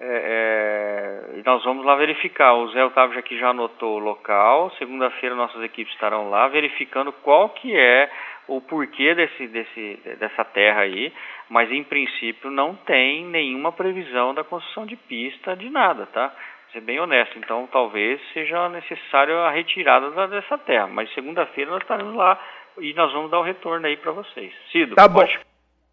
é, 0.00 1.34
é, 1.36 1.42
nós 1.44 1.64
vamos 1.64 1.84
lá 1.84 1.96
verificar. 1.96 2.54
O 2.54 2.68
Zé 2.68 2.84
Otávio 2.84 3.18
aqui 3.18 3.38
já 3.38 3.48
anotou 3.48 3.96
o 3.96 3.98
local. 3.98 4.70
Segunda-feira 4.78 5.34
nossas 5.34 5.62
equipes 5.62 5.92
estarão 5.94 6.30
lá 6.30 6.46
verificando 6.48 7.12
qual 7.12 7.50
que 7.50 7.76
é 7.76 8.10
o 8.46 8.60
porquê 8.60 9.14
desse, 9.14 9.46
desse, 9.48 10.00
dessa 10.18 10.44
terra 10.44 10.82
aí. 10.82 11.12
Mas 11.48 11.70
em 11.72 11.82
princípio 11.82 12.50
não 12.50 12.74
tem 12.74 13.24
nenhuma 13.24 13.72
previsão 13.72 14.32
da 14.32 14.44
construção 14.44 14.86
de 14.86 14.96
pista 14.96 15.56
de 15.56 15.68
nada, 15.68 16.06
tá? 16.06 16.28
Vou 16.28 16.72
ser 16.72 16.80
bem 16.80 17.00
honesto. 17.00 17.36
Então 17.38 17.68
talvez 17.72 18.20
seja 18.32 18.68
necessário 18.68 19.36
a 19.38 19.50
retirada 19.50 20.28
dessa 20.28 20.56
terra. 20.58 20.86
Mas 20.86 21.12
segunda-feira 21.12 21.72
nós 21.72 21.82
estaremos 21.82 22.14
lá 22.14 22.38
e 22.80 22.94
nós 22.94 23.12
vamos 23.12 23.30
dar 23.30 23.40
o 23.40 23.44
retorno 23.44 23.86
aí 23.86 23.96
para 23.96 24.12
vocês. 24.12 24.52
Cido, 24.70 24.94
tá 24.94 25.08
pode... 25.08 25.47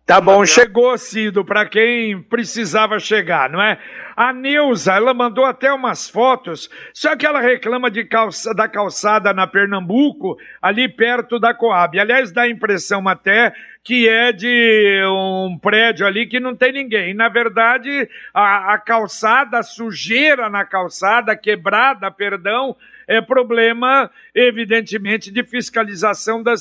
Tá 0.06 0.22
bom, 0.22 0.46
chegou, 0.46 0.96
Cido, 1.00 1.44
para 1.44 1.66
quem 1.66 2.22
precisava 2.22 3.00
chegar, 3.00 3.50
não 3.50 3.60
é? 3.60 3.80
A 4.16 4.32
Neuza, 4.32 4.94
ela 4.94 5.16
mandou 5.16 5.44
até 5.44 5.74
umas 5.74 6.08
fotos, 6.08 6.70
só 6.94 7.16
que 7.16 7.26
ela 7.26 7.42
reclama 7.42 7.90
de 7.90 8.04
calça, 8.06 8.54
da 8.54 8.68
calçada 8.68 9.34
na 9.34 9.48
Pernambuco, 9.48 10.38
ali 10.62 10.88
perto 10.88 11.40
da 11.40 11.56
Coab. 11.56 12.00
Aliás, 12.00 12.32
dá 12.32 12.44
a 12.44 12.50
impressão 12.50 13.08
até 13.08 13.52
que 13.84 14.08
é 14.08 14.32
de 14.32 15.02
um 15.08 15.58
prédio 15.58 16.06
ali 16.06 16.28
que 16.28 16.40
não 16.40 16.56
tem 16.56 16.72
ninguém. 16.72 17.16
Na 17.16 17.28
verdade, 17.28 18.08
a, 18.32 18.76
a 18.76 18.78
calçada, 18.78 19.58
a 19.58 19.64
sujeira 19.64 20.52
na 20.52 20.64
calçada, 20.64 21.36
quebrada, 21.36 22.12
perdão, 22.12 22.78
é 23.08 23.22
problema, 23.22 24.10
evidentemente, 24.34 25.32
de 25.32 25.44
fiscalização 25.44 26.42
da, 26.42 26.54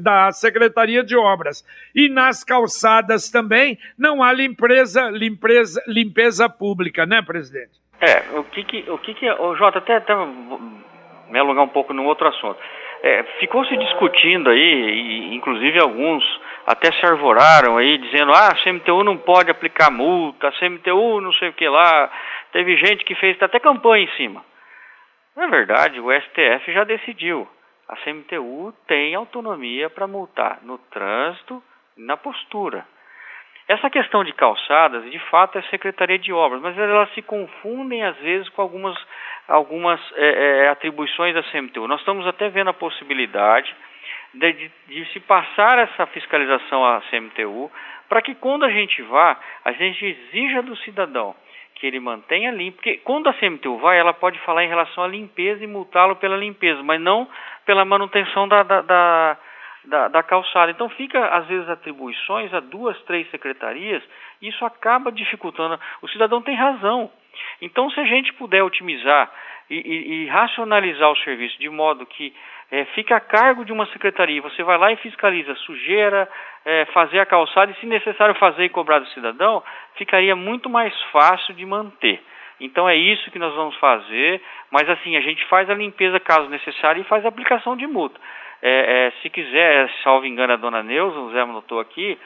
da 0.00 0.32
Secretaria 0.32 1.02
de 1.02 1.16
Obras. 1.16 1.64
E 1.94 2.08
nas 2.08 2.44
calçadas 2.44 3.30
também 3.30 3.78
não 3.98 4.22
há 4.22 4.32
limpeza, 4.32 5.08
limpeza, 5.10 5.82
limpeza 5.86 6.48
pública, 6.48 7.06
né, 7.06 7.22
presidente? 7.22 7.78
É, 8.00 8.38
o 8.38 8.44
que 8.44 8.62
que, 8.64 8.90
o 8.90 8.98
que, 8.98 9.14
que 9.14 9.30
o 9.30 9.56
Jota, 9.56 9.78
até, 9.78 9.96
até 9.96 10.14
me 10.14 11.38
alongar 11.38 11.64
um 11.64 11.68
pouco 11.68 11.92
num 11.92 12.06
outro 12.06 12.28
assunto. 12.28 12.58
É, 13.02 13.22
ficou 13.38 13.64
se 13.64 13.76
discutindo 13.76 14.50
aí, 14.50 15.30
e, 15.30 15.34
inclusive 15.34 15.78
alguns 15.80 16.24
até 16.66 16.92
se 16.92 17.06
arvoraram 17.06 17.76
aí, 17.76 17.96
dizendo, 17.98 18.32
ah, 18.32 18.48
a 18.48 18.62
CMTU 18.62 19.02
não 19.02 19.16
pode 19.16 19.50
aplicar 19.50 19.90
multa, 19.90 20.48
a 20.48 20.52
CMTU 20.52 21.20
não 21.20 21.32
sei 21.34 21.48
o 21.48 21.52
que 21.52 21.68
lá. 21.68 22.10
Teve 22.52 22.76
gente 22.76 23.04
que 23.04 23.14
fez 23.14 23.40
até 23.40 23.58
campanha 23.58 24.04
em 24.04 24.16
cima. 24.16 24.44
Na 25.38 25.46
verdade, 25.46 26.00
o 26.00 26.10
STF 26.10 26.72
já 26.72 26.82
decidiu. 26.82 27.46
A 27.88 27.94
CMTU 27.98 28.74
tem 28.88 29.14
autonomia 29.14 29.88
para 29.88 30.04
multar 30.04 30.58
no 30.62 30.78
trânsito 30.90 31.62
e 31.96 32.02
na 32.02 32.16
postura. 32.16 32.84
Essa 33.68 33.88
questão 33.88 34.24
de 34.24 34.32
calçadas, 34.32 35.08
de 35.08 35.18
fato, 35.30 35.56
é 35.56 35.62
Secretaria 35.70 36.18
de 36.18 36.32
Obras, 36.32 36.60
mas 36.60 36.76
elas 36.76 37.08
se 37.14 37.22
confundem 37.22 38.02
às 38.02 38.16
vezes 38.16 38.48
com 38.48 38.62
algumas, 38.62 38.98
algumas 39.46 40.00
é, 40.16 40.64
é, 40.64 40.68
atribuições 40.70 41.32
da 41.36 41.42
CMTU. 41.44 41.86
Nós 41.86 42.00
estamos 42.00 42.26
até 42.26 42.48
vendo 42.48 42.70
a 42.70 42.74
possibilidade 42.74 43.72
de, 44.34 44.52
de, 44.54 44.72
de 44.88 45.04
se 45.12 45.20
passar 45.20 45.78
essa 45.78 46.04
fiscalização 46.06 46.84
à 46.84 47.00
CMTU 47.10 47.70
para 48.08 48.22
que 48.22 48.34
quando 48.34 48.64
a 48.64 48.70
gente 48.70 49.00
vá, 49.02 49.38
a 49.64 49.70
gente 49.70 50.04
exija 50.04 50.62
do 50.62 50.76
cidadão 50.78 51.36
que 51.78 51.86
ele 51.86 52.00
mantenha 52.00 52.50
limpo, 52.50 52.76
porque 52.76 52.98
quando 52.98 53.28
a 53.28 53.34
CMTU 53.34 53.78
vai, 53.78 53.98
ela 53.98 54.12
pode 54.12 54.38
falar 54.40 54.64
em 54.64 54.68
relação 54.68 55.04
à 55.04 55.08
limpeza 55.08 55.62
e 55.62 55.66
multá-lo 55.66 56.16
pela 56.16 56.36
limpeza, 56.36 56.82
mas 56.82 57.00
não 57.00 57.28
pela 57.64 57.84
manutenção 57.84 58.48
da, 58.48 58.62
da, 58.62 58.82
da, 58.82 59.38
da, 59.84 60.08
da 60.08 60.22
calçada. 60.22 60.70
Então 60.70 60.88
fica, 60.90 61.24
às 61.28 61.46
vezes, 61.46 61.68
atribuições 61.68 62.52
a 62.52 62.60
duas, 62.60 63.00
três 63.02 63.30
secretarias, 63.30 64.02
e 64.42 64.48
isso 64.48 64.64
acaba 64.64 65.12
dificultando. 65.12 65.78
O 66.02 66.08
cidadão 66.08 66.42
tem 66.42 66.54
razão. 66.54 67.10
Então, 67.62 67.88
se 67.90 68.00
a 68.00 68.04
gente 68.04 68.32
puder 68.34 68.62
otimizar 68.62 69.30
e, 69.70 69.76
e, 69.76 70.12
e 70.24 70.26
racionalizar 70.26 71.10
o 71.10 71.16
serviço 71.18 71.58
de 71.58 71.68
modo 71.68 72.04
que 72.06 72.34
é, 72.70 72.84
fica 72.86 73.16
a 73.16 73.20
cargo 73.20 73.64
de 73.64 73.72
uma 73.72 73.86
secretaria. 73.86 74.42
Você 74.42 74.62
vai 74.62 74.76
lá 74.76 74.92
e 74.92 74.96
fiscaliza 74.96 75.54
sujeira, 75.56 76.28
é, 76.64 76.84
fazer 76.86 77.18
a 77.18 77.26
calçada 77.26 77.72
e, 77.72 77.74
se 77.76 77.86
necessário, 77.86 78.34
fazer 78.34 78.64
e 78.64 78.68
cobrar 78.68 78.98
do 78.98 79.08
cidadão, 79.08 79.62
ficaria 79.96 80.36
muito 80.36 80.68
mais 80.68 80.94
fácil 81.10 81.54
de 81.54 81.64
manter. 81.64 82.20
Então 82.60 82.88
é 82.88 82.96
isso 82.96 83.30
que 83.30 83.38
nós 83.38 83.54
vamos 83.54 83.76
fazer, 83.76 84.42
mas 84.70 84.88
assim, 84.90 85.16
a 85.16 85.20
gente 85.20 85.44
faz 85.46 85.70
a 85.70 85.74
limpeza 85.74 86.18
caso 86.18 86.48
necessário 86.48 87.00
e 87.00 87.04
faz 87.04 87.24
a 87.24 87.28
aplicação 87.28 87.76
de 87.76 87.86
multa. 87.86 88.20
É, 88.60 89.06
é, 89.06 89.22
se 89.22 89.30
quiser, 89.30 89.88
salvo 90.02 90.26
engano 90.26 90.52
a 90.52 90.56
dona 90.56 90.82
Neuza, 90.82 91.18
o 91.18 91.30
Zé 91.30 91.40
anotou 91.40 91.78
aqui, 91.78 92.18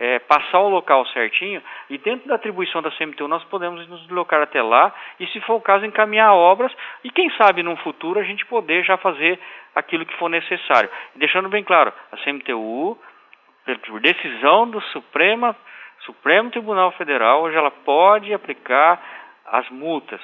é, 0.00 0.18
passar 0.20 0.60
o 0.60 0.68
local 0.68 1.04
certinho 1.06 1.62
e 1.90 1.98
dentro 1.98 2.28
da 2.28 2.36
atribuição 2.36 2.80
da 2.80 2.90
CMTU 2.92 3.26
nós 3.26 3.42
podemos 3.44 3.86
nos 3.88 4.00
deslocar 4.02 4.40
até 4.40 4.62
lá 4.62 4.94
e, 5.18 5.26
se 5.28 5.40
for 5.40 5.54
o 5.54 5.60
caso, 5.60 5.84
encaminhar 5.84 6.32
obras 6.34 6.72
e, 7.02 7.10
quem 7.10 7.30
sabe, 7.36 7.62
no 7.62 7.76
futuro 7.78 8.20
a 8.20 8.24
gente 8.24 8.46
poder 8.46 8.84
já 8.84 8.96
fazer 8.96 9.38
aquilo 9.74 10.06
que 10.06 10.16
for 10.16 10.28
necessário. 10.28 10.88
Deixando 11.16 11.48
bem 11.48 11.64
claro, 11.64 11.92
a 12.12 12.16
CMTU, 12.18 12.98
por 13.86 14.00
decisão 14.00 14.68
do 14.68 14.80
Suprema, 14.92 15.56
Supremo 16.00 16.50
Tribunal 16.50 16.92
Federal, 16.92 17.42
hoje 17.42 17.56
ela 17.56 17.70
pode 17.70 18.32
aplicar 18.32 19.00
as 19.46 19.68
multas. 19.70 20.20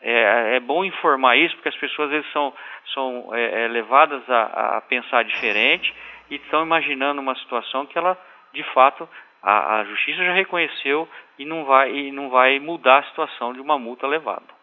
É, 0.00 0.56
é 0.56 0.60
bom 0.60 0.84
informar 0.84 1.36
isso 1.36 1.54
porque 1.56 1.68
as 1.68 1.76
pessoas 1.76 2.10
vezes 2.10 2.30
são, 2.32 2.52
são 2.94 3.34
é, 3.34 3.64
é 3.64 3.68
levadas 3.68 4.22
a, 4.30 4.76
a 4.76 4.80
pensar 4.82 5.24
diferente 5.24 5.92
e 6.30 6.36
estão 6.36 6.62
imaginando 6.62 7.20
uma 7.20 7.34
situação 7.36 7.84
que 7.86 7.98
ela 7.98 8.16
de 8.52 8.62
fato, 8.72 9.08
a, 9.42 9.80
a 9.80 9.84
justiça 9.84 10.24
já 10.24 10.34
reconheceu 10.34 11.08
e 11.38 11.44
não, 11.44 11.64
vai, 11.64 11.90
e 11.90 12.12
não 12.12 12.30
vai 12.30 12.58
mudar 12.58 12.98
a 12.98 13.04
situação 13.04 13.52
de 13.52 13.60
uma 13.60 13.78
multa 13.78 14.06
levada. 14.06 14.58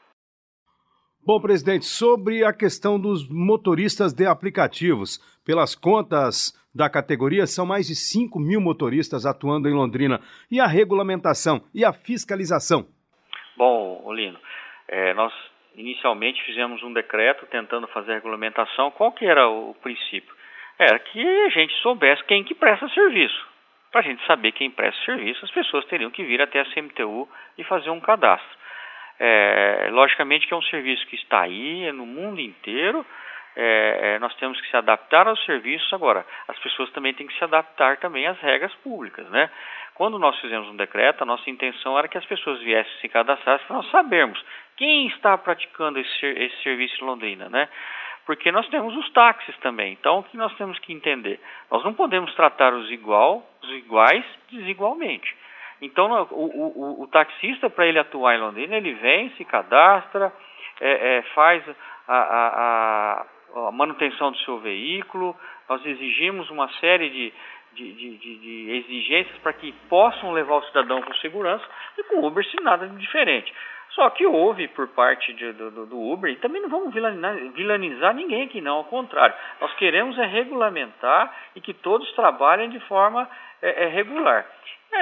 Bom, 1.25 1.41
presidente, 1.41 1.85
sobre 1.85 2.45
a 2.45 2.53
questão 2.53 2.99
dos 2.99 3.27
motoristas 3.27 4.13
de 4.13 4.27
aplicativos, 4.27 5.17
pelas 5.43 5.73
contas 5.73 6.53
da 6.73 6.87
categoria, 6.87 7.47
são 7.47 7.65
mais 7.65 7.87
de 7.87 7.95
5 7.95 8.39
mil 8.39 8.61
motoristas 8.61 9.25
atuando 9.25 9.67
em 9.67 9.73
Londrina. 9.73 10.19
E 10.51 10.59
a 10.59 10.67
regulamentação 10.67 11.61
e 11.73 11.83
a 11.83 11.91
fiscalização? 11.91 12.85
Bom, 13.57 14.01
Olino, 14.03 14.37
é, 14.87 15.15
nós 15.15 15.33
inicialmente 15.75 16.43
fizemos 16.43 16.83
um 16.83 16.93
decreto 16.93 17.47
tentando 17.47 17.87
fazer 17.87 18.11
a 18.11 18.15
regulamentação. 18.15 18.91
Qual 18.91 19.11
que 19.11 19.25
era 19.25 19.49
o 19.49 19.73
princípio? 19.81 20.31
Era 20.77 20.99
que 20.99 21.19
a 21.45 21.49
gente 21.49 21.73
soubesse 21.81 22.23
quem 22.25 22.43
que 22.43 22.53
presta 22.53 22.87
serviço. 22.89 23.54
Para 23.95 24.01
a 24.01 24.09
gente 24.09 24.25
saber 24.25 24.51
quem 24.51 24.69
presta 24.69 25.05
serviço, 25.05 25.45
as 25.45 25.51
pessoas 25.51 25.85
teriam 25.85 26.11
que 26.11 26.21
vir 26.21 26.41
até 26.41 26.59
a 26.59 26.65
CMTU 26.65 27.29
e 27.57 27.63
fazer 27.63 27.89
um 27.91 28.01
cadastro. 28.01 28.57
É, 29.17 29.87
logicamente 29.89 30.45
que 30.45 30.53
é 30.53 30.57
um 30.57 30.61
serviço 30.63 31.07
que 31.07 31.15
está 31.15 31.43
aí, 31.43 31.85
é 31.85 31.93
no 31.93 32.05
mundo 32.05 32.41
inteiro, 32.41 33.05
é, 33.55 34.15
é, 34.15 34.19
nós 34.19 34.35
temos 34.35 34.59
que 34.59 34.69
se 34.69 34.75
adaptar 34.75 35.29
aos 35.29 35.41
serviços. 35.45 35.93
Agora, 35.93 36.25
as 36.49 36.59
pessoas 36.59 36.91
também 36.91 37.13
têm 37.13 37.25
que 37.25 37.37
se 37.37 37.43
adaptar 37.45 37.95
também 37.95 38.27
às 38.27 38.37
regras 38.41 38.73
públicas, 38.83 39.29
né? 39.29 39.49
Quando 39.93 40.19
nós 40.19 40.37
fizemos 40.41 40.67
um 40.67 40.75
decreto, 40.75 41.21
a 41.21 41.25
nossa 41.25 41.49
intenção 41.49 41.97
era 41.97 42.09
que 42.09 42.17
as 42.17 42.25
pessoas 42.25 42.59
viessem 42.59 42.99
se 42.99 43.07
cadastrar 43.07 43.61
para 43.65 43.77
nós 43.77 43.89
sabermos 43.91 44.43
quem 44.75 45.07
está 45.07 45.37
praticando 45.37 45.99
esse, 45.99 46.25
esse 46.25 46.63
serviço 46.63 47.01
em 47.01 47.07
Londrina, 47.07 47.47
né? 47.47 47.69
Porque 48.25 48.51
nós 48.51 48.67
temos 48.69 48.95
os 48.95 49.09
táxis 49.11 49.55
também. 49.57 49.93
Então, 49.93 50.19
o 50.19 50.23
que 50.23 50.35
nós 50.35 50.53
temos 50.55 50.77
que 50.79 50.91
entender? 50.91 51.39
Nós 51.69 51.83
não 51.83 51.93
podemos 51.93 52.33
tratar 52.35 52.73
os, 52.73 52.89
igual, 52.89 53.47
os 53.61 53.69
iguais 53.71 54.25
desigualmente. 54.51 55.35
Então, 55.81 56.27
o, 56.31 56.45
o, 56.45 57.03
o 57.03 57.07
taxista, 57.07 57.69
para 57.69 57.85
ele 57.85 57.99
atuar 57.99 58.35
em 58.35 58.39
Londrina, 58.39 58.75
ele 58.75 58.93
vem, 58.93 59.29
se 59.31 59.45
cadastra, 59.45 60.33
é, 60.79 61.17
é, 61.17 61.21
faz 61.33 61.63
a, 62.07 62.15
a, 62.15 63.25
a, 63.67 63.71
manutenção 63.71 64.31
do 64.31 64.37
seu 64.39 64.59
veículo, 64.59 65.35
nós 65.69 65.85
exigimos 65.85 66.49
uma 66.49 66.69
série 66.79 67.09
de, 67.09 67.33
de, 67.73 67.93
de, 67.93 68.17
de 68.17 68.71
exigências 68.71 69.37
para 69.39 69.53
que 69.53 69.71
possam 69.89 70.31
levar 70.31 70.55
o 70.55 70.63
cidadão 70.63 71.01
com 71.01 71.13
segurança, 71.15 71.65
e 71.97 72.03
com 72.03 72.17
o 72.17 72.27
Uber, 72.27 72.43
se 72.45 72.61
nada 72.61 72.87
de 72.87 72.97
diferente. 72.97 73.53
Só 73.95 74.09
que 74.09 74.25
houve 74.25 74.67
por 74.67 74.89
parte 74.89 75.31
de, 75.33 75.53
do, 75.53 75.85
do, 75.85 75.97
Uber, 75.97 76.29
e 76.29 76.35
também 76.35 76.61
não 76.61 76.67
vamos 76.67 76.93
vilanizar, 76.93 78.13
ninguém 78.13 78.43
aqui 78.43 78.59
não, 78.59 78.75
ao 78.75 78.83
contrário. 78.83 79.33
Nós 79.61 79.73
queremos 79.75 80.19
é 80.19 80.25
regulamentar 80.25 81.33
e 81.55 81.61
que 81.61 81.73
todos 81.73 82.11
trabalhem 82.11 82.69
de 82.69 82.79
forma 82.81 83.27
é, 83.61 83.85
é, 83.85 83.87
regular. 83.87 84.45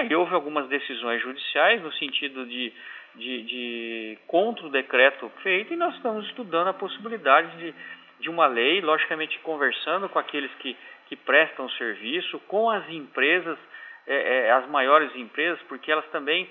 E 0.08 0.16
houve 0.16 0.36
algumas 0.36 0.68
decisões 0.68 1.22
judiciais 1.24 1.82
no 1.82 1.92
sentido 1.94 2.46
de, 2.46 2.72
de, 3.16 3.42
de 3.44 4.20
contra 4.28 4.66
o 4.68 4.70
decreto 4.70 5.28
feito 5.42 5.74
e 5.74 5.76
nós 5.76 5.96
estamos 5.96 6.26
estudando 6.28 6.68
a 6.68 6.74
possibilidade 6.74 7.56
de, 7.58 7.74
de 8.20 8.30
uma 8.30 8.46
lei, 8.46 8.80
logicamente 8.80 9.40
conversando 9.40 10.08
com 10.08 10.20
aqueles 10.20 10.52
que, 10.56 10.78
que 11.08 11.16
prestam 11.16 11.68
serviço, 11.72 12.40
com 12.48 12.70
as 12.70 12.88
empresas, 12.90 13.58
é, 14.06 14.48
é 14.48 14.52
as 14.52 14.68
maiores 14.70 15.16
empresas, 15.16 15.60
porque 15.64 15.92
elas 15.92 16.06
também 16.12 16.48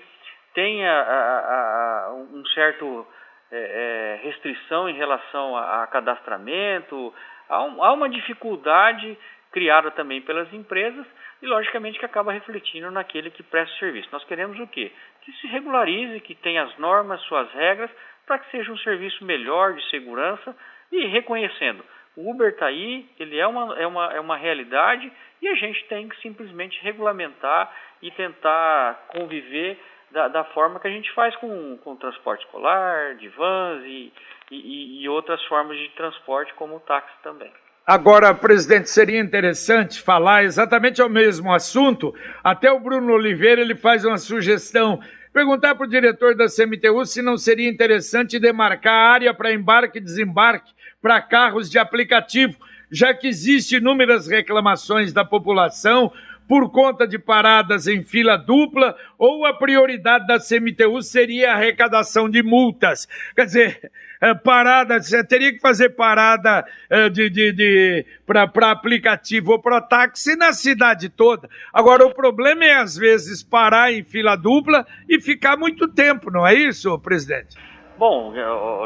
tem 0.53 0.85
a, 0.87 1.01
a, 1.01 2.05
a, 2.07 2.13
um 2.13 2.45
certo 2.47 3.07
é, 3.51 4.19
é, 4.21 4.25
restrição 4.25 4.89
em 4.89 4.95
relação 4.95 5.55
a, 5.55 5.85
cadastramento, 5.87 7.13
há, 7.49 7.63
um, 7.63 7.83
há, 7.83 7.93
uma 7.93 8.09
dificuldade 8.09 9.17
criada 9.51 9.91
também 9.91 10.21
pelas 10.21 10.51
empresas 10.53 11.05
e 11.41 11.45
logicamente 11.45 11.99
que 11.99 12.05
acaba 12.05 12.31
refletindo 12.31 12.89
naquele 12.89 13.29
que 13.29 13.43
presta 13.43 13.77
serviço. 13.77 14.09
Nós 14.11 14.23
queremos 14.23 14.59
o 14.59 14.67
quê? 14.67 14.91
Que 15.21 15.31
se 15.33 15.47
regularize, 15.47 16.19
que 16.21 16.35
tenha 16.35 16.63
as 16.63 16.77
normas, 16.77 17.21
suas 17.21 17.51
regras, 17.51 17.91
para 18.25 18.39
que 18.39 18.49
seja 18.49 18.71
um 18.71 18.77
serviço 18.77 19.23
melhor 19.23 19.73
de 19.73 19.89
segurança 19.89 20.55
e 20.91 21.05
reconhecendo. 21.07 21.83
O 22.15 22.31
Uber 22.31 22.49
está 22.49 22.67
aí, 22.67 23.07
ele 23.19 23.37
é 23.37 23.45
uma, 23.45 23.79
é, 23.79 23.87
uma, 23.87 24.13
é 24.13 24.19
uma 24.19 24.37
realidade 24.37 25.11
e 25.41 25.47
a 25.47 25.55
gente 25.55 25.83
tem 25.85 26.07
que 26.07 26.19
simplesmente 26.21 26.79
regulamentar 26.81 27.71
e 28.01 28.11
tentar 28.11 29.07
conviver 29.09 29.77
da, 30.13 30.27
da, 30.27 30.43
forma 30.45 30.79
que 30.79 30.87
a 30.87 30.91
gente 30.91 31.11
faz 31.13 31.35
com, 31.37 31.77
com 31.83 31.95
transporte 31.95 32.45
escolar, 32.45 33.15
de 33.15 33.27
vans 33.29 33.83
e, 33.83 34.13
e, 34.51 35.03
e 35.03 35.09
outras 35.09 35.43
formas 35.45 35.77
de 35.77 35.89
transporte, 35.89 36.53
como 36.53 36.75
o 36.75 36.79
táxi 36.79 37.11
também. 37.23 37.51
Agora, 37.85 38.33
presidente, 38.33 38.89
seria 38.89 39.19
interessante 39.19 40.01
falar 40.01 40.45
exatamente 40.45 41.01
ao 41.01 41.09
mesmo 41.09 41.53
assunto. 41.53 42.13
Até 42.41 42.71
o 42.71 42.79
Bruno 42.79 43.11
Oliveira 43.11 43.59
ele 43.59 43.75
faz 43.75 44.05
uma 44.05 44.17
sugestão. 44.17 45.01
Perguntar 45.33 45.75
para 45.75 45.85
o 45.85 45.89
diretor 45.89 46.35
da 46.35 46.45
CMTU 46.45 47.05
se 47.05 47.21
não 47.21 47.37
seria 47.37 47.67
interessante 47.67 48.39
demarcar 48.39 48.93
a 48.93 49.13
área 49.13 49.33
para 49.33 49.51
embarque 49.51 49.97
e 49.97 50.01
desembarque 50.01 50.71
para 51.01 51.21
carros 51.21 51.69
de 51.69 51.77
aplicativo, 51.77 52.55
já 52.89 53.13
que 53.13 53.27
existe 53.27 53.77
inúmeras 53.77 54.27
reclamações 54.27 55.11
da 55.11 55.25
população 55.25 56.13
por 56.47 56.71
conta 56.71 57.07
de 57.07 57.17
paradas 57.17 57.87
em 57.87 58.03
fila 58.03 58.37
dupla 58.37 58.95
ou 59.17 59.45
a 59.45 59.53
prioridade 59.53 60.27
da 60.27 60.37
CMTU 60.39 61.01
seria 61.01 61.51
a 61.51 61.55
arrecadação 61.55 62.29
de 62.29 62.43
multas? 62.43 63.07
Quer 63.35 63.45
dizer, 63.45 63.91
é, 64.23 64.33
parada, 64.33 65.01
você 65.01 65.21
teria 65.25 65.51
que 65.51 65.59
fazer 65.59 65.89
parada 65.89 66.65
é, 66.89 67.09
de, 67.09 67.29
de, 67.29 67.51
de 67.51 68.05
para 68.25 68.71
aplicativo 68.71 69.51
ou 69.51 69.61
para 69.61 69.81
táxi 69.81 70.37
na 70.37 70.53
cidade 70.53 71.09
toda. 71.09 71.49
Agora, 71.73 72.05
o 72.05 72.13
problema 72.13 72.63
é, 72.63 72.75
às 72.75 72.95
vezes, 72.95 73.43
parar 73.43 73.91
em 73.91 74.03
fila 74.03 74.37
dupla 74.37 74.85
e 75.09 75.19
ficar 75.19 75.57
muito 75.57 75.87
tempo, 75.87 76.31
não 76.31 76.47
é 76.47 76.53
isso, 76.53 76.97
presidente? 76.99 77.57
Bom, 77.97 78.33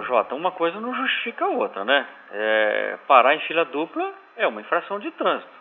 Jota, 0.08 0.34
uma 0.34 0.52
coisa 0.52 0.80
não 0.82 0.94
justifica 0.94 1.46
a 1.46 1.50
outra, 1.50 1.86
né? 1.86 2.08
É, 2.32 2.98
parar 3.08 3.36
em 3.36 3.40
fila 3.42 3.64
dupla 3.66 4.14
é 4.36 4.48
uma 4.48 4.62
infração 4.62 5.00
de 5.00 5.12
trânsito. 5.12 5.58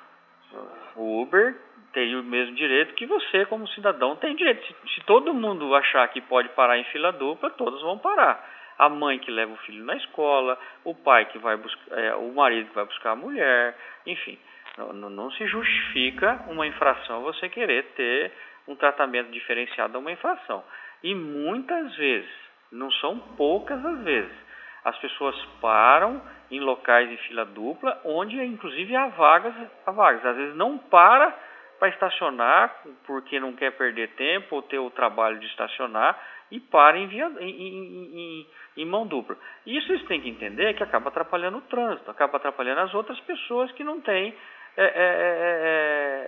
O 0.96 1.22
Uber 1.22 1.54
teria 1.96 2.20
o 2.20 2.22
mesmo 2.22 2.54
direito 2.54 2.92
que 2.92 3.06
você, 3.06 3.46
como 3.46 3.66
cidadão, 3.68 4.16
tem 4.16 4.36
direito. 4.36 4.62
Se, 4.66 4.94
se, 4.94 5.00
todo 5.06 5.32
mundo 5.32 5.74
achar 5.74 6.06
que 6.08 6.20
pode 6.20 6.50
parar 6.50 6.76
em 6.76 6.84
fila 6.84 7.10
dupla, 7.10 7.48
todos 7.48 7.80
vão 7.80 7.96
parar. 7.96 8.38
A 8.78 8.86
mãe 8.90 9.18
que 9.18 9.30
leva 9.30 9.54
o 9.54 9.56
filho 9.64 9.82
na 9.82 9.96
escola, 9.96 10.58
o 10.84 10.94
pai 10.94 11.24
que 11.24 11.38
vai 11.38 11.56
buscar, 11.56 11.98
é, 11.98 12.14
o 12.14 12.34
marido 12.34 12.68
que 12.68 12.74
vai 12.74 12.84
buscar 12.84 13.12
a 13.12 13.16
mulher, 13.16 13.74
enfim, 14.04 14.38
não, 14.76 15.08
não 15.08 15.30
se 15.30 15.46
justifica 15.46 16.44
uma 16.48 16.66
infração 16.66 17.22
você 17.22 17.48
querer 17.48 17.82
ter 17.96 18.30
um 18.68 18.76
tratamento 18.76 19.30
diferenciado 19.30 19.96
a 19.96 20.00
uma 20.00 20.12
infração. 20.12 20.62
E 21.02 21.14
muitas 21.14 21.96
vezes, 21.96 22.30
não 22.70 22.90
são 22.90 23.18
poucas 23.38 23.82
as 23.82 24.00
vezes, 24.02 24.36
as 24.84 24.98
pessoas 24.98 25.34
param 25.62 26.20
em 26.50 26.60
locais 26.60 27.08
de 27.08 27.16
fila 27.28 27.46
dupla, 27.46 27.98
onde 28.04 28.36
inclusive 28.44 28.94
há 28.94 29.06
vagas, 29.06 29.54
há 29.86 29.90
vagas. 29.90 30.26
Às 30.26 30.36
vezes 30.36 30.54
não 30.54 30.76
para 30.76 31.34
para 31.78 31.88
estacionar 31.88 32.74
porque 33.06 33.38
não 33.40 33.54
quer 33.54 33.72
perder 33.72 34.08
tempo 34.10 34.56
ou 34.56 34.62
ter 34.62 34.78
o 34.78 34.90
trabalho 34.90 35.38
de 35.38 35.46
estacionar 35.46 36.18
e 36.50 36.60
para 36.60 36.96
em, 36.98 37.06
via, 37.06 37.30
em, 37.40 37.50
em, 37.50 38.46
em, 38.76 38.84
mão 38.84 39.06
dupla. 39.06 39.36
Isso 39.66 39.90
eles 39.92 40.06
têm 40.06 40.20
que 40.20 40.28
entender 40.28 40.74
que 40.74 40.82
acaba 40.82 41.08
atrapalhando 41.08 41.58
o 41.58 41.62
trânsito, 41.62 42.10
acaba 42.10 42.36
atrapalhando 42.36 42.80
as 42.82 42.94
outras 42.94 43.18
pessoas 43.20 43.70
que 43.72 43.82
não 43.82 44.00
têm, 44.00 44.34
é, 44.76 44.84
é, 44.84 44.90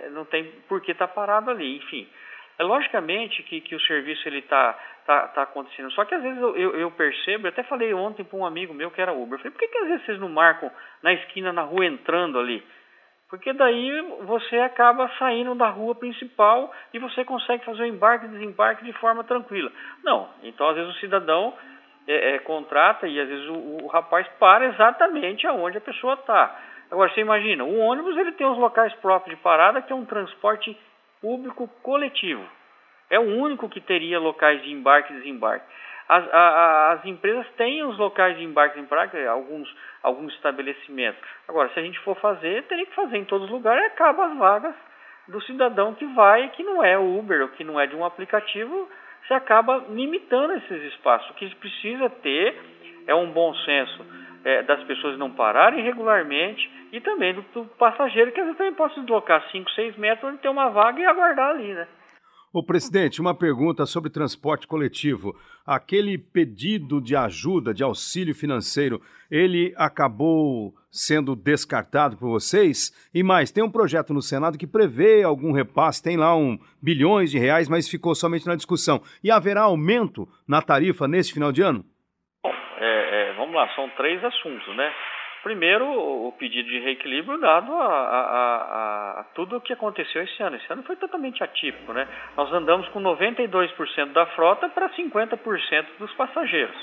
é, 0.03 0.05
é 0.05 0.09
não 0.09 0.25
tem 0.25 0.43
por 0.67 0.81
que 0.81 0.91
estar 0.91 1.07
tá 1.07 1.13
parado 1.13 1.51
ali. 1.51 1.77
Enfim, 1.77 2.07
É 2.57 2.63
logicamente 2.63 3.41
que, 3.43 3.61
que 3.61 3.75
o 3.75 3.81
serviço 3.81 4.27
ele 4.27 4.39
está 4.39 4.77
tá, 5.05 5.27
tá 5.29 5.41
acontecendo. 5.43 5.89
Só 5.91 6.03
que 6.03 6.13
às 6.13 6.21
vezes 6.21 6.39
eu, 6.41 6.55
eu, 6.55 6.75
eu 6.75 6.91
percebo, 6.91 7.47
eu 7.47 7.49
até 7.49 7.63
falei 7.63 7.93
ontem 7.93 8.23
para 8.23 8.37
um 8.37 8.45
amigo 8.45 8.73
meu 8.73 8.91
que 8.91 9.01
era 9.01 9.13
Uber, 9.13 9.35
eu 9.35 9.37
falei, 9.39 9.51
por 9.51 9.59
que, 9.59 9.67
que 9.67 9.77
às 9.77 9.87
vezes 9.87 10.05
vocês 10.05 10.19
não 10.19 10.29
marcam 10.29 10.69
na 11.01 11.13
esquina, 11.13 11.53
na 11.53 11.61
rua, 11.61 11.85
entrando 11.85 12.37
ali? 12.37 12.63
Porque 13.29 13.53
daí 13.53 14.01
você 14.23 14.57
acaba 14.59 15.07
saindo 15.19 15.53
da 15.53 15.69
rua 15.69 15.93
principal 15.93 16.73
e 16.91 16.97
você 16.97 17.23
consegue 17.23 17.63
fazer 17.63 17.83
o 17.83 17.85
embarque 17.85 18.25
e 18.25 18.29
desembarque 18.29 18.83
de 18.83 18.93
forma 18.93 19.23
tranquila. 19.23 19.71
Não, 20.03 20.27
então 20.41 20.67
às 20.67 20.75
vezes 20.75 20.95
o 20.95 20.99
cidadão 20.99 21.53
é, 22.07 22.35
é, 22.35 22.39
contrata 22.39 23.07
e 23.07 23.19
às 23.19 23.27
vezes 23.27 23.47
o, 23.49 23.83
o, 23.83 23.87
rapaz 23.87 24.27
para 24.39 24.65
exatamente 24.65 25.45
aonde 25.45 25.77
a 25.77 25.81
pessoa 25.81 26.15
está. 26.15 26.59
Agora 26.89 27.13
você 27.13 27.21
imagina, 27.21 27.63
o 27.63 27.77
ônibus 27.77 28.17
ele 28.17 28.31
tem 28.31 28.47
os 28.47 28.57
locais 28.57 28.91
próprios 28.95 29.37
de 29.37 29.43
parada 29.43 29.79
que 29.79 29.93
é 29.93 29.95
um 29.95 30.05
transporte 30.05 30.75
público 31.21 31.67
coletivo. 31.83 32.43
É 33.11 33.19
o 33.19 33.37
único 33.37 33.69
que 33.69 33.79
teria 33.79 34.19
locais 34.19 34.59
de 34.63 34.71
embarque 34.71 35.13
e 35.13 35.17
desembarque. 35.17 35.65
As, 36.09 36.27
as 36.33 37.05
empresas 37.05 37.45
têm 37.55 37.83
os 37.83 37.95
locais 37.99 38.35
de 38.35 38.43
embarque 38.43 38.79
e 38.79 38.81
desembarque, 38.81 39.17
alguns, 39.27 39.71
alguns 40.01 40.33
estabelecimentos. 40.33 41.21
Agora, 41.47 41.69
se 41.69 41.79
a 41.79 41.83
gente 41.83 41.99
for 41.99 42.15
fazer, 42.15 42.63
teria 42.63 42.87
que 42.87 42.95
fazer 42.95 43.17
em 43.17 43.25
todos 43.25 43.45
os 43.45 43.51
lugares 43.51 43.83
e 43.83 43.87
acaba 43.87 44.25
as 44.25 44.35
vagas 44.35 44.73
do 45.27 45.39
cidadão 45.43 45.93
que 45.93 46.05
vai, 46.07 46.49
que 46.49 46.63
não 46.63 46.83
é 46.83 46.97
Uber, 46.97 47.43
ou 47.43 47.49
que 47.49 47.63
não 47.63 47.79
é 47.79 47.85
de 47.85 47.95
um 47.95 48.03
aplicativo, 48.03 48.89
você 49.27 49.35
acaba 49.35 49.85
limitando 49.89 50.53
esses 50.53 50.93
espaços. 50.93 51.29
O 51.29 51.33
que 51.35 51.55
precisa 51.57 52.09
ter 52.09 52.59
é 53.05 53.13
um 53.13 53.31
bom 53.31 53.53
senso 53.53 54.05
é, 54.43 54.63
das 54.63 54.83
pessoas 54.85 55.15
não 55.17 55.29
pararem 55.29 55.83
regularmente 55.83 56.67
e 56.91 56.99
também 57.01 57.35
do, 57.35 57.41
do 57.53 57.65
passageiro 57.77 58.31
que 58.31 58.39
às 58.39 58.45
vezes 58.47 58.57
também 58.57 58.73
pode 58.73 58.95
se 58.95 59.01
deslocar 59.01 59.47
5, 59.51 59.69
6 59.71 59.97
metros 59.97 60.31
onde 60.31 60.41
tem 60.41 60.49
uma 60.49 60.69
vaga 60.69 60.99
e 60.99 61.05
aguardar 61.05 61.51
ali, 61.51 61.73
né? 61.73 61.87
O 62.51 62.63
presidente, 62.63 63.21
uma 63.21 63.35
pergunta 63.35 63.85
sobre 63.85 64.09
transporte 64.09 64.65
coletivo. 64.65 65.35
Aquele 65.63 66.17
pedido 66.17 66.99
de 66.99 67.15
ajuda, 67.15 67.75
de 67.75 67.83
auxílio 67.83 68.33
financeiro, 68.33 68.99
ele 69.29 69.71
acabou 69.77 70.73
sendo 70.91 71.35
descartado 71.35 72.17
por 72.17 72.27
vocês? 72.27 72.91
E 73.13 73.21
mais, 73.21 73.51
tem 73.51 73.63
um 73.63 73.69
projeto 73.69 74.15
no 74.15 74.21
Senado 74.21 74.57
que 74.57 74.65
prevê 74.65 75.21
algum 75.21 75.51
repasse, 75.51 76.01
tem 76.01 76.17
lá 76.17 76.35
um 76.35 76.57
bilhões 76.81 77.29
de 77.29 77.37
reais, 77.37 77.69
mas 77.69 77.87
ficou 77.87 78.15
somente 78.15 78.47
na 78.47 78.55
discussão. 78.55 78.99
E 79.23 79.29
haverá 79.29 79.61
aumento 79.61 80.27
na 80.47 80.59
tarifa 80.59 81.07
neste 81.07 81.31
final 81.31 81.51
de 81.51 81.61
ano? 81.61 81.85
Bom, 82.43 82.51
é, 82.79 83.29
é, 83.29 83.33
vamos 83.33 83.53
lá, 83.53 83.69
são 83.75 83.87
três 83.91 84.23
assuntos, 84.23 84.75
né? 84.75 84.91
Primeiro, 85.43 85.85
o 85.85 86.33
pedido 86.37 86.67
de 86.67 86.79
reequilíbrio 86.79 87.39
dado 87.39 87.73
a, 87.73 87.85
a, 87.85 88.19
a, 88.19 89.19
a, 89.19 89.23
tudo 89.35 89.55
o 89.55 89.61
que 89.61 89.71
aconteceu 89.71 90.21
esse 90.21 90.43
ano. 90.43 90.57
Esse 90.57 90.71
ano 90.71 90.83
foi 90.83 90.97
totalmente 90.97 91.41
atípico, 91.41 91.93
né? 91.93 92.07
Nós 92.35 92.51
andamos 92.51 92.87
com 92.89 93.01
92% 93.01 94.11
da 94.11 94.25
frota 94.27 94.67
para 94.69 94.89
50% 94.89 95.85
dos 95.97 96.13
passageiros. 96.15 96.75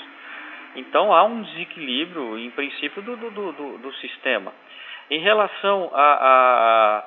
Então 0.75 1.13
há 1.13 1.23
um 1.23 1.43
desequilíbrio, 1.43 2.37
em 2.39 2.49
princípio, 2.49 3.01
do, 3.01 3.15
do, 3.15 3.29
do, 3.29 3.77
do 3.77 3.93
sistema. 3.95 4.51
Em 5.09 5.19
relação 5.19 5.91
a, 5.93 7.05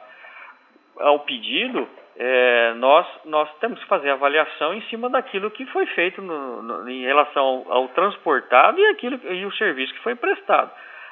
ao 1.00 1.20
pedido, 1.20 1.88
é, 2.16 2.74
nós, 2.74 3.06
nós 3.24 3.48
temos 3.58 3.78
que 3.80 3.86
fazer 3.86 4.10
avaliação 4.10 4.74
em 4.74 4.82
cima 4.82 5.08
daquilo 5.08 5.50
que 5.50 5.66
foi 5.66 5.86
feito 5.86 6.22
no, 6.22 6.62
no, 6.62 6.88
em 6.88 7.02
relação 7.02 7.42
ao, 7.42 7.72
ao 7.72 7.88
transportado 7.88 8.78
e, 8.78 8.86
aquilo, 8.86 9.18
e 9.32 9.44
o 9.44 9.52
serviço 9.52 9.92
que 9.94 10.00
foi 10.00 10.14
prestado. 10.14 10.70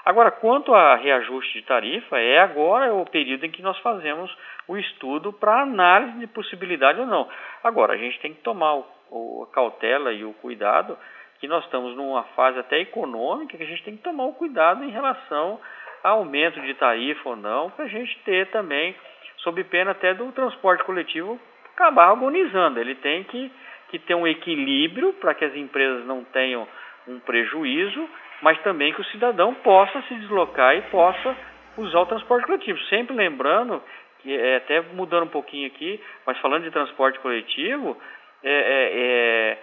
Agora, 0.08 0.30
quanto 0.30 0.72
a 0.72 0.96
reajuste 0.96 1.60
de 1.60 1.66
tarifa, 1.66 2.18
é 2.18 2.38
agora 2.38 2.94
o 2.94 3.04
período 3.04 3.44
em 3.44 3.50
que 3.50 3.60
nós 3.60 3.78
fazemos 3.80 4.34
o 4.66 4.78
estudo 4.78 5.34
para 5.34 5.60
análise 5.60 6.18
de 6.18 6.26
possibilidade 6.28 6.98
ou 6.98 7.06
não. 7.06 7.28
Agora, 7.62 7.92
a 7.92 7.96
gente 7.98 8.18
tem 8.20 8.32
que 8.32 8.40
tomar 8.40 8.76
o, 8.76 8.86
o, 9.10 9.42
a 9.42 9.54
cautela 9.54 10.10
e 10.10 10.24
o 10.24 10.32
cuidado 10.32 10.96
que 11.38 11.46
nós 11.46 11.62
estamos 11.64 11.94
numa 11.94 12.22
fase 12.34 12.58
até 12.58 12.80
econômica 12.80 13.58
que 13.58 13.62
a 13.62 13.66
gente 13.66 13.82
tem 13.82 13.98
que 13.98 14.02
tomar 14.02 14.24
o 14.24 14.32
cuidado 14.32 14.82
em 14.82 14.88
relação 14.88 15.60
a 16.02 16.08
aumento 16.08 16.58
de 16.62 16.72
tarifa 16.72 17.28
ou 17.28 17.36
não, 17.36 17.68
para 17.68 17.84
a 17.84 17.88
gente 17.88 18.18
ter 18.20 18.46
também, 18.46 18.96
sob 19.36 19.62
pena 19.64 19.90
até 19.90 20.14
do 20.14 20.32
transporte 20.32 20.84
coletivo, 20.84 21.38
acabar 21.74 22.08
agonizando. 22.08 22.80
Ele 22.80 22.94
tem 22.94 23.24
que, 23.24 23.52
que 23.90 23.98
ter 23.98 24.14
um 24.14 24.26
equilíbrio 24.26 25.12
para 25.20 25.34
que 25.34 25.44
as 25.44 25.54
empresas 25.54 26.06
não 26.06 26.24
tenham 26.24 26.66
um 27.06 27.20
prejuízo 27.20 28.08
mas 28.42 28.60
também 28.62 28.92
que 28.92 29.00
o 29.00 29.04
cidadão 29.06 29.54
possa 29.54 30.00
se 30.02 30.14
deslocar 30.14 30.76
e 30.76 30.82
possa 30.82 31.36
usar 31.76 32.00
o 32.00 32.06
transporte 32.06 32.46
coletivo. 32.46 32.78
Sempre 32.84 33.16
lembrando, 33.16 33.82
que 34.20 34.34
é, 34.36 34.56
até 34.56 34.80
mudando 34.92 35.24
um 35.24 35.28
pouquinho 35.28 35.66
aqui, 35.66 36.00
mas 36.26 36.38
falando 36.38 36.64
de 36.64 36.70
transporte 36.70 37.18
coletivo, 37.20 37.96
é, 38.42 38.50
é, 38.50 39.58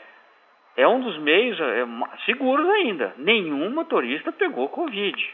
é, 0.77 0.83
é 0.83 0.87
um 0.87 0.99
dos 0.99 1.17
meios 1.19 1.59
é, 1.59 1.85
seguros 2.25 2.67
ainda. 2.69 3.13
Nenhum 3.17 3.69
motorista 3.69 4.31
pegou 4.31 4.69
Covid. 4.69 5.33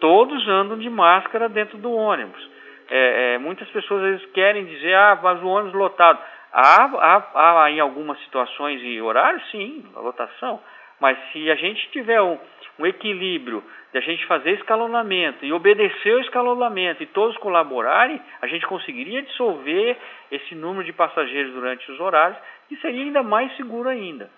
Todos 0.00 0.46
andam 0.48 0.78
de 0.78 0.88
máscara 0.88 1.48
dentro 1.48 1.78
do 1.78 1.92
ônibus. 1.92 2.58
É, 2.90 3.34
é, 3.34 3.38
muitas 3.38 3.68
pessoas 3.70 4.02
às 4.02 4.10
vezes 4.10 4.32
querem 4.32 4.64
dizer, 4.64 4.94
ah, 4.94 5.18
mas 5.22 5.42
o 5.42 5.48
ônibus 5.48 5.74
lotado. 5.74 6.18
Há, 6.50 6.84
há, 6.84 7.62
há 7.64 7.70
em 7.70 7.80
algumas 7.80 8.18
situações 8.20 8.80
e 8.82 9.00
horários, 9.02 9.42
sim, 9.50 9.84
a 9.94 10.00
lotação. 10.00 10.60
Mas 11.00 11.18
se 11.30 11.50
a 11.50 11.54
gente 11.54 11.90
tiver 11.90 12.20
um, 12.22 12.38
um 12.78 12.86
equilíbrio 12.86 13.62
de 13.92 13.98
a 13.98 14.00
gente 14.00 14.24
fazer 14.26 14.52
escalonamento 14.52 15.44
e 15.44 15.52
obedecer 15.52 16.14
o 16.14 16.20
escalonamento 16.20 17.02
e 17.02 17.06
todos 17.06 17.36
colaborarem, 17.38 18.20
a 18.40 18.46
gente 18.46 18.66
conseguiria 18.66 19.22
dissolver 19.22 19.96
esse 20.30 20.54
número 20.54 20.84
de 20.84 20.92
passageiros 20.92 21.52
durante 21.52 21.90
os 21.90 21.98
horários 21.98 22.38
e 22.70 22.76
seria 22.76 23.02
ainda 23.02 23.22
mais 23.22 23.54
seguro 23.56 23.88
ainda. 23.88 24.30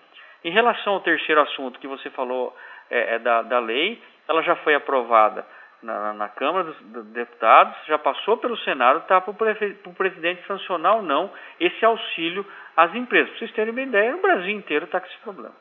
Em 0.43 0.51
relação 0.51 0.93
ao 0.93 1.01
terceiro 1.01 1.41
assunto 1.41 1.79
que 1.79 1.87
você 1.87 2.09
falou 2.09 2.55
é, 2.89 3.15
é 3.15 3.19
da, 3.19 3.41
da 3.43 3.59
lei, 3.59 4.01
ela 4.27 4.41
já 4.41 4.55
foi 4.57 4.73
aprovada 4.73 5.45
na, 5.83 6.13
na 6.13 6.29
Câmara 6.29 6.65
dos 6.65 7.05
Deputados, 7.07 7.75
já 7.87 7.97
passou 7.97 8.37
pelo 8.37 8.57
Senado, 8.59 8.99
está 8.99 9.19
para 9.19 9.31
o 9.31 9.93
presidente 9.93 10.45
sancionar 10.47 10.95
ou 10.95 11.01
não 11.01 11.31
esse 11.59 11.83
auxílio 11.83 12.45
às 12.77 12.93
empresas. 12.95 13.29
Para 13.29 13.39
vocês 13.39 13.51
terem 13.51 13.71
uma 13.71 13.81
ideia, 13.81 14.15
o 14.15 14.21
Brasil 14.21 14.51
inteiro 14.51 14.85
está 14.85 14.99
com 14.99 15.07
esse 15.07 15.17
problema. 15.19 15.55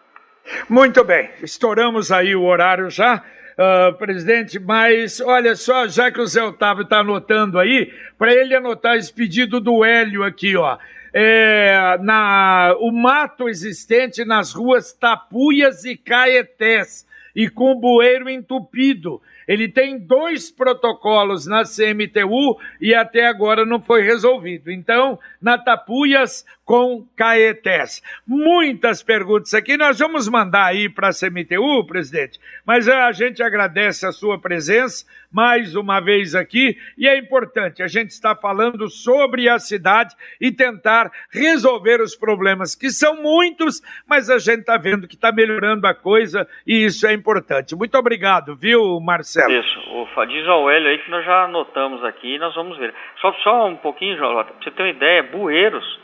Muito 0.68 1.04
bem, 1.04 1.30
estouramos 1.42 2.10
aí 2.10 2.34
o 2.34 2.42
horário 2.42 2.90
já, 2.90 3.22
uh, 3.58 3.92
presidente, 3.98 4.58
mas 4.58 5.20
olha 5.20 5.54
só, 5.54 5.86
já 5.86 6.10
que 6.10 6.20
o 6.20 6.26
Zé 6.26 6.42
Otávio 6.42 6.84
está 6.84 7.00
anotando 7.00 7.58
aí, 7.58 7.92
para 8.18 8.32
ele 8.32 8.54
anotar 8.54 8.96
esse 8.96 9.12
pedido 9.12 9.60
do 9.60 9.84
Hélio 9.84 10.24
aqui, 10.24 10.56
ó. 10.56 10.78
É, 11.12 11.98
na, 12.02 12.74
o 12.78 12.92
mato 12.92 13.48
existente 13.48 14.24
nas 14.24 14.52
ruas 14.52 14.92
Tapuias 14.92 15.84
e 15.84 15.96
Caetés 15.96 17.04
e 17.34 17.48
com 17.48 17.74
bueiro 17.74 18.28
entupido. 18.28 19.20
Ele 19.46 19.68
tem 19.68 19.98
dois 19.98 20.50
protocolos 20.50 21.46
na 21.46 21.62
CMTU 21.64 22.58
e 22.80 22.94
até 22.94 23.26
agora 23.26 23.64
não 23.64 23.80
foi 23.80 24.02
resolvido. 24.02 24.70
Então, 24.70 25.18
na 25.40 25.58
Tapuias 25.58 26.44
com 26.70 27.04
Caetés. 27.16 28.00
Muitas 28.24 29.02
perguntas 29.02 29.52
aqui, 29.54 29.76
nós 29.76 29.98
vamos 29.98 30.28
mandar 30.28 30.66
aí 30.66 30.88
para 30.88 31.08
a 31.08 31.12
CMTU, 31.12 31.84
presidente, 31.84 32.38
mas 32.64 32.86
a 32.86 33.10
gente 33.10 33.42
agradece 33.42 34.06
a 34.06 34.12
sua 34.12 34.38
presença 34.38 35.04
mais 35.32 35.74
uma 35.74 35.98
vez 35.98 36.32
aqui 36.36 36.78
e 36.96 37.08
é 37.08 37.18
importante, 37.18 37.82
a 37.82 37.88
gente 37.88 38.10
está 38.10 38.36
falando 38.36 38.88
sobre 38.88 39.48
a 39.48 39.58
cidade 39.58 40.14
e 40.40 40.52
tentar 40.52 41.10
resolver 41.30 42.00
os 42.00 42.14
problemas, 42.14 42.76
que 42.76 42.90
são 42.90 43.20
muitos, 43.20 43.82
mas 44.06 44.30
a 44.30 44.38
gente 44.38 44.60
está 44.60 44.76
vendo 44.76 45.08
que 45.08 45.16
está 45.16 45.32
melhorando 45.32 45.88
a 45.88 45.94
coisa 45.94 46.46
e 46.64 46.84
isso 46.84 47.04
é 47.04 47.12
importante. 47.12 47.74
Muito 47.74 47.98
obrigado, 47.98 48.54
viu, 48.54 49.00
Marcelo? 49.00 49.29
Isso, 49.50 49.80
o, 49.90 50.26
diz 50.26 50.46
ao 50.48 50.70
Hélio 50.70 50.88
aí 50.88 50.98
que 50.98 51.10
nós 51.10 51.24
já 51.24 51.44
anotamos 51.44 52.04
aqui 52.04 52.34
e 52.34 52.38
nós 52.38 52.54
vamos 52.54 52.76
ver. 52.78 52.94
Só, 53.20 53.32
só 53.42 53.66
um 53.66 53.76
pouquinho, 53.76 54.16
João, 54.16 54.44
para 54.44 54.54
você 54.60 54.70
ter 54.70 54.82
uma 54.82 54.90
ideia, 54.90 55.22
Bueiros 55.22 56.00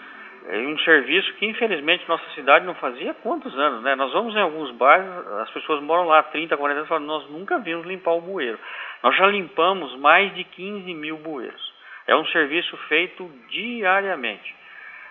é 0.49 0.59
um 0.59 0.79
serviço 0.79 1.33
que 1.35 1.47
infelizmente 1.47 2.09
nossa 2.09 2.25
cidade 2.35 2.65
não 2.65 2.75
fazia 2.77 3.11
há 3.11 3.15
quantos 3.15 3.53
anos, 3.59 3.83
né? 3.83 3.97
Nós 3.97 4.13
vamos 4.13 4.35
em 4.37 4.41
alguns 4.41 4.71
bairros, 4.73 5.27
as 5.41 5.51
pessoas 5.51 5.83
moram 5.83 6.07
lá 6.07 6.21
há 6.21 6.23
30, 6.23 6.57
40 6.57 6.79
anos 6.79 6.89
falam, 6.89 7.05
nós 7.05 7.29
nunca 7.29 7.59
vimos 7.59 7.85
limpar 7.85 8.13
o 8.13 8.21
bueiro. 8.21 8.59
Nós 9.03 9.17
já 9.17 9.27
limpamos 9.27 9.97
mais 9.97 10.33
de 10.35 10.45
15 10.45 10.95
mil 10.95 11.17
bueiros. 11.17 11.75
É 12.07 12.15
um 12.15 12.25
serviço 12.27 12.77
feito 12.89 13.29
diariamente. 13.49 14.55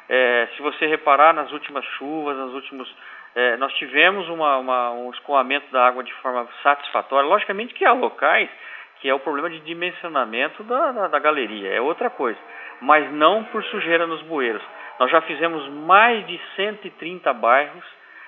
É, 0.07 0.47
se 0.55 0.61
você 0.61 0.86
reparar 0.86 1.34
nas 1.34 1.51
últimas 1.51 1.84
chuvas, 1.97 2.38
nos 2.38 2.53
últimos. 2.53 2.95
É, 3.36 3.57
nós 3.57 3.73
tivemos 3.73 4.29
uma, 4.29 4.57
uma, 4.57 4.91
um 4.91 5.11
escoamento 5.11 5.69
da 5.71 5.86
água 5.86 6.03
de 6.03 6.13
forma 6.15 6.47
satisfatória. 6.63 7.27
Logicamente 7.27 7.73
que 7.73 7.86
há 7.86 7.91
locais 7.91 8.49
que 9.05 9.09
é 9.09 9.13
o 9.13 9.19
problema 9.19 9.49
de 9.51 9.59
dimensionamento 9.59 10.63
da, 10.63 10.91
da, 10.91 11.07
da 11.07 11.19
galeria, 11.19 11.69
é 11.69 11.79
outra 11.79 12.09
coisa. 12.09 12.39
Mas 12.81 13.11
não 13.11 13.43
por 13.43 13.63
sujeira 13.65 14.07
nos 14.07 14.21
bueiros. 14.23 14.63
Nós 14.99 15.11
já 15.11 15.21
fizemos 15.21 15.67
mais 15.69 16.25
de 16.25 16.39
130 16.55 17.31
bairros 17.33 17.83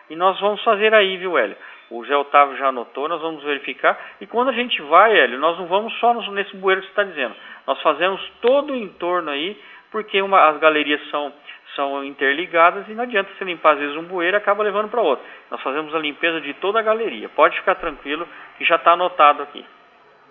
e 0.09 0.15
nós 0.15 0.39
vamos 0.39 0.63
fazer 0.63 0.93
aí, 0.93 1.17
viu, 1.17 1.37
Hélio? 1.37 1.57
O 1.89 2.05
Zé 2.05 2.15
Otávio 2.15 2.57
já 2.57 2.67
anotou, 2.67 3.07
nós 3.07 3.21
vamos 3.21 3.43
verificar. 3.43 3.97
E 4.19 4.27
quando 4.27 4.49
a 4.49 4.53
gente 4.53 4.81
vai, 4.83 5.17
Hélio, 5.17 5.39
nós 5.39 5.57
não 5.57 5.67
vamos 5.67 5.93
só 5.99 6.13
nesse 6.31 6.55
bueiro 6.57 6.81
que 6.81 6.87
você 6.87 6.91
está 6.91 7.03
dizendo. 7.03 7.35
Nós 7.65 7.81
fazemos 7.81 8.21
todo 8.41 8.73
o 8.73 8.75
entorno 8.75 9.31
aí, 9.31 9.59
porque 9.89 10.21
uma, 10.21 10.49
as 10.49 10.57
galerias 10.59 11.01
são, 11.09 11.33
são 11.75 12.03
interligadas 12.03 12.87
e 12.87 12.93
não 12.93 13.03
adianta 13.03 13.29
você 13.37 13.45
limpar 13.45 13.73
às 13.73 13.79
vezes 13.79 13.95
um 13.95 14.03
bueiro 14.03 14.35
e 14.35 14.39
acaba 14.39 14.63
levando 14.63 14.89
para 14.89 15.01
outro. 15.01 15.25
Nós 15.51 15.61
fazemos 15.61 15.93
a 15.93 15.99
limpeza 15.99 16.41
de 16.41 16.53
toda 16.55 16.79
a 16.79 16.83
galeria. 16.83 17.29
Pode 17.29 17.57
ficar 17.57 17.75
tranquilo 17.75 18.27
que 18.57 18.65
já 18.65 18.75
está 18.75 18.93
anotado 18.93 19.43
aqui. 19.43 19.65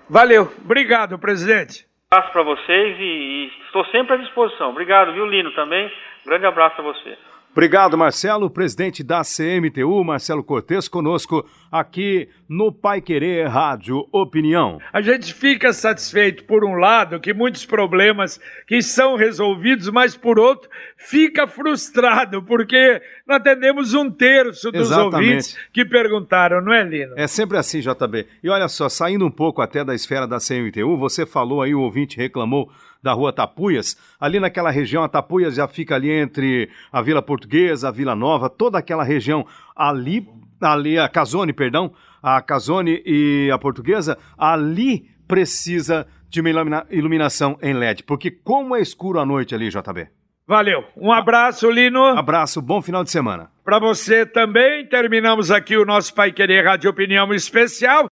Valeu, 0.08 0.52
obrigado, 0.64 1.18
presidente. 1.18 1.84
Um 2.12 2.16
abraço 2.16 2.32
para 2.32 2.42
vocês 2.42 2.98
e, 2.98 3.02
e, 3.02 3.46
estou 3.66 3.84
sempre 3.86 4.14
à 4.14 4.16
disposição. 4.16 4.70
Obrigado, 4.70 5.12
viu, 5.12 5.26
Lino, 5.26 5.52
também. 5.52 5.90
Grande 6.24 6.46
abraço 6.46 6.80
a 6.80 6.84
você. 6.84 7.18
Obrigado, 7.56 7.96
Marcelo, 7.96 8.50
presidente 8.50 9.02
da 9.02 9.22
CMTU, 9.22 10.04
Marcelo 10.04 10.44
Cortes, 10.44 10.88
conosco 10.88 11.42
aqui 11.72 12.28
no 12.46 12.70
Pai 12.70 13.00
Querer 13.00 13.48
Rádio 13.48 14.06
Opinião. 14.12 14.78
A 14.92 15.00
gente 15.00 15.32
fica 15.32 15.72
satisfeito, 15.72 16.44
por 16.44 16.66
um 16.66 16.74
lado, 16.74 17.18
que 17.18 17.32
muitos 17.32 17.64
problemas 17.64 18.38
que 18.66 18.82
são 18.82 19.16
resolvidos, 19.16 19.88
mas 19.88 20.14
por 20.14 20.38
outro, 20.38 20.68
fica 20.98 21.46
frustrado, 21.46 22.42
porque 22.42 23.00
nós 23.26 23.38
atendemos 23.38 23.94
um 23.94 24.10
terço 24.10 24.70
dos 24.70 24.90
Exatamente. 24.90 25.14
ouvintes 25.14 25.58
que 25.72 25.82
perguntaram, 25.82 26.60
não 26.60 26.74
é, 26.74 26.84
Lino? 26.84 27.14
É 27.16 27.26
sempre 27.26 27.56
assim, 27.56 27.80
JB. 27.80 28.26
E 28.42 28.50
olha 28.50 28.68
só, 28.68 28.86
saindo 28.90 29.24
um 29.24 29.30
pouco 29.30 29.62
até 29.62 29.82
da 29.82 29.94
esfera 29.94 30.26
da 30.26 30.36
CMTU, 30.36 30.98
você 30.98 31.24
falou 31.24 31.62
aí, 31.62 31.74
o 31.74 31.80
ouvinte 31.80 32.18
reclamou 32.18 32.70
da 33.02 33.12
rua 33.12 33.32
Tapuias. 33.32 33.96
Ali 34.18 34.40
naquela 34.40 34.70
região, 34.70 35.04
a 35.04 35.08
Tapuias 35.08 35.54
já 35.54 35.68
fica 35.68 35.94
ali 35.94 36.10
entre 36.10 36.68
a 36.92 37.00
Vila 37.02 37.22
Portuguesa, 37.22 37.88
a 37.88 37.92
Vila 37.92 38.14
Nova, 38.14 38.48
toda 38.48 38.78
aquela 38.78 39.04
região 39.04 39.46
ali, 39.74 40.26
ali 40.60 40.98
a 40.98 41.08
Casone, 41.08 41.52
perdão, 41.52 41.92
a 42.22 42.40
Casone 42.40 43.02
e 43.04 43.50
a 43.52 43.58
Portuguesa, 43.58 44.18
ali 44.36 45.10
precisa 45.28 46.06
de 46.28 46.40
uma 46.40 46.86
iluminação 46.90 47.58
em 47.62 47.72
LED, 47.72 48.02
porque 48.02 48.30
como 48.30 48.74
é 48.74 48.80
escuro 48.80 49.20
à 49.20 49.26
noite 49.26 49.54
ali, 49.54 49.68
JB. 49.68 50.08
Valeu. 50.48 50.84
Um 50.96 51.12
abraço, 51.12 51.68
Lino. 51.68 52.04
Abraço, 52.04 52.62
bom 52.62 52.80
final 52.80 53.02
de 53.02 53.10
semana. 53.10 53.50
Para 53.64 53.80
você 53.80 54.24
também. 54.24 54.86
Terminamos 54.86 55.50
aqui 55.50 55.76
o 55.76 55.84
nosso 55.84 56.14
Pai 56.14 56.30
Querer 56.30 56.64
Rádio 56.64 56.88
Opinião 56.88 57.34
Especial. 57.34 58.04